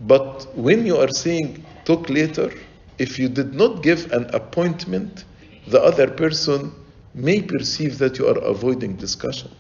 But 0.07 0.47
when 0.57 0.87
you 0.87 0.97
are 0.97 1.11
saying 1.11 1.65
talk 1.85 2.09
later, 2.09 2.51
if 2.99 3.19
you 3.19 3.29
did 3.29 3.55
not 3.55 3.83
give 3.83 4.11
an 4.13 4.25
appointment, 4.35 5.25
the 5.67 5.81
other 5.81 6.11
person 6.11 6.73
may 7.15 7.43
perceive 7.43 7.99
that 7.99 8.19
you 8.19 8.27
are 8.27 8.39
avoiding 8.39 8.97
discussion. 8.97 9.51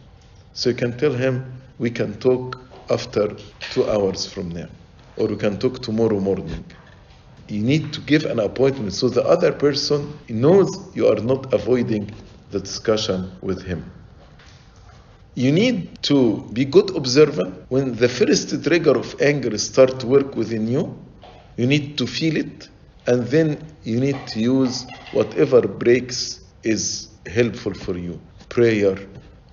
So 0.53 0.71
you 0.71 0.75
can 0.75 0.97
tell 0.99 1.12
him, 1.12 1.61
we 1.79 1.91
can 1.91 2.19
talk 2.19 2.59
after 2.91 3.37
two 3.73 3.89
hours 3.91 4.27
from 4.27 4.51
now, 4.51 4.69
or 5.17 5.29
we 5.29 5.37
can 5.37 5.59
talk 5.59 5.83
tomorrow 5.83 6.19
morning. 6.19 6.64
You 7.49 7.63
need 7.63 7.93
to 7.93 8.01
give 8.01 8.25
an 8.25 8.41
appointment 8.41 8.93
so 8.93 9.09
the 9.09 9.25
other 9.25 9.53
person 9.53 10.19
knows 10.29 10.69
you 10.97 11.07
are 11.07 11.21
not 11.21 11.53
avoiding 11.55 12.11
the 12.51 12.59
discussion 12.59 13.31
with 13.41 13.63
him. 13.63 13.91
You 15.37 15.53
need 15.53 16.03
to 16.05 16.49
be 16.53 16.65
good 16.65 16.97
observant. 16.97 17.67
When 17.69 17.95
the 17.95 18.09
first 18.09 18.65
trigger 18.65 18.97
of 18.99 19.21
anger 19.21 19.57
start 19.59 20.01
to 20.01 20.07
work 20.07 20.35
within 20.35 20.67
you, 20.67 20.99
you 21.57 21.67
need 21.67 21.99
to 21.99 22.07
feel 22.07 22.37
it, 22.37 22.69
and 23.07 23.27
then 23.27 23.77
you 23.85 24.01
need 24.01 24.27
to 24.29 24.41
use 24.41 24.87
whatever 25.13 25.61
brakes 25.61 26.41
is 26.65 27.09
helpful 27.27 27.75
for 27.75 27.97
you. 27.97 28.19
Prayer, 28.49 28.99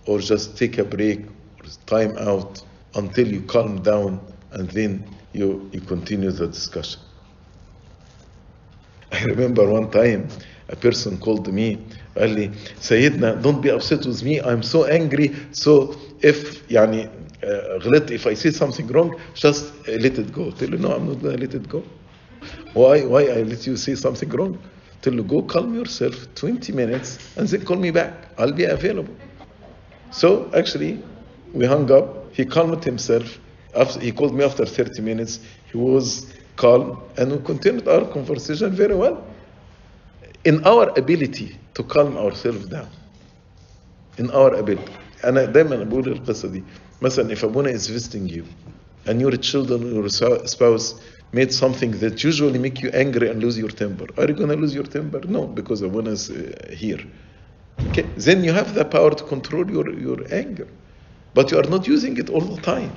or 0.07 0.19
just 0.19 0.57
take 0.57 0.77
a 0.79 0.83
break, 0.85 1.25
or 1.59 1.67
time 1.85 2.17
out 2.17 2.63
until 2.95 3.27
you 3.27 3.41
calm 3.41 3.81
down, 3.83 4.19
and 4.51 4.69
then 4.71 5.03
you, 5.33 5.69
you 5.73 5.81
continue 5.81 6.31
the 6.31 6.47
discussion. 6.47 7.02
I 9.12 9.24
remember 9.24 9.66
one 9.68 9.90
time 9.90 10.28
a 10.68 10.76
person 10.76 11.18
called 11.18 11.52
me 11.52 11.78
قال 12.16 12.30
لي 12.30 12.50
سيدنا 12.80 13.42
don't 13.42 13.60
be 13.62 13.70
upset 13.70 14.06
with 14.06 14.22
me 14.22 14.40
I'm 14.40 14.62
so 14.62 14.84
angry 14.84 15.34
so 15.52 15.94
if 16.22 16.62
يعني 16.70 17.08
uh, 17.42 17.82
غلطت 17.82 18.10
if 18.12 18.26
I 18.26 18.34
say 18.34 18.50
something 18.50 18.86
wrong 18.88 19.18
just 19.34 19.64
uh, 19.88 19.92
let 19.92 20.18
it 20.18 20.32
go 20.32 20.50
قلت 20.50 20.64
له 20.64 20.78
no 20.78 20.92
I'm 20.92 21.06
not 21.08 21.22
gonna 21.22 21.36
let 21.38 21.54
it 21.54 21.68
go 21.68 21.82
why 22.74 23.02
why 23.04 23.22
I 23.38 23.42
let 23.42 23.66
you 23.66 23.76
say 23.76 23.94
something 23.94 24.28
wrong 24.30 24.56
قلت 25.02 25.08
له 25.14 25.22
go 25.26 25.42
calm 25.42 25.74
yourself 25.74 26.26
20 26.34 26.72
minutes 26.72 27.18
and 27.36 27.48
then 27.48 27.64
call 27.64 27.76
me 27.76 27.90
back 27.90 28.12
I'll 28.38 28.52
be 28.52 28.64
available 28.64 29.14
so 30.10 30.50
actually 30.54 30.98
we 31.54 31.64
hung 31.66 31.90
up 31.90 32.34
he 32.34 32.44
calmed 32.44 32.84
himself 32.84 33.38
after 33.74 34.00
he 34.00 34.12
called 34.12 34.34
me 34.34 34.44
after 34.44 34.64
30 34.66 35.02
minutes 35.02 35.40
he 35.72 35.78
was 35.78 36.26
calm 36.56 36.98
and 37.16 37.32
we 37.32 37.38
continued 37.38 37.86
our 37.88 38.04
conversation 38.06 38.70
very 38.70 38.94
well 38.94 39.16
in 40.44 40.64
our 40.66 40.88
ability 40.98 41.58
to 41.74 41.82
calm 41.84 42.16
ourselves 42.16 42.66
down 42.66 42.88
in 44.18 44.30
our 44.30 44.54
ability 44.54 44.92
انا 45.24 45.44
دايما 45.44 45.76
بقول 45.84 46.08
القصه 46.08 46.48
دي 46.48 46.62
مثلا 47.02 47.34
if 47.34 47.44
Abuna 47.44 47.68
is 47.70 47.86
visiting 47.88 48.28
you 48.28 48.44
and 49.06 49.20
your 49.20 49.36
children 49.36 49.82
or 49.96 50.06
your 50.08 50.46
spouse 50.46 50.94
made 51.32 51.52
something 51.52 51.90
that 52.00 52.24
usually 52.24 52.58
make 52.58 52.80
you 52.82 52.90
angry 52.90 53.28
and 53.30 53.42
lose 53.42 53.58
your 53.58 53.70
temper 53.70 54.06
are 54.18 54.26
you 54.28 54.34
going 54.34 54.48
to 54.48 54.56
lose 54.56 54.74
your 54.74 54.84
temper 54.96 55.20
no 55.28 55.46
because 55.46 55.82
Abuna 55.82 56.10
is 56.10 56.30
uh, 56.30 56.34
here 56.82 57.00
okay 57.88 58.04
then 58.16 58.42
you 58.44 58.52
have 58.52 58.74
the 58.74 58.84
power 58.84 59.10
to 59.14 59.24
control 59.24 59.70
your, 59.70 59.88
your 60.06 60.18
anger 60.32 60.68
but 61.34 61.50
you 61.50 61.58
are 61.58 61.68
not 61.74 61.86
using 61.86 62.16
it 62.16 62.28
all 62.30 62.40
the 62.40 62.60
time 62.62 62.92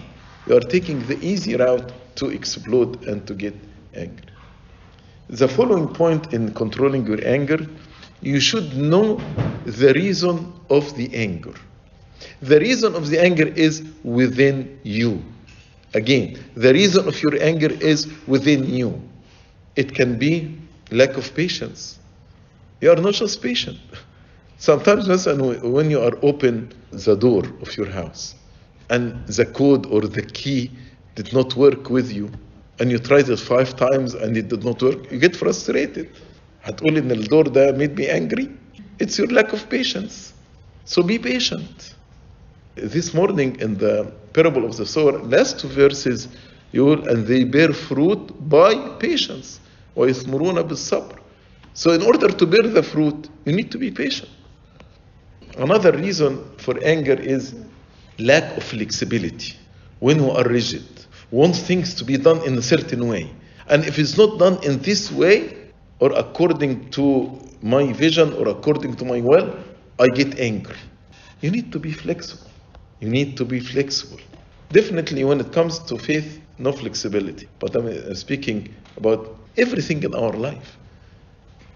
you 0.46 0.56
are 0.56 0.60
taking 0.60 1.00
the 1.06 1.18
easy 1.24 1.56
route 1.56 1.92
to 2.16 2.30
explode 2.30 3.04
and 3.06 3.26
to 3.26 3.34
get 3.34 3.54
angry 3.94 4.26
the 5.28 5.48
following 5.48 5.88
point 5.88 6.32
in 6.32 6.54
controlling 6.54 7.06
your 7.06 7.24
anger, 7.26 7.58
you 8.20 8.40
should 8.40 8.76
know 8.76 9.16
the 9.64 9.92
reason 9.94 10.52
of 10.70 10.94
the 10.96 11.12
anger. 11.14 11.54
The 12.40 12.60
reason 12.60 12.94
of 12.94 13.08
the 13.08 13.20
anger 13.20 13.46
is 13.48 13.82
within 14.04 14.78
you. 14.84 15.22
Again, 15.94 16.38
the 16.54 16.72
reason 16.72 17.08
of 17.08 17.20
your 17.22 17.42
anger 17.42 17.72
is 17.72 18.06
within 18.26 18.64
you. 18.68 19.00
It 19.76 19.94
can 19.94 20.18
be 20.18 20.58
lack 20.90 21.16
of 21.16 21.34
patience. 21.34 21.98
You 22.80 22.90
are 22.92 22.96
not 22.96 23.14
just 23.14 23.42
patient. 23.42 23.78
Sometimes, 24.58 25.06
when 25.26 25.90
you 25.90 26.00
are 26.00 26.12
open 26.22 26.72
the 26.90 27.14
door 27.16 27.44
of 27.60 27.76
your 27.76 27.90
house 27.90 28.34
and 28.89 29.25
the 29.27 29.45
code 29.45 29.85
or 29.85 30.01
the 30.01 30.21
key 30.21 30.71
did 31.15 31.33
not 31.33 31.55
work 31.55 31.89
with 31.89 32.11
you, 32.11 32.29
and 32.79 32.91
you 32.91 32.99
tried 32.99 33.29
it 33.29 33.39
five 33.39 33.75
times 33.75 34.13
and 34.13 34.35
it 34.35 34.47
did 34.47 34.63
not 34.63 34.81
work, 34.81 35.11
you 35.11 35.19
get 35.19 35.35
frustrated. 35.35 36.07
هتقول 36.63 36.97
ان 36.97 37.11
الدور 37.11 37.47
ده 37.47 37.71
made 37.77 37.95
me 37.95 38.07
angry. 38.07 38.47
It's 38.99 39.17
your 39.17 39.27
lack 39.27 39.53
of 39.53 39.69
patience. 39.69 40.33
So 40.85 41.01
be 41.03 41.17
patient. 41.17 41.95
This 42.75 43.13
morning 43.13 43.59
in 43.59 43.77
the 43.77 44.11
parable 44.33 44.65
of 44.65 44.77
the 44.77 44.85
sower, 44.85 45.19
last 45.19 45.59
two 45.59 45.67
verses, 45.67 46.27
you 46.71 46.85
will, 46.85 47.07
and 47.09 47.25
they 47.27 47.43
bear 47.43 47.73
fruit 47.73 48.49
by 48.49 48.73
patience. 48.99 49.59
ويثمرون 49.95 50.61
بالصبر. 50.61 51.15
So 51.73 51.91
in 51.91 52.01
order 52.01 52.27
to 52.27 52.45
bear 52.45 52.69
the 52.69 52.83
fruit, 52.83 53.29
you 53.45 53.53
need 53.53 53.71
to 53.71 53.77
be 53.77 53.91
patient. 53.91 54.29
Another 55.57 55.91
reason 55.91 56.43
for 56.57 56.77
anger 56.83 57.13
is 57.13 57.55
lack 58.18 58.56
of 58.56 58.62
flexibility. 58.62 59.54
When 60.00 60.22
we 60.22 60.30
are 60.30 60.44
rigid, 60.44 60.84
want 61.30 61.56
things 61.56 61.94
to 61.94 62.04
be 62.04 62.16
done 62.16 62.42
in 62.46 62.56
a 62.58 62.62
certain 62.62 63.08
way. 63.08 63.30
And 63.68 63.84
if 63.84 63.98
it's 63.98 64.16
not 64.16 64.38
done 64.38 64.62
in 64.62 64.78
this 64.80 65.10
way, 65.10 65.56
or 65.98 66.12
according 66.12 66.90
to 66.90 67.38
my 67.62 67.92
vision, 67.92 68.32
or 68.34 68.48
according 68.48 68.94
to 68.96 69.04
my 69.04 69.20
will, 69.20 69.56
I 69.98 70.08
get 70.08 70.38
angry. 70.38 70.76
You 71.40 71.50
need 71.50 71.72
to 71.72 71.78
be 71.78 71.92
flexible. 71.92 72.50
You 73.00 73.08
need 73.08 73.36
to 73.38 73.44
be 73.44 73.60
flexible. 73.60 74.20
Definitely, 74.70 75.24
when 75.24 75.40
it 75.40 75.52
comes 75.52 75.78
to 75.80 75.98
faith, 75.98 76.40
no 76.58 76.72
flexibility. 76.72 77.48
But 77.58 77.74
I'm 77.76 77.86
uh, 77.86 78.14
speaking 78.14 78.74
about 78.96 79.36
everything 79.56 80.02
in 80.02 80.14
our 80.14 80.32
life. 80.32 80.76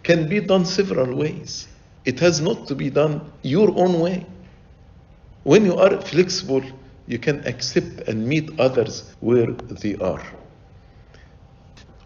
Can 0.02 0.28
be 0.28 0.40
done 0.40 0.64
several 0.64 1.14
ways. 1.14 1.68
It 2.04 2.18
has 2.20 2.40
not 2.40 2.66
to 2.68 2.74
be 2.74 2.90
done 2.90 3.30
your 3.42 3.70
own 3.76 4.00
way. 4.00 4.26
When 5.42 5.64
you 5.64 5.74
are 5.76 6.00
flexible, 6.00 6.62
you 7.06 7.18
can 7.18 7.46
accept 7.46 8.08
and 8.08 8.26
meet 8.26 8.58
others 8.60 9.14
where 9.20 9.52
they 9.52 9.96
are. 9.96 10.22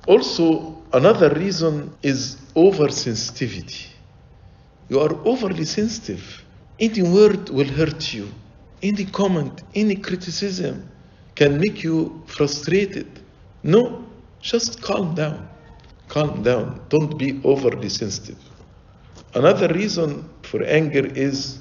Also, 0.06 0.82
another 0.92 1.30
reason 1.30 1.92
is 2.02 2.36
oversensitivity. 2.54 3.86
You 4.88 5.00
are 5.00 5.14
overly 5.24 5.64
sensitive. 5.64 6.44
Any 6.78 7.02
word 7.02 7.48
will 7.48 7.68
hurt 7.68 8.12
you. 8.12 8.28
Any 8.82 9.06
comment, 9.06 9.62
any 9.74 9.96
criticism 9.96 10.88
can 11.34 11.58
make 11.58 11.82
you 11.82 12.22
frustrated. 12.26 13.08
No, 13.62 14.04
just 14.40 14.82
calm 14.82 15.14
down. 15.14 15.48
Calm 16.08 16.42
down. 16.42 16.80
Don't 16.90 17.18
be 17.18 17.40
overly 17.44 17.88
sensitive. 17.88 18.38
Another 19.34 19.68
reason 19.68 20.28
for 20.42 20.62
anger 20.62 21.06
is 21.06 21.58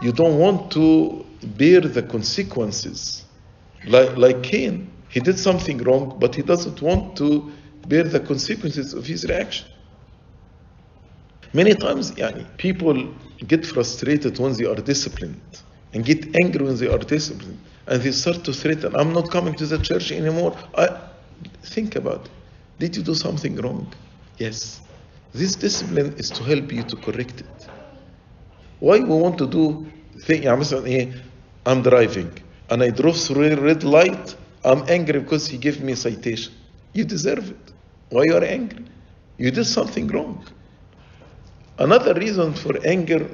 you 0.00 0.12
don't 0.12 0.38
want 0.38 0.70
to 0.72 1.24
bear 1.42 1.80
the 1.80 2.02
consequences. 2.02 3.24
Like, 3.86 4.16
like 4.16 4.42
Cain, 4.42 4.90
he 5.08 5.20
did 5.20 5.38
something 5.38 5.78
wrong, 5.78 6.16
but 6.18 6.34
he 6.34 6.42
doesn't 6.42 6.82
want 6.82 7.16
to 7.18 7.52
bear 7.88 8.04
the 8.04 8.20
consequences 8.20 8.92
of 8.92 9.06
his 9.06 9.24
reaction. 9.24 9.68
Many 11.52 11.74
times, 11.74 12.12
yani, 12.12 12.44
people 12.58 13.14
get 13.46 13.64
frustrated 13.64 14.38
when 14.38 14.52
they 14.54 14.66
are 14.66 14.74
disciplined 14.74 15.40
and 15.92 16.04
get 16.04 16.36
angry 16.36 16.64
when 16.66 16.76
they 16.76 16.88
are 16.88 16.98
disciplined 16.98 17.58
and 17.86 18.02
they 18.02 18.12
start 18.12 18.44
to 18.44 18.52
threaten, 18.52 18.94
I'm 18.96 19.12
not 19.12 19.30
coming 19.30 19.54
to 19.54 19.66
the 19.66 19.78
church 19.78 20.12
anymore. 20.12 20.56
I, 20.76 20.88
think 21.62 21.96
about 21.96 22.26
it. 22.26 22.30
Did 22.78 22.96
you 22.96 23.02
do 23.02 23.14
something 23.14 23.56
wrong? 23.56 23.92
Yes. 24.38 24.80
This 25.32 25.54
discipline 25.54 26.14
is 26.18 26.30
to 26.30 26.42
help 26.42 26.72
you 26.72 26.82
to 26.82 26.96
correct 26.96 27.40
it. 27.40 27.68
Why 28.80 28.98
we 28.98 29.06
want 29.06 29.38
to 29.38 29.46
do 29.46 29.86
thing, 30.20 30.46
eh, 30.46 31.12
I'm 31.64 31.82
driving 31.82 32.32
and 32.70 32.82
I 32.82 32.90
drove 32.90 33.16
through 33.16 33.52
a 33.52 33.56
red 33.56 33.84
light, 33.84 34.36
I'm 34.64 34.88
angry 34.88 35.20
because 35.20 35.46
he 35.46 35.58
gave 35.58 35.82
me 35.82 35.92
a 35.92 35.96
citation. 35.96 36.52
You 36.92 37.04
deserve 37.04 37.50
it. 37.50 37.72
Why 38.10 38.24
you 38.24 38.36
are 38.36 38.44
angry? 38.44 38.84
You 39.38 39.50
did 39.50 39.66
something 39.66 40.08
wrong. 40.08 40.44
Another 41.78 42.14
reason 42.14 42.54
for 42.54 42.74
anger 42.86 43.28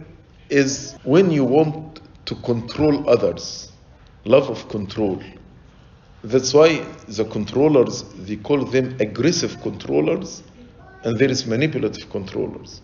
is 0.51 0.97
when 1.05 1.31
you 1.31 1.45
want 1.45 2.01
to 2.27 2.35
control 2.37 3.09
others. 3.09 3.73
Love 4.25 4.51
of 4.51 4.69
control. 4.69 5.23
That's 6.23 6.53
why 6.53 6.85
the 7.09 7.25
controllers, 7.25 8.03
they 8.15 8.37
call 8.37 8.65
them 8.65 8.97
aggressive 9.01 9.61
controllers, 9.61 10.43
and 11.05 11.19
there 11.19 11.31
is 11.31 11.47
manipulative 11.47 12.11
controllers. 12.11 12.81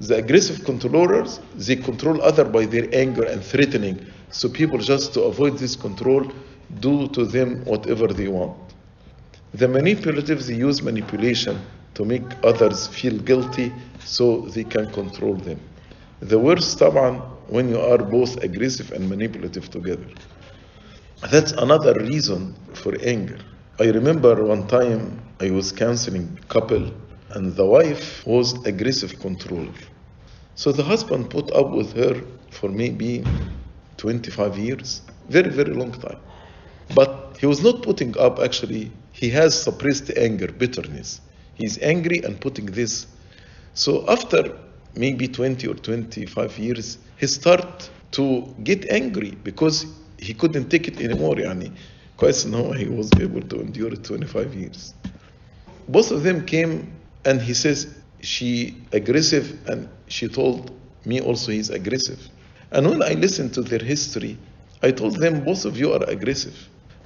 the 0.00 0.16
aggressive 0.16 0.64
controllers, 0.64 1.40
they 1.54 1.76
control 1.76 2.22
other 2.22 2.44
by 2.44 2.64
their 2.64 2.88
anger 2.94 3.24
and 3.24 3.42
threatening. 3.42 4.06
So 4.30 4.48
people 4.48 4.78
just 4.78 5.12
to 5.14 5.22
avoid 5.22 5.58
this 5.58 5.76
control 5.76 6.30
do 6.80 7.08
to 7.08 7.24
them 7.26 7.64
whatever 7.64 8.06
they 8.06 8.28
want. 8.28 8.56
The 9.52 9.68
manipulative, 9.68 10.46
they 10.46 10.54
use 10.54 10.82
manipulation 10.82 11.60
to 11.94 12.04
make 12.04 12.22
others 12.44 12.86
feel 12.86 13.18
guilty 13.18 13.72
so 14.04 14.42
they 14.54 14.64
can 14.64 14.90
control 14.92 15.34
them. 15.34 15.60
The 16.20 16.38
worst 16.38 16.78
طبعا 16.78 17.20
when 17.48 17.68
you 17.68 17.80
are 17.80 17.98
both 17.98 18.42
aggressive 18.44 18.92
and 18.92 19.08
manipulative 19.08 19.70
together. 19.70 20.06
That's 21.30 21.52
another 21.52 21.94
reason 21.94 22.54
for 22.72 22.94
anger. 23.02 23.38
I 23.78 23.90
remember 23.90 24.44
one 24.44 24.66
time 24.68 25.20
I 25.40 25.50
was 25.50 25.72
counseling 25.72 26.38
a 26.40 26.46
couple 26.46 26.90
and 27.29 27.55
the 27.55 27.65
wife 27.65 28.25
was 28.25 28.53
aggressive 28.65 29.19
control. 29.19 29.67
So 30.55 30.71
the 30.71 30.83
husband 30.83 31.29
put 31.29 31.51
up 31.51 31.71
with 31.71 31.93
her 31.93 32.21
for 32.51 32.69
maybe 32.69 33.23
25 33.97 34.57
years, 34.57 35.01
very, 35.29 35.49
very 35.49 35.73
long 35.73 35.91
time. 35.91 36.19
But 36.93 37.37
he 37.39 37.45
was 37.45 37.61
not 37.61 37.81
putting 37.81 38.17
up, 38.17 38.39
actually, 38.39 38.91
he 39.11 39.29
has 39.29 39.61
suppressed 39.61 40.11
anger, 40.17 40.47
bitterness. 40.47 41.21
He's 41.55 41.81
angry 41.81 42.19
and 42.23 42.39
putting 42.39 42.67
this. 42.67 43.07
So 43.73 44.05
after 44.07 44.57
maybe 44.95 45.27
20 45.27 45.67
or 45.67 45.73
25 45.73 46.57
years, 46.59 46.97
he 47.17 47.27
start 47.27 47.89
to 48.11 48.55
get 48.63 48.89
angry 48.89 49.31
because 49.31 49.85
he 50.19 50.33
couldn't 50.33 50.69
take 50.69 50.87
it 50.87 51.01
anymore. 51.01 51.35
Yani. 51.35 51.71
Quite 52.17 52.45
now 52.45 52.71
he 52.71 52.85
was 52.85 53.11
able 53.19 53.41
to 53.41 53.59
endure 53.59 53.91
25 53.91 54.53
years. 54.53 54.93
Both 55.89 56.11
of 56.11 56.23
them 56.23 56.45
came 56.45 57.04
and 57.25 57.41
he 57.41 57.53
says 57.53 57.93
she 58.21 58.77
aggressive 58.91 59.57
and 59.67 59.89
she 60.07 60.27
told 60.27 60.71
me 61.05 61.19
also 61.19 61.51
he's 61.51 61.69
aggressive. 61.69 62.29
And 62.71 62.89
when 62.89 63.03
I 63.03 63.13
listened 63.13 63.53
to 63.55 63.61
their 63.61 63.79
history, 63.79 64.37
I 64.81 64.91
told 64.91 65.17
them 65.19 65.43
both 65.43 65.65
of 65.65 65.77
you 65.77 65.93
are 65.93 66.03
aggressive. 66.03 66.55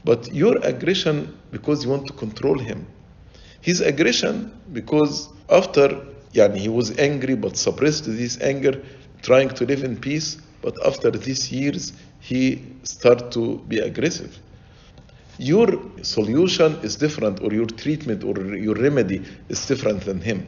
But 0.04 0.34
your 0.34 0.58
aggression 0.66 1.38
because 1.52 1.84
you 1.84 1.90
want 1.90 2.08
to 2.08 2.14
control 2.14 2.58
him. 2.58 2.88
His 3.62 3.82
aggression 3.82 4.52
because 4.72 5.30
after 5.50 6.06
yani 6.34 6.58
he 6.58 6.70
was 6.70 6.98
angry 6.98 7.36
but 7.36 7.58
suppressed 7.58 8.06
this 8.06 8.40
anger, 8.42 8.82
trying 9.22 9.50
to 9.50 9.66
live 9.66 9.84
in 9.84 9.98
peace, 9.98 10.38
but 10.62 10.76
after 10.86 11.12
these 11.12 11.52
years 11.52 11.94
he 12.20 12.64
start 12.84 13.32
to 13.32 13.60
be 13.68 13.80
aggressive. 13.80 14.38
Your 15.40 15.68
solution 16.02 16.78
is 16.84 16.98
different 16.98 17.42
or 17.42 17.54
your 17.54 17.66
treatment 17.66 18.26
or 18.26 18.38
your 18.58 18.76
remedy 18.76 19.24
is 19.48 19.66
different 19.66 20.02
than 20.02 20.20
him. 20.20 20.46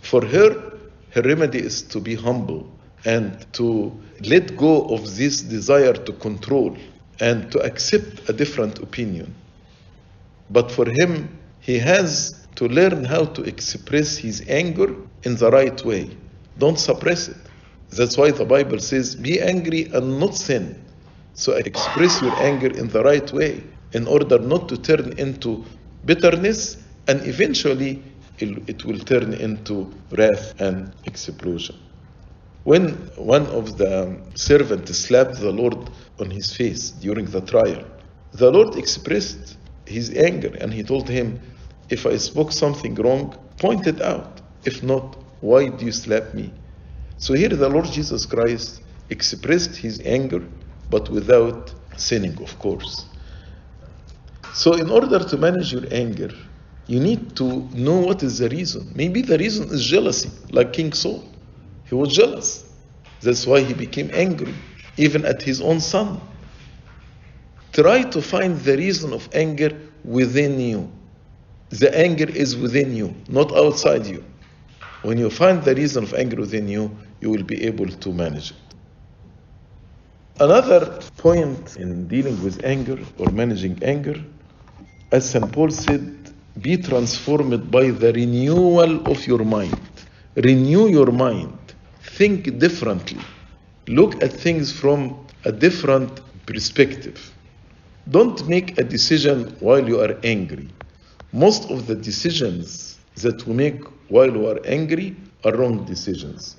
For 0.00 0.26
her, 0.26 0.72
her 1.10 1.22
remedy 1.22 1.60
is 1.60 1.82
to 1.82 2.00
be 2.00 2.16
humble 2.16 2.68
and 3.04 3.46
to 3.52 3.96
let 4.24 4.56
go 4.56 4.82
of 4.86 5.16
this 5.16 5.42
desire 5.42 5.92
to 5.92 6.12
control 6.14 6.76
and 7.20 7.52
to 7.52 7.60
accept 7.60 8.28
a 8.28 8.32
different 8.32 8.80
opinion. 8.80 9.32
But 10.50 10.72
for 10.72 10.90
him, 10.90 11.38
he 11.60 11.78
has 11.78 12.48
to 12.56 12.66
learn 12.66 13.04
how 13.04 13.26
to 13.26 13.42
express 13.44 14.16
his 14.16 14.42
anger 14.48 14.92
in 15.22 15.36
the 15.36 15.52
right 15.52 15.84
way. 15.84 16.10
Don't 16.58 16.80
suppress 16.80 17.28
it. 17.28 17.36
That's 17.90 18.18
why 18.18 18.32
the 18.32 18.44
Bible 18.44 18.80
says, 18.80 19.14
be 19.14 19.40
angry 19.40 19.84
and 19.84 20.18
not 20.18 20.34
sin. 20.34 20.82
So 21.34 21.52
express 21.52 22.20
your 22.20 22.34
anger 22.40 22.76
in 22.76 22.88
the 22.88 23.04
right 23.04 23.32
way 23.32 23.62
in 23.92 24.06
order 24.06 24.38
not 24.38 24.68
to 24.68 24.76
turn 24.76 25.18
into 25.18 25.64
bitterness 26.04 26.76
and 27.08 27.26
eventually 27.26 28.02
it 28.38 28.84
will 28.84 28.98
turn 28.98 29.32
into 29.34 29.92
wrath 30.10 30.54
and 30.60 30.92
explosion. 31.04 31.76
When 32.64 32.88
one 33.16 33.46
of 33.46 33.78
the 33.78 34.18
servants 34.34 34.98
slapped 34.98 35.40
the 35.40 35.52
Lord 35.52 35.88
on 36.18 36.30
his 36.30 36.52
face 36.52 36.90
during 36.90 37.26
the 37.26 37.40
trial, 37.40 37.84
the 38.32 38.50
Lord 38.50 38.76
expressed 38.76 39.56
his 39.86 40.12
anger 40.14 40.52
and 40.60 40.72
he 40.72 40.82
told 40.82 41.08
him, 41.08 41.40
If 41.88 42.06
I 42.06 42.16
spoke 42.16 42.52
something 42.52 42.94
wrong, 42.96 43.36
point 43.58 43.86
it 43.86 44.02
out. 44.02 44.40
If 44.64 44.82
not, 44.82 45.16
why 45.40 45.68
do 45.68 45.84
you 45.84 45.92
slap 45.92 46.34
me? 46.34 46.52
So 47.18 47.34
here 47.34 47.48
the 47.48 47.68
Lord 47.68 47.86
Jesus 47.86 48.26
Christ 48.26 48.82
expressed 49.08 49.76
his 49.76 50.00
anger, 50.04 50.42
but 50.90 51.08
without 51.08 51.72
sinning, 51.96 52.42
of 52.42 52.58
course. 52.58 53.06
So, 54.56 54.72
in 54.72 54.88
order 54.88 55.18
to 55.18 55.36
manage 55.36 55.70
your 55.70 55.84
anger, 55.90 56.30
you 56.86 56.98
need 56.98 57.36
to 57.36 57.68
know 57.74 57.98
what 57.98 58.22
is 58.22 58.38
the 58.38 58.48
reason. 58.48 58.90
Maybe 58.94 59.20
the 59.20 59.36
reason 59.36 59.68
is 59.68 59.84
jealousy, 59.84 60.30
like 60.50 60.72
King 60.72 60.94
Saul. 60.94 61.22
He 61.84 61.94
was 61.94 62.16
jealous. 62.16 62.64
That's 63.20 63.46
why 63.46 63.60
he 63.60 63.74
became 63.74 64.10
angry, 64.14 64.54
even 64.96 65.26
at 65.26 65.42
his 65.42 65.60
own 65.60 65.80
son. 65.80 66.22
Try 67.74 68.04
to 68.04 68.22
find 68.22 68.56
the 68.56 68.78
reason 68.78 69.12
of 69.12 69.28
anger 69.34 69.78
within 70.04 70.58
you. 70.58 70.90
The 71.68 71.94
anger 71.94 72.30
is 72.30 72.56
within 72.56 72.96
you, 72.96 73.14
not 73.28 73.54
outside 73.54 74.06
you. 74.06 74.24
When 75.02 75.18
you 75.18 75.28
find 75.28 75.62
the 75.62 75.74
reason 75.74 76.02
of 76.02 76.14
anger 76.14 76.36
within 76.36 76.66
you, 76.66 76.96
you 77.20 77.28
will 77.28 77.42
be 77.42 77.62
able 77.64 77.88
to 77.88 78.10
manage 78.10 78.52
it. 78.52 78.56
Another 80.40 80.98
point 81.18 81.76
in 81.76 82.08
dealing 82.08 82.42
with 82.42 82.64
anger 82.64 82.98
or 83.18 83.30
managing 83.32 83.82
anger, 83.82 84.16
as 85.12 85.30
St. 85.30 85.50
Paul 85.52 85.70
said, 85.70 86.32
be 86.60 86.76
transformed 86.76 87.70
by 87.70 87.90
the 87.90 88.12
renewal 88.12 89.06
of 89.06 89.26
your 89.26 89.44
mind. 89.44 89.78
Renew 90.36 90.88
your 90.88 91.12
mind. 91.12 91.56
Think 92.02 92.58
differently. 92.58 93.20
Look 93.88 94.22
at 94.22 94.32
things 94.32 94.72
from 94.72 95.26
a 95.44 95.52
different 95.52 96.20
perspective. 96.46 97.32
Don't 98.08 98.48
make 98.48 98.78
a 98.78 98.84
decision 98.84 99.56
while 99.60 99.86
you 99.86 100.00
are 100.00 100.16
angry. 100.24 100.68
Most 101.32 101.70
of 101.70 101.86
the 101.86 101.94
decisions 101.94 102.98
that 103.16 103.46
we 103.46 103.54
make 103.54 103.82
while 104.08 104.30
we 104.30 104.46
are 104.46 104.60
angry 104.66 105.16
are 105.44 105.54
wrong 105.54 105.84
decisions. 105.84 106.56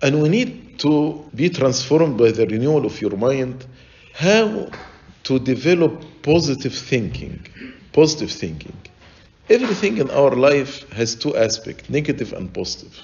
And 0.00 0.22
we 0.22 0.28
need 0.28 0.78
to 0.80 1.24
be 1.34 1.48
transformed 1.48 2.18
by 2.18 2.32
the 2.32 2.46
renewal 2.46 2.86
of 2.86 3.00
your 3.00 3.16
mind. 3.16 3.66
How 4.14 4.68
to 5.24 5.38
develop 5.38 6.04
positive 6.22 6.74
thinking. 6.74 7.46
Positive 7.92 8.30
thinking. 8.30 8.76
Everything 9.50 9.98
in 9.98 10.10
our 10.10 10.34
life 10.34 10.88
has 10.92 11.14
two 11.14 11.36
aspects 11.36 11.90
negative 11.90 12.32
and 12.32 12.52
positive. 12.52 12.96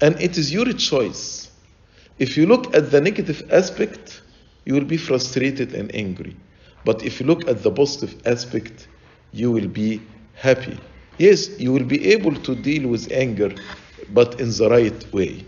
And 0.00 0.20
it 0.20 0.38
is 0.38 0.52
your 0.52 0.72
choice. 0.72 1.50
If 2.18 2.36
you 2.36 2.46
look 2.46 2.74
at 2.74 2.90
the 2.90 3.00
negative 3.00 3.42
aspect, 3.52 4.22
you 4.64 4.74
will 4.74 4.84
be 4.84 4.96
frustrated 4.96 5.74
and 5.74 5.94
angry. 5.94 6.36
But 6.84 7.04
if 7.04 7.20
you 7.20 7.26
look 7.26 7.46
at 7.48 7.62
the 7.62 7.70
positive 7.70 8.14
aspect, 8.24 8.88
you 9.32 9.50
will 9.50 9.68
be 9.68 10.00
happy. 10.34 10.78
Yes, 11.18 11.58
you 11.58 11.72
will 11.72 11.84
be 11.84 12.12
able 12.12 12.34
to 12.34 12.54
deal 12.54 12.88
with 12.88 13.10
anger, 13.12 13.52
but 14.10 14.40
in 14.40 14.50
the 14.50 14.68
right 14.70 15.12
way. 15.12 15.44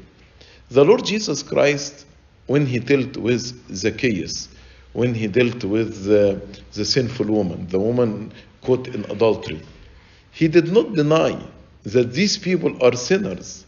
The 0.70 0.84
Lord 0.84 1.05
Jesus 1.05 1.43
Christ, 1.43 2.07
when 2.47 2.66
he 2.66 2.78
dealt 2.78 3.16
with 3.16 3.43
Zacchaeus, 3.74 4.49
when 4.93 5.14
he 5.14 5.26
dealt 5.26 5.64
with 5.64 6.05
the, 6.05 6.41
the 6.72 6.84
sinful 6.84 7.26
woman, 7.26 7.66
the 7.68 7.78
woman 7.78 8.32
caught 8.62 8.88
in 8.88 9.05
adultery, 9.11 9.61
he 10.32 10.49
did 10.49 10.72
not 10.72 10.95
deny 10.95 11.38
that 11.84 12.12
these 12.12 12.36
people 12.36 12.76
are 12.84 12.95
sinners, 12.95 13.66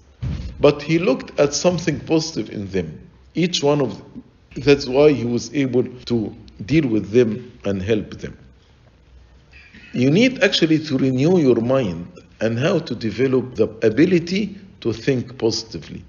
but 0.60 0.82
he 0.82 0.98
looked 0.98 1.38
at 1.38 1.54
something 1.54 1.98
positive 2.00 2.50
in 2.50 2.68
them. 2.70 2.98
Each 3.34 3.62
one 3.62 3.80
of 3.80 3.98
them. 3.98 4.22
That's 4.56 4.86
why 4.86 5.12
he 5.12 5.24
was 5.24 5.52
able 5.54 5.84
to 5.84 6.34
deal 6.66 6.86
with 6.86 7.10
them 7.10 7.50
and 7.64 7.80
help 7.80 8.18
them. 8.18 8.36
You 9.94 10.10
need 10.10 10.42
actually 10.42 10.78
to 10.80 10.98
renew 10.98 11.38
your 11.38 11.60
mind 11.60 12.06
and 12.40 12.58
how 12.58 12.78
to 12.80 12.94
develop 12.94 13.54
the 13.54 13.68
ability 13.86 14.58
to 14.80 14.92
think 14.92 15.38
positively. 15.38 16.04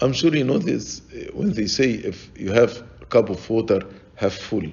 I'm 0.00 0.12
sure 0.12 0.34
you 0.34 0.44
know 0.44 0.58
this 0.58 1.02
eh, 1.14 1.28
when 1.32 1.52
they 1.52 1.66
say 1.66 1.92
if 1.92 2.30
you 2.36 2.52
have 2.52 2.82
a 3.00 3.06
cup 3.06 3.28
of 3.30 3.48
water 3.48 3.80
half 4.16 4.34
full. 4.34 4.64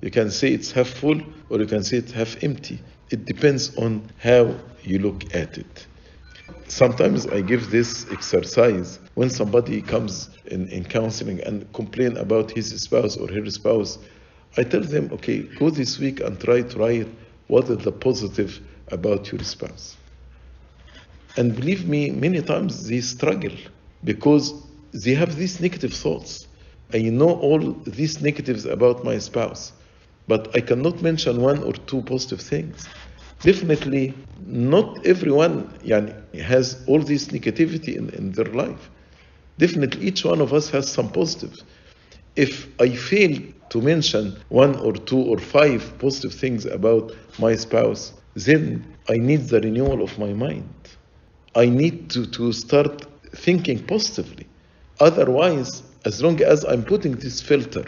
You 0.00 0.10
can 0.10 0.30
say 0.30 0.52
it's 0.52 0.72
half 0.72 0.88
full 0.88 1.20
or 1.50 1.58
you 1.58 1.66
can 1.66 1.82
say 1.82 1.98
it's 1.98 2.12
half 2.12 2.42
empty. 2.42 2.80
It 3.10 3.24
depends 3.24 3.76
on 3.76 4.10
how 4.18 4.54
you 4.82 4.98
look 4.98 5.34
at 5.34 5.58
it. 5.58 5.86
Sometimes 6.66 7.26
I 7.26 7.40
give 7.40 7.70
this 7.70 8.06
exercise 8.10 8.98
when 9.14 9.30
somebody 9.30 9.80
comes 9.80 10.30
in, 10.46 10.68
in 10.68 10.84
counseling 10.84 11.40
and 11.40 11.70
complain 11.72 12.16
about 12.16 12.50
his 12.50 12.68
spouse 12.80 13.16
or 13.16 13.28
her 13.32 13.50
spouse. 13.50 13.98
I 14.56 14.64
tell 14.64 14.82
them, 14.82 15.10
okay, 15.12 15.40
go 15.58 15.70
this 15.70 15.98
week 15.98 16.20
and 16.20 16.38
try 16.38 16.62
to 16.62 16.78
write 16.78 17.08
what 17.46 17.68
is 17.70 17.78
the 17.78 17.92
positive 17.92 18.60
about 18.88 19.32
your 19.32 19.42
spouse. 19.42 19.96
And 21.36 21.54
believe 21.54 21.88
me, 21.88 22.10
many 22.10 22.42
times 22.42 22.88
they 22.88 23.00
struggle 23.00 23.56
because 24.04 24.52
they 24.92 25.14
have 25.14 25.36
these 25.36 25.60
negative 25.60 25.92
thoughts. 25.92 26.47
I 26.92 27.02
know 27.02 27.38
all 27.40 27.72
these 27.86 28.22
negatives 28.22 28.64
about 28.64 29.04
my 29.04 29.18
spouse, 29.18 29.72
but 30.26 30.54
I 30.56 30.60
cannot 30.60 31.02
mention 31.02 31.40
one 31.40 31.62
or 31.62 31.72
two 31.72 32.02
positive 32.02 32.40
things. 32.40 32.88
Definitely, 33.40 34.14
not 34.46 35.06
everyone 35.06 35.70
has 36.34 36.82
all 36.86 37.00
this 37.00 37.28
negativity 37.28 37.96
in, 37.96 38.08
in 38.10 38.32
their 38.32 38.46
life. 38.46 38.90
Definitely, 39.58 40.06
each 40.06 40.24
one 40.24 40.40
of 40.40 40.52
us 40.52 40.70
has 40.70 40.90
some 40.90 41.10
positive. 41.10 41.54
If 42.36 42.68
I 42.80 42.90
fail 42.90 43.38
to 43.70 43.80
mention 43.82 44.36
one 44.48 44.76
or 44.76 44.92
two 44.94 45.18
or 45.18 45.38
five 45.38 45.98
positive 45.98 46.32
things 46.32 46.64
about 46.64 47.12
my 47.38 47.54
spouse, 47.54 48.12
then 48.34 48.96
I 49.08 49.18
need 49.18 49.48
the 49.48 49.60
renewal 49.60 50.02
of 50.02 50.18
my 50.18 50.32
mind. 50.32 50.72
I 51.54 51.66
need 51.66 52.10
to, 52.10 52.26
to 52.26 52.52
start 52.52 53.06
thinking 53.34 53.84
positively. 53.84 54.46
Otherwise, 55.00 55.82
as 56.04 56.22
long 56.22 56.40
as 56.42 56.64
I'm 56.64 56.84
putting 56.84 57.12
this 57.16 57.40
filter 57.40 57.84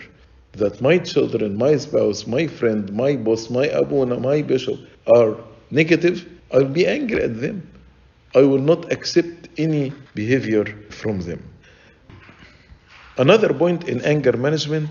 that 0.52 0.80
my 0.80 0.98
children, 0.98 1.56
my 1.56 1.76
spouse, 1.76 2.26
my 2.26 2.46
friend, 2.46 2.92
my 2.92 3.16
boss, 3.16 3.50
my 3.50 3.66
abuna, 3.66 4.18
my 4.18 4.42
bishop 4.42 4.80
are 5.06 5.36
negative, 5.70 6.28
I'll 6.52 6.64
be 6.64 6.86
angry 6.86 7.22
at 7.22 7.40
them. 7.40 7.66
I 8.34 8.42
will 8.42 8.58
not 8.58 8.92
accept 8.92 9.48
any 9.58 9.92
behavior 10.14 10.64
from 10.90 11.20
them. 11.20 11.42
Another 13.16 13.52
point 13.52 13.88
in 13.88 14.00
anger 14.02 14.36
management 14.36 14.90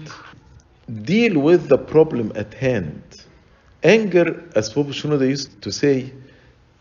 deal 1.03 1.39
with 1.39 1.67
the 1.67 1.77
problem 1.77 2.31
at 2.35 2.53
hand. 2.53 3.01
Anger, 3.83 4.43
as 4.55 4.69
Pope 4.69 4.87
Shenouda 4.87 5.27
used 5.27 5.61
to 5.61 5.71
say, 5.71 6.11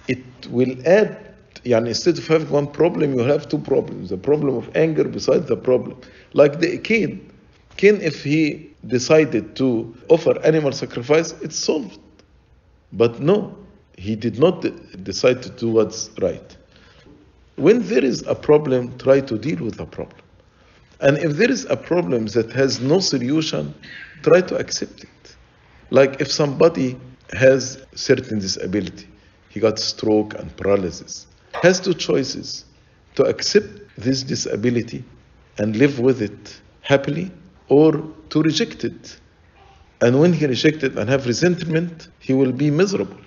it 0.08 0.24
will 0.50 0.74
add 0.86 1.27
instead 1.76 2.18
of 2.18 2.26
having 2.26 2.48
one 2.50 2.66
problem, 2.66 3.14
you 3.14 3.24
have 3.24 3.48
two 3.48 3.58
problems. 3.58 4.10
The 4.10 4.16
problem 4.16 4.56
of 4.56 4.74
anger 4.76 5.04
besides 5.04 5.46
the 5.46 5.56
problem. 5.56 6.00
Like 6.32 6.60
the 6.60 6.78
Cain. 6.78 7.30
Cain, 7.76 8.00
if 8.00 8.24
he 8.24 8.70
decided 8.86 9.56
to 9.56 9.94
offer 10.08 10.38
animal 10.44 10.72
sacrifice, 10.72 11.32
it's 11.42 11.56
solved. 11.56 11.98
But 12.92 13.20
no, 13.20 13.56
he 13.96 14.16
did 14.16 14.38
not 14.38 14.64
decide 15.04 15.42
to 15.42 15.50
do 15.50 15.70
what's 15.70 16.10
right. 16.20 16.56
When 17.56 17.82
there 17.82 18.04
is 18.04 18.22
a 18.26 18.34
problem, 18.34 18.96
try 18.98 19.20
to 19.20 19.36
deal 19.36 19.62
with 19.64 19.76
the 19.76 19.86
problem. 19.86 20.20
And 21.00 21.18
if 21.18 21.32
there 21.36 21.50
is 21.50 21.64
a 21.66 21.76
problem 21.76 22.26
that 22.26 22.50
has 22.52 22.80
no 22.80 23.00
solution, 23.00 23.74
try 24.22 24.40
to 24.40 24.56
accept 24.56 25.04
it. 25.04 25.36
Like 25.90 26.20
if 26.20 26.30
somebody 26.30 26.98
has 27.32 27.84
certain 27.94 28.38
disability, 28.38 29.08
he 29.48 29.60
got 29.60 29.78
stroke 29.78 30.34
and 30.34 30.54
paralysis 30.56 31.26
has 31.62 31.80
two 31.80 31.94
choices 31.94 32.64
to 33.14 33.24
accept 33.24 33.68
this 33.96 34.22
disability 34.22 35.04
and 35.58 35.76
live 35.76 35.98
with 35.98 36.22
it 36.22 36.60
happily 36.82 37.30
or 37.68 37.92
to 38.30 38.42
reject 38.42 38.84
it. 38.84 39.18
And 40.00 40.20
when 40.20 40.32
he 40.32 40.46
rejects 40.46 40.84
it 40.84 40.96
and 40.96 41.08
have 41.10 41.26
resentment, 41.26 42.08
he 42.20 42.32
will 42.32 42.52
be 42.52 42.70
miserable. 42.70 43.18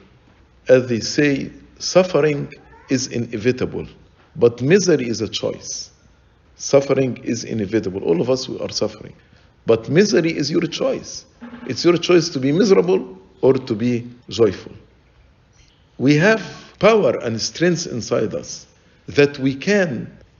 As 0.69 0.87
they 0.87 0.99
say, 1.01 1.51
suffering 1.79 2.51
is 2.89 3.07
inevitable, 3.07 3.87
but 4.35 4.61
misery 4.61 5.07
is 5.07 5.21
a 5.21 5.27
choice. 5.27 5.91
Suffering 6.55 7.17
is 7.23 7.43
inevitable. 7.43 8.03
All 8.03 8.21
of 8.21 8.29
us 8.29 8.47
we 8.47 8.59
are 8.59 8.69
suffering. 8.69 9.15
But 9.65 9.89
misery 9.89 10.35
is 10.35 10.49
your 10.49 10.61
choice. 10.61 11.25
It's 11.65 11.83
your 11.83 11.97
choice 11.97 12.29
to 12.29 12.39
be 12.39 12.51
miserable 12.51 13.17
or 13.41 13.53
to 13.53 13.75
be 13.75 14.07
joyful. 14.29 14.73
We 15.97 16.15
have 16.17 16.41
power 16.81 17.13
and 17.19 17.39
strength 17.39 17.85
inside 17.85 18.33
us 18.33 18.65
that 19.05 19.37
we 19.37 19.53
can 19.53 19.91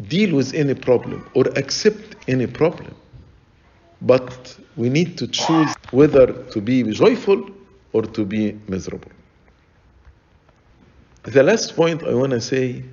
deal 0.08 0.36
with 0.36 0.54
any 0.56 0.74
problem 0.74 1.30
or 1.36 1.46
accept 1.56 2.16
any 2.28 2.48
problem. 2.48 2.96
But 4.02 4.58
we 4.76 4.90
need 4.90 5.18
to 5.20 5.28
choose 5.28 5.76
whether 5.92 6.26
to 6.54 6.60
be 6.60 6.82
joyful 6.92 7.48
or 7.94 8.02
to 8.02 8.26
be 8.26 8.60
miserable. 8.68 9.12
The 11.24 11.44
last 11.44 11.76
point 11.76 12.02
I 12.04 12.16
want 12.16 12.32
to 12.32 12.42
say 12.42 12.84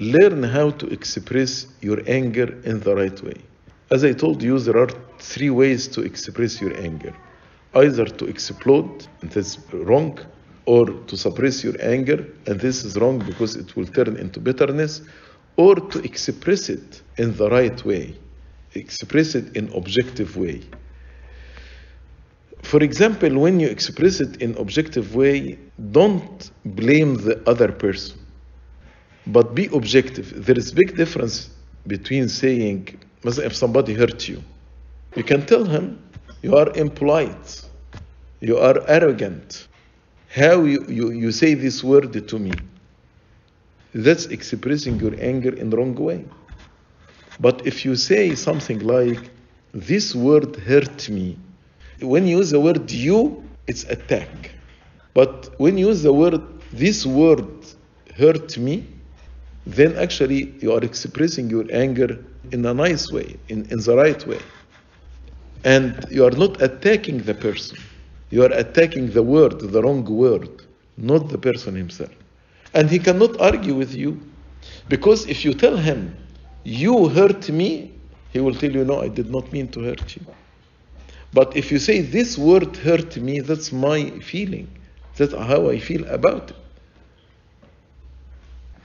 learn 0.00 0.42
how 0.42 0.70
to 0.70 0.86
express 0.88 1.66
your 1.80 2.00
anger 2.08 2.48
in 2.64 2.80
the 2.80 2.96
right 2.96 3.22
way. 3.22 3.40
As 3.90 4.02
I 4.02 4.12
told 4.12 4.42
you, 4.42 4.58
there 4.58 4.78
are 4.78 4.90
three 5.20 5.50
ways 5.50 5.86
to 5.88 6.00
express 6.02 6.60
your 6.60 6.76
anger 6.76 7.14
either 7.74 8.06
to 8.06 8.24
explode, 8.24 9.06
and 9.20 9.30
that's 9.30 9.58
wrong, 9.72 10.18
or 10.66 10.86
to 11.06 11.16
suppress 11.16 11.64
your 11.64 11.74
anger, 11.80 12.26
and 12.46 12.60
this 12.60 12.84
is 12.84 12.96
wrong 12.96 13.18
because 13.20 13.56
it 13.56 13.76
will 13.76 13.86
turn 13.86 14.16
into 14.16 14.40
bitterness, 14.40 15.00
or 15.56 15.76
to 15.76 16.00
express 16.04 16.68
it 16.68 17.02
in 17.16 17.34
the 17.36 17.48
right 17.48 17.84
way, 17.84 18.14
express 18.74 19.34
it 19.34 19.56
in 19.56 19.72
objective 19.72 20.36
way. 20.36 20.60
For 22.62 22.82
example, 22.82 23.38
when 23.38 23.60
you 23.60 23.68
express 23.68 24.20
it 24.20 24.42
in 24.42 24.56
objective 24.58 25.14
way, 25.14 25.58
don't 25.92 26.50
blame 26.64 27.14
the 27.14 27.40
other 27.48 27.70
person, 27.70 28.18
but 29.28 29.54
be 29.54 29.66
objective. 29.66 30.44
There 30.44 30.58
is 30.58 30.72
big 30.72 30.96
difference 30.96 31.50
between 31.86 32.28
saying, 32.28 32.98
if 33.22 33.54
somebody 33.54 33.94
hurt 33.94 34.28
you, 34.28 34.42
you 35.14 35.22
can 35.22 35.46
tell 35.46 35.64
him 35.64 36.02
you 36.42 36.56
are 36.56 36.76
impolite, 36.76 37.62
you 38.40 38.58
are 38.58 38.82
arrogant, 38.88 39.68
how 40.36 40.64
you, 40.64 40.84
you, 40.88 41.10
you 41.12 41.32
say 41.32 41.54
this 41.54 41.82
word 41.82 42.28
to 42.28 42.38
me. 42.38 42.60
That's 43.94 44.26
expressing 44.26 45.00
your 45.00 45.14
anger 45.18 45.54
in 45.54 45.70
the 45.70 45.78
wrong 45.78 45.94
way. 45.94 46.26
But 47.40 47.66
if 47.66 47.86
you 47.86 47.96
say 47.96 48.34
something 48.34 48.80
like, 48.80 49.30
this 49.72 50.14
word 50.14 50.56
hurt 50.56 51.08
me, 51.08 51.38
when 52.02 52.26
you 52.26 52.36
use 52.38 52.50
the 52.50 52.60
word 52.60 52.90
you, 52.90 53.48
it's 53.66 53.84
attack. 53.84 54.54
But 55.14 55.58
when 55.58 55.78
you 55.78 55.88
use 55.88 56.02
the 56.02 56.12
word, 56.12 56.42
this 56.70 57.06
word 57.06 57.64
hurt 58.16 58.58
me, 58.58 58.86
then 59.64 59.96
actually 59.96 60.58
you 60.60 60.72
are 60.72 60.84
expressing 60.84 61.48
your 61.48 61.64
anger 61.72 62.22
in 62.52 62.64
a 62.66 62.74
nice 62.74 63.10
way, 63.10 63.40
in, 63.48 63.64
in 63.70 63.80
the 63.80 63.96
right 63.96 64.26
way. 64.26 64.42
And 65.64 66.06
you 66.10 66.26
are 66.26 66.30
not 66.30 66.60
attacking 66.60 67.18
the 67.22 67.34
person. 67.34 67.78
You 68.30 68.42
are 68.44 68.52
attacking 68.52 69.10
the 69.12 69.22
word, 69.22 69.60
the 69.60 69.82
wrong 69.82 70.04
word, 70.04 70.48
not 70.96 71.28
the 71.28 71.38
person 71.38 71.74
himself. 71.74 72.10
And 72.74 72.90
he 72.90 72.98
cannot 72.98 73.40
argue 73.40 73.74
with 73.74 73.94
you. 73.94 74.20
Because 74.88 75.26
if 75.26 75.44
you 75.44 75.54
tell 75.54 75.76
him, 75.76 76.16
you 76.64 77.08
hurt 77.08 77.48
me, 77.48 77.92
he 78.32 78.40
will 78.40 78.54
tell 78.54 78.70
you, 78.70 78.84
no, 78.84 79.00
I 79.00 79.08
did 79.08 79.30
not 79.30 79.52
mean 79.52 79.68
to 79.68 79.80
hurt 79.82 80.16
you. 80.16 80.26
But 81.32 81.56
if 81.56 81.70
you 81.70 81.78
say, 81.78 82.00
this 82.00 82.36
word 82.36 82.76
hurt 82.76 83.16
me, 83.16 83.40
that's 83.40 83.72
my 83.72 84.10
feeling. 84.20 84.68
That's 85.16 85.32
how 85.32 85.70
I 85.70 85.78
feel 85.78 86.04
about 86.06 86.50
it. 86.50 86.56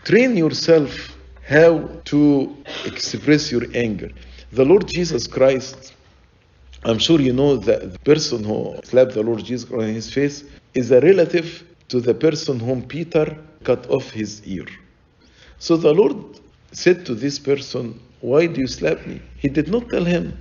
Train 0.04 0.38
yourself 0.38 1.18
how 1.48 1.90
to 2.06 2.56
express 2.86 3.52
your 3.52 3.64
anger. 3.74 4.10
The 4.52 4.66
Lord 4.66 4.88
Jesus 4.88 5.28
Christ, 5.28 5.94
I'm 6.84 6.98
sure 6.98 7.22
you 7.22 7.32
know 7.34 7.58
that 7.58 7.92
the 7.94 8.00
person 8.00 8.44
who 8.44 8.80
slapped 8.84 9.14
the 9.14 9.22
Lord 9.22 9.44
Jesus 9.44 9.72
on 9.72 9.82
his 9.82 10.12
face 10.12 10.44
is 10.74 10.90
a 10.92 11.00
relative 11.00 11.64
to 11.90 12.00
the 12.00 12.14
person 12.14 12.60
whom 12.60 12.82
Peter 12.82 13.38
cut 13.64 13.88
off 13.90 14.10
his 14.10 14.46
ear. 14.48 14.66
So 15.60 15.78
the 15.78 15.94
Lord 15.94 16.40
said 16.72 17.06
to 17.06 17.14
this 17.14 17.38
person, 17.38 18.00
Why 18.22 18.48
do 18.48 18.62
you 18.62 18.68
slap 18.68 19.06
me? 19.06 19.22
He 19.38 19.48
did 19.48 19.68
not 19.68 19.90
tell 19.90 20.04
him, 20.04 20.38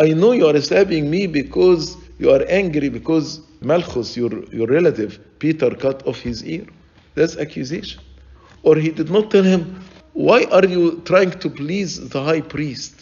I 0.00 0.08
know 0.08 0.32
you 0.32 0.48
are 0.48 0.60
slapping 0.60 1.08
me 1.08 1.28
because 1.28 1.96
you 2.18 2.30
are 2.32 2.44
angry 2.48 2.88
because 2.88 3.40
Malchus, 3.60 4.16
your, 4.16 4.44
your 4.46 4.66
relative, 4.66 5.20
Peter 5.38 5.70
cut 5.70 6.04
off 6.06 6.18
his 6.18 6.44
ear. 6.44 6.66
That's 7.14 7.36
accusation. 7.36 8.00
Or 8.62 8.76
he 8.76 8.90
did 8.90 9.10
not 9.10 9.30
tell 9.30 9.44
him, 9.44 9.84
Why 10.14 10.44
are 10.50 10.66
you 10.66 11.00
trying 11.04 11.30
to 11.38 11.48
please 11.48 12.08
the 12.08 12.22
high 12.24 12.40
priest? 12.40 12.99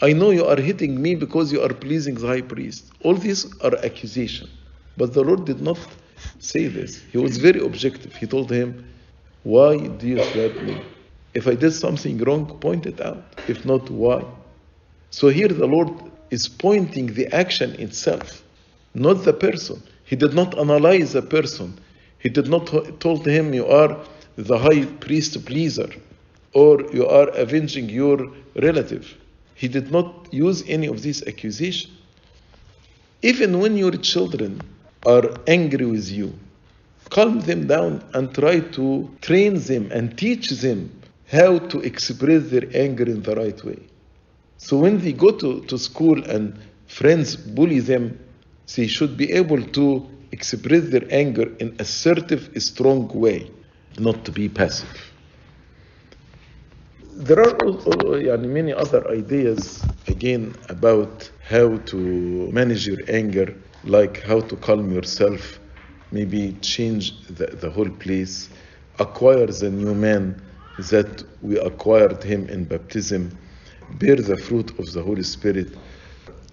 I 0.00 0.12
know 0.12 0.30
you 0.30 0.44
are 0.44 0.60
hitting 0.60 1.00
me 1.00 1.14
because 1.14 1.52
you 1.52 1.62
are 1.62 1.72
pleasing 1.72 2.14
the 2.14 2.26
high 2.26 2.40
priest. 2.40 2.92
All 3.02 3.14
these 3.14 3.46
are 3.60 3.76
accusations. 3.84 4.50
But 4.96 5.14
the 5.14 5.22
Lord 5.22 5.44
did 5.44 5.60
not 5.60 5.78
say 6.38 6.66
this. 6.66 7.00
He 7.12 7.18
was 7.18 7.38
very 7.38 7.60
objective. 7.60 8.14
He 8.14 8.26
told 8.26 8.50
him, 8.50 8.86
Why 9.42 9.76
do 9.78 10.06
you 10.06 10.22
slap 10.22 10.62
me? 10.62 10.80
If 11.34 11.46
I 11.46 11.54
did 11.54 11.72
something 11.72 12.18
wrong, 12.18 12.46
point 12.58 12.86
it 12.86 13.00
out. 13.00 13.22
If 13.48 13.64
not, 13.64 13.90
why? 13.90 14.24
So 15.10 15.28
here 15.28 15.48
the 15.48 15.66
Lord 15.66 15.90
is 16.30 16.48
pointing 16.48 17.06
the 17.14 17.26
action 17.34 17.74
itself, 17.80 18.42
not 18.94 19.24
the 19.24 19.32
person. 19.32 19.82
He 20.04 20.16
did 20.16 20.34
not 20.34 20.56
analyze 20.58 21.12
the 21.12 21.22
person. 21.22 21.78
He 22.18 22.28
did 22.28 22.48
not 22.48 22.66
told 23.00 23.26
him 23.26 23.54
you 23.54 23.66
are 23.66 23.98
the 24.36 24.58
high 24.58 24.84
priest 24.86 25.44
pleaser 25.44 25.88
or 26.52 26.82
you 26.92 27.06
are 27.06 27.28
avenging 27.30 27.88
your 27.88 28.28
relative. 28.56 29.14
He 29.54 29.68
did 29.68 29.90
not 29.90 30.28
use 30.32 30.64
any 30.66 30.86
of 30.86 31.02
these 31.02 31.26
accusations. 31.26 31.92
Even 33.22 33.60
when 33.60 33.76
your 33.76 33.92
children 33.92 34.60
are 35.06 35.30
angry 35.46 35.86
with 35.86 36.10
you, 36.10 36.34
calm 37.10 37.40
them 37.40 37.66
down 37.66 38.04
and 38.12 38.34
try 38.34 38.60
to 38.60 39.08
train 39.20 39.58
them 39.60 39.90
and 39.92 40.16
teach 40.18 40.50
them 40.50 40.90
how 41.30 41.58
to 41.58 41.80
express 41.80 42.50
their 42.50 42.68
anger 42.74 43.04
in 43.04 43.22
the 43.22 43.34
right 43.34 43.64
way. 43.64 43.78
So 44.58 44.78
when 44.78 45.00
they 45.00 45.12
go 45.12 45.30
to, 45.30 45.62
to 45.62 45.78
school 45.78 46.22
and 46.24 46.58
friends 46.86 47.36
bully 47.36 47.80
them, 47.80 48.18
they 48.76 48.86
should 48.86 49.16
be 49.16 49.32
able 49.32 49.62
to 49.62 50.08
express 50.32 50.84
their 50.88 51.06
anger 51.10 51.54
in 51.58 51.76
assertive, 51.78 52.50
strong 52.62 53.08
way, 53.08 53.50
not 53.98 54.24
to 54.24 54.32
be 54.32 54.48
passive. 54.48 55.13
There 57.16 57.38
are 57.38 58.38
many 58.38 58.72
other 58.72 59.08
ideas 59.08 59.84
again 60.08 60.56
about 60.68 61.30
how 61.48 61.76
to 61.76 61.96
manage 62.50 62.88
your 62.88 62.98
anger, 63.08 63.54
like 63.84 64.20
how 64.22 64.40
to 64.40 64.56
calm 64.56 64.92
yourself, 64.92 65.60
maybe 66.10 66.56
change 66.60 67.24
the, 67.28 67.46
the 67.46 67.70
whole 67.70 67.88
place, 67.88 68.48
acquire 68.98 69.46
the 69.46 69.70
new 69.70 69.94
man 69.94 70.42
that 70.76 71.22
we 71.40 71.56
acquired 71.60 72.20
him 72.24 72.48
in 72.48 72.64
baptism, 72.64 73.30
bear 73.92 74.16
the 74.16 74.36
fruit 74.36 74.76
of 74.80 74.92
the 74.92 75.00
Holy 75.00 75.22
Spirit. 75.22 75.68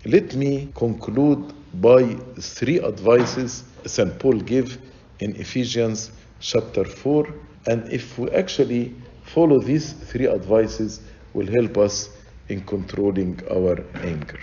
Let 0.06 0.36
me 0.36 0.72
conclude 0.76 1.54
by 1.82 2.04
three 2.40 2.80
advices 2.80 3.64
St. 3.88 4.20
Paul 4.20 4.40
gave 4.40 4.78
in 5.22 5.36
Ephesians 5.38 6.12
chapter 6.40 6.86
4. 6.86 7.28
And 7.66 7.92
if 7.92 8.20
we 8.20 8.30
actually 8.30 8.96
follow 9.34 9.60
these 9.60 9.94
three 9.94 10.28
advices 10.28 11.02
will 11.34 11.48
help 11.48 11.78
us 11.78 12.10
in 12.50 12.62
controlling 12.62 13.40
our 13.50 13.84
anger. 14.04 14.40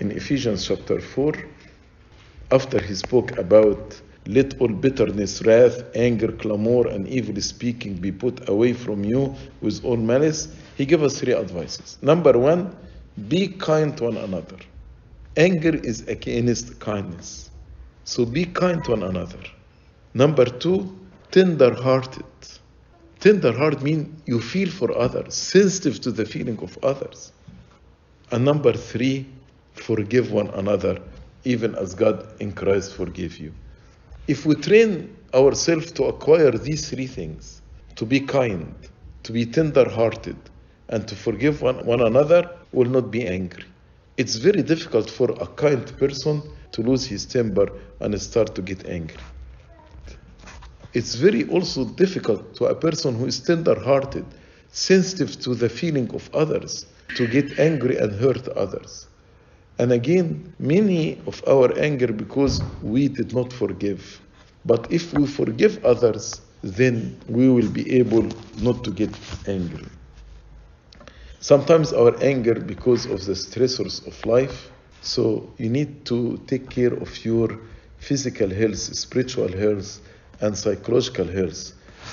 In 0.00 0.10
Ephesians 0.10 0.66
chapter 0.66 1.00
4, 1.00 1.34
after 2.50 2.80
he 2.80 2.94
spoke 2.94 3.36
about 3.38 4.00
let 4.26 4.60
all 4.60 4.68
bitterness, 4.68 5.42
wrath, 5.42 5.82
anger, 5.94 6.30
clamor, 6.32 6.86
and 6.88 7.08
evil 7.08 7.40
speaking 7.40 7.94
be 7.94 8.12
put 8.12 8.48
away 8.48 8.72
from 8.72 9.02
you 9.04 9.34
with 9.60 9.84
all 9.84 9.96
malice, 9.96 10.48
he 10.76 10.84
gave 10.84 11.02
us 11.02 11.18
three 11.20 11.34
advices. 11.34 11.98
Number 12.02 12.38
one, 12.38 12.76
be 13.28 13.48
kind 13.48 13.96
to 13.96 14.04
one 14.04 14.18
another. 14.18 14.56
Anger 15.36 15.74
is 15.74 16.06
against 16.06 16.78
kindness. 16.80 17.50
So 18.04 18.24
be 18.24 18.44
kind 18.44 18.84
to 18.84 18.90
one 18.92 19.02
another. 19.02 19.40
Number 20.14 20.44
two, 20.44 20.98
tender 21.30 21.74
hearted. 21.74 22.24
Tender 23.20 23.52
heart 23.52 23.82
means 23.82 24.08
you 24.24 24.40
feel 24.40 24.70
for 24.70 24.96
others, 24.96 25.34
sensitive 25.34 26.00
to 26.00 26.10
the 26.10 26.24
feeling 26.24 26.58
of 26.60 26.78
others. 26.82 27.32
And 28.30 28.46
number 28.46 28.72
three, 28.72 29.26
forgive 29.74 30.32
one 30.32 30.48
another, 30.48 30.98
even 31.44 31.74
as 31.74 31.94
God 31.94 32.26
in 32.40 32.52
Christ 32.52 32.94
forgave 32.94 33.36
you. 33.36 33.52
If 34.26 34.46
we 34.46 34.54
train 34.54 35.14
ourselves 35.34 35.92
to 35.92 36.04
acquire 36.04 36.52
these 36.52 36.88
three 36.88 37.06
things, 37.06 37.60
to 37.96 38.06
be 38.06 38.20
kind, 38.20 38.74
to 39.24 39.32
be 39.32 39.44
tender 39.44 39.86
hearted, 39.86 40.38
and 40.88 41.06
to 41.06 41.14
forgive 41.14 41.60
one, 41.60 41.84
one 41.84 42.00
another, 42.00 42.50
will 42.72 42.88
not 42.88 43.10
be 43.10 43.26
angry. 43.26 43.64
It's 44.16 44.36
very 44.36 44.62
difficult 44.62 45.10
for 45.10 45.30
a 45.32 45.46
kind 45.46 45.86
person 45.98 46.42
to 46.72 46.80
lose 46.80 47.04
his 47.04 47.26
temper 47.26 47.68
and 48.00 48.18
start 48.20 48.54
to 48.54 48.62
get 48.62 48.86
angry. 48.86 49.18
It's 50.92 51.14
very 51.14 51.48
also 51.48 51.84
difficult 51.84 52.54
to 52.56 52.64
a 52.66 52.74
person 52.74 53.14
who 53.14 53.26
is 53.26 53.40
tender 53.40 53.78
hearted, 53.78 54.24
sensitive 54.72 55.38
to 55.40 55.54
the 55.54 55.68
feeling 55.68 56.12
of 56.14 56.28
others, 56.34 56.86
to 57.16 57.26
get 57.26 57.58
angry 57.58 57.96
and 57.96 58.12
hurt 58.12 58.48
others. 58.48 59.06
And 59.78 59.92
again, 59.92 60.52
many 60.58 61.20
of 61.26 61.42
our 61.46 61.76
anger 61.78 62.12
because 62.12 62.60
we 62.82 63.08
did 63.08 63.32
not 63.32 63.52
forgive. 63.52 64.20
But 64.64 64.92
if 64.92 65.14
we 65.14 65.26
forgive 65.26 65.84
others, 65.84 66.40
then 66.62 67.18
we 67.28 67.48
will 67.48 67.68
be 67.70 67.98
able 67.98 68.28
not 68.58 68.84
to 68.84 68.90
get 68.90 69.10
angry. 69.46 69.86
Sometimes 71.40 71.92
our 71.92 72.14
anger 72.22 72.54
because 72.60 73.06
of 73.06 73.24
the 73.24 73.32
stressors 73.32 74.06
of 74.06 74.26
life. 74.26 74.70
So 75.00 75.50
you 75.56 75.70
need 75.70 76.04
to 76.06 76.36
take 76.46 76.68
care 76.68 76.92
of 76.92 77.24
your 77.24 77.58
physical 77.98 78.50
health, 78.50 78.76
spiritual 78.76 79.48
health, 79.56 80.00
and 80.40 80.56
psychological 80.56 81.26
health. 81.26 81.72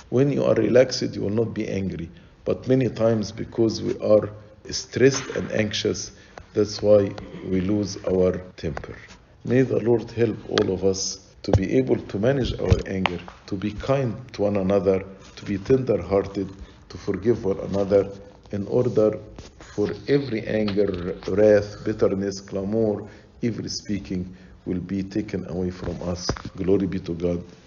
When 0.09 0.32
you 0.32 0.43
are 0.45 0.55
relaxed, 0.55 1.15
you 1.15 1.21
will 1.21 1.30
not 1.30 1.53
be 1.53 1.67
angry. 1.67 2.11
But 2.45 2.67
many 2.67 2.89
times, 2.89 3.32
because 3.32 3.82
we 3.82 3.97
are 3.99 4.30
stressed 4.69 5.30
and 5.32 5.51
anxious, 5.51 6.11
that's 6.53 6.82
why 6.82 7.15
we 7.43 7.61
lose 7.61 7.97
our 8.05 8.39
temper. 8.57 8.95
May 9.43 9.61
the 9.63 9.80
Lord 9.80 10.11
help 10.11 10.38
all 10.49 10.71
of 10.71 10.84
us 10.84 11.34
to 11.43 11.53
be 11.53 11.78
able 11.78 11.97
to 11.97 12.19
manage 12.19 12.59
our 12.59 12.82
anger, 12.88 13.19
to 13.47 13.55
be 13.55 13.71
kind 13.71 14.15
to 14.34 14.43
one 14.43 14.57
another, 14.57 15.05
to 15.36 15.45
be 15.45 15.57
tender 15.57 16.01
hearted, 16.01 16.55
to 16.89 16.97
forgive 16.97 17.45
one 17.45 17.59
another, 17.59 18.11
in 18.51 18.67
order 18.67 19.19
for 19.59 19.95
every 20.07 20.41
anger, 20.47 21.21
wrath, 21.28 21.84
bitterness, 21.84 22.41
clamor, 22.41 23.07
evil 23.41 23.69
speaking 23.69 24.36
will 24.65 24.80
be 24.80 25.03
taken 25.03 25.47
away 25.49 25.69
from 25.71 26.01
us. 26.03 26.34
Glory 26.57 26.88
be 26.88 26.99
to 26.99 27.13
God 27.13 27.43